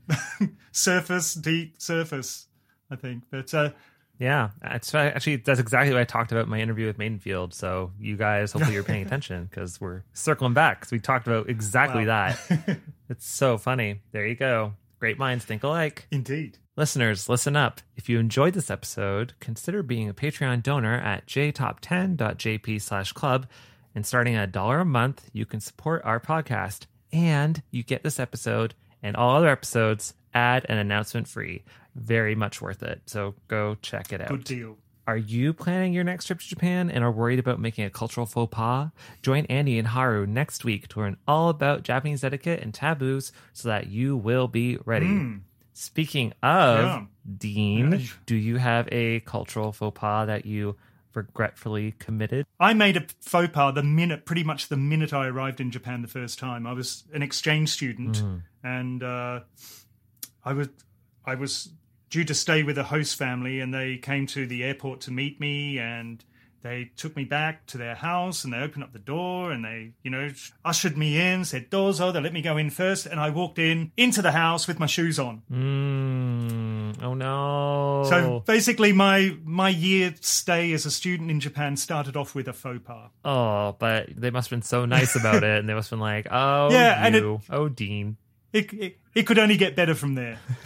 [0.71, 2.47] surface, deep surface.
[2.91, 3.69] I think, but uh,
[4.17, 7.53] Yeah, it's actually that's exactly what I talked about in my interview with Maydenfield.
[7.53, 11.49] So you guys, hopefully, you're paying attention because we're circling back because we talked about
[11.49, 12.33] exactly Wow.
[12.49, 12.79] that.
[13.09, 14.01] it's so funny.
[14.11, 14.73] There you go.
[14.99, 16.07] Great minds think alike.
[16.11, 17.81] indeed, Listeners, listen up.
[17.97, 23.47] If you enjoyed this episode, consider being a Patreon donor at jtop10.jp slash club.
[23.95, 26.85] And starting at a dollar a month, you can support our podcast.
[27.11, 31.63] And you get this episode and all other episodes ad and announcement free.
[31.95, 33.01] Very much worth it.
[33.07, 34.29] So go check it out.
[34.29, 34.77] good deal.
[35.09, 38.27] Are you planning your next trip to Japan and are worried about making a cultural
[38.27, 38.91] faux pas?
[39.23, 43.69] Join Andy and Haru next week to learn all about Japanese etiquette and taboos so
[43.69, 45.39] that you will be ready.
[45.73, 47.05] Speaking of Yeah.
[47.39, 48.05] Dean, Yeah.
[48.27, 50.75] do you have a cultural faux pas that you
[51.15, 52.45] regretfully committed?
[52.59, 56.03] I made a faux pas the minute, pretty much the minute I arrived in Japan
[56.03, 56.67] the first time.
[56.67, 58.21] I was an exchange student,
[58.63, 59.39] and uh,
[60.45, 60.69] I was
[61.25, 61.73] I was
[62.09, 65.39] due to stay with a host family, and they came to the airport to meet
[65.39, 66.23] me, and
[66.61, 69.91] they took me back to their house, and they opened up the door, and they
[70.03, 70.29] you know
[70.65, 73.91] ushered me in, said dozo, they let me go in first, and I walked in
[73.95, 75.41] into the house with my shoes on.
[75.51, 78.05] Mm, oh no.
[78.09, 82.53] So basically, my my year stay as a student in Japan started off with a
[82.53, 83.09] faux pas.
[83.23, 86.01] oh, but they must have been so nice about it, and they must have been
[86.01, 88.17] like, "Oh, Yeah, and it- you, oh, Dean,"
[88.51, 90.39] It, it, it could only get better from there.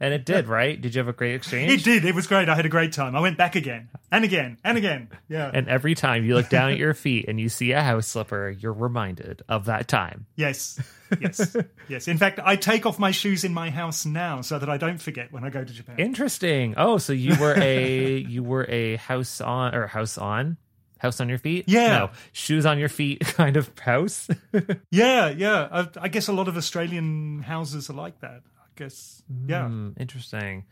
[0.00, 0.80] and it did, right?
[0.80, 1.72] Did you have a great exchange?
[1.72, 2.04] It did.
[2.04, 2.48] It was great.
[2.48, 3.14] I had a great time.
[3.14, 5.08] I went back again and again and again.
[5.28, 5.50] Yeah.
[5.52, 8.48] And every time you look down at your feet and you see a house slipper,
[8.50, 10.26] you're reminded of that time.
[10.36, 10.80] yes.
[11.20, 11.56] Yes.
[11.88, 12.08] yes.
[12.08, 15.00] In fact, I take off my shoes in my house now so that I don't
[15.00, 15.96] forget when I go to Japan.
[15.98, 16.74] Interesting.
[16.76, 20.56] Oh, so you were a you were a house on or house on
[20.98, 21.64] house on your feet?
[21.68, 21.88] Yeah.
[21.98, 24.28] No, shoes on your feet kind of house.
[24.90, 25.28] yeah.
[25.30, 25.68] Yeah.
[25.70, 28.42] I, I guess a lot of Australian houses are like that.
[28.58, 29.22] I guess.
[29.46, 29.66] Yeah.
[29.68, 30.64] Hmm, interesting.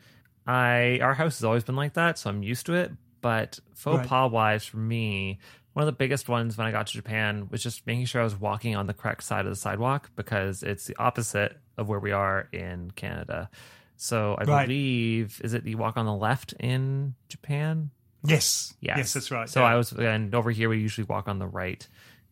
[0.46, 2.92] I our house has always been like that, so I'm used to it.
[3.20, 4.06] But faux Right.
[4.06, 5.38] pas wise, for me,
[5.72, 8.24] one of the biggest ones when I got to Japan was just making sure I
[8.24, 11.98] was walking on the correct side of the sidewalk because it's the opposite of where
[11.98, 13.48] we are in Canada.
[13.96, 14.66] So I Right.
[14.66, 17.90] believe is it you walk on the left in Japan?
[18.24, 18.74] Yes.
[18.80, 18.96] Yes.
[18.96, 19.48] Yes, that's right.
[19.48, 19.66] So yeah.
[19.66, 21.86] I was, and over here we usually walk on the right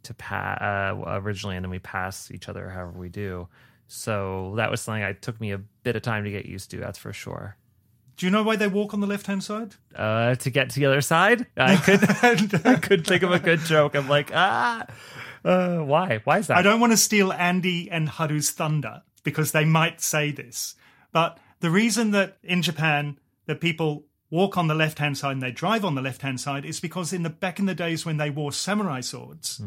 [0.04, 3.48] to pass uh, originally, and then we pass each other however we do.
[3.88, 6.78] So that was something I took me a bit of time to get used to.
[6.78, 7.56] That's for sure.
[8.16, 9.74] Do you know why they walk on the left hand side?
[9.94, 12.04] Uh, to get to the other side, I could,
[12.66, 13.94] I could think of a good joke.
[13.94, 14.86] I'm like, ah,
[15.44, 16.20] uh, why?
[16.24, 16.56] Why is that?
[16.56, 20.74] I don't want to steal Andy and Haru's thunder because they might say this,
[21.12, 25.42] but the reason that in Japan that people walk on the left hand side and
[25.42, 28.06] they drive on the left hand side is because in the back in the days
[28.06, 29.62] when they wore samurai swords,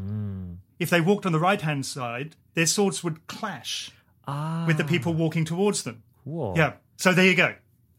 [0.79, 3.91] if they walked on the right hand side, their swords would clash
[4.67, 6.03] with the people walking towards them.
[6.23, 6.55] Cool.
[6.57, 6.73] Yeah.
[6.97, 7.53] So there you go.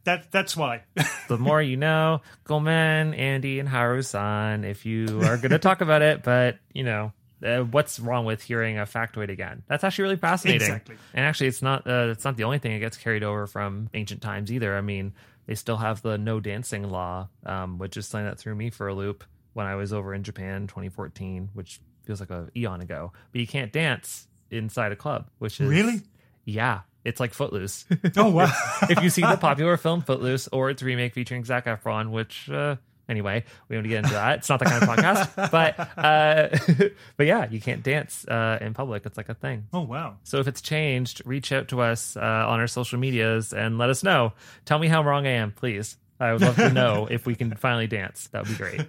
[0.05, 0.83] That that's why.
[1.29, 4.65] the more you know, Gomen, Andy, and Haru-san.
[4.65, 7.13] If you are going to talk about it, but you know,
[7.45, 9.63] uh, what's wrong with hearing a factoid again?
[9.69, 10.63] That's actually really fascinating.
[10.63, 10.97] Exactly.
[11.13, 13.91] And actually, it's not uh, it's not the only thing that gets carried over from
[13.95, 14.77] ancient times either.
[14.77, 15.13] I mean,
[15.47, 18.89] they still have the no dancing law, um, which is something that threw me for
[18.89, 23.13] a loop when I was over in Japan 2014, which feels like a eon ago.
[23.33, 26.03] But you can't dance inside a club, which is Really?
[26.45, 27.85] yeah, it's like Footloose.
[28.17, 28.53] Oh wow!
[28.91, 32.77] if you see the popular film Footloose or its remake featuring Zac Efron, which uh,
[33.09, 34.39] anyway, we don't get into that.
[34.39, 38.75] It's not that kind of podcast, but uh, but yeah, you can't dance uh, in
[38.75, 39.07] public.
[39.07, 39.67] It's like a thing.
[39.73, 40.17] oh wow!
[40.25, 43.91] So if it's changed, reach out to us uh, on our social medias and let
[43.91, 44.33] us know.
[44.65, 45.97] Tell me how wrong I am, please.
[46.19, 48.29] I would love to know if we can finally dance.
[48.29, 48.81] That would be great.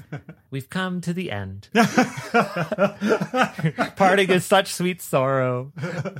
[0.50, 1.68] We've come to the end.
[3.96, 5.72] Parting is such sweet sorrow.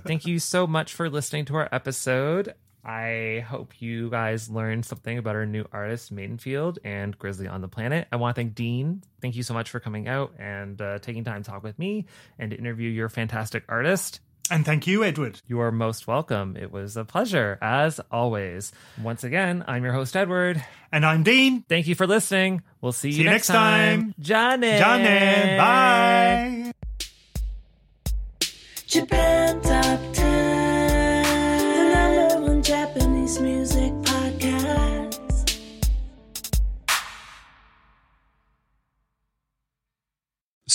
[0.05, 2.55] Thank you so much for listening to our episode.
[2.85, 7.69] I hope you guys learned something about our new artist, Maydenfield and Grizzly on the
[7.69, 8.09] Planet.
[8.13, 9.03] I want to thank Dean.
[9.21, 12.07] Thank you so much for coming out and uh, taking time to talk with me
[12.39, 14.21] and to interview your fantastic artist.
[14.51, 15.43] And thank you, Edward.
[15.47, 16.57] You are most welcome.
[16.57, 18.73] It was a pleasure, as always.
[19.03, 20.65] Once again, I'm your host, Edward.
[20.91, 21.65] And I'm Dean.
[21.69, 22.63] Thank you for listening.
[22.81, 24.15] We'll see you, See you next time.
[24.19, 24.79] Johnny.
[24.79, 26.73] Johnny, bye.
[28.87, 29.61] Japan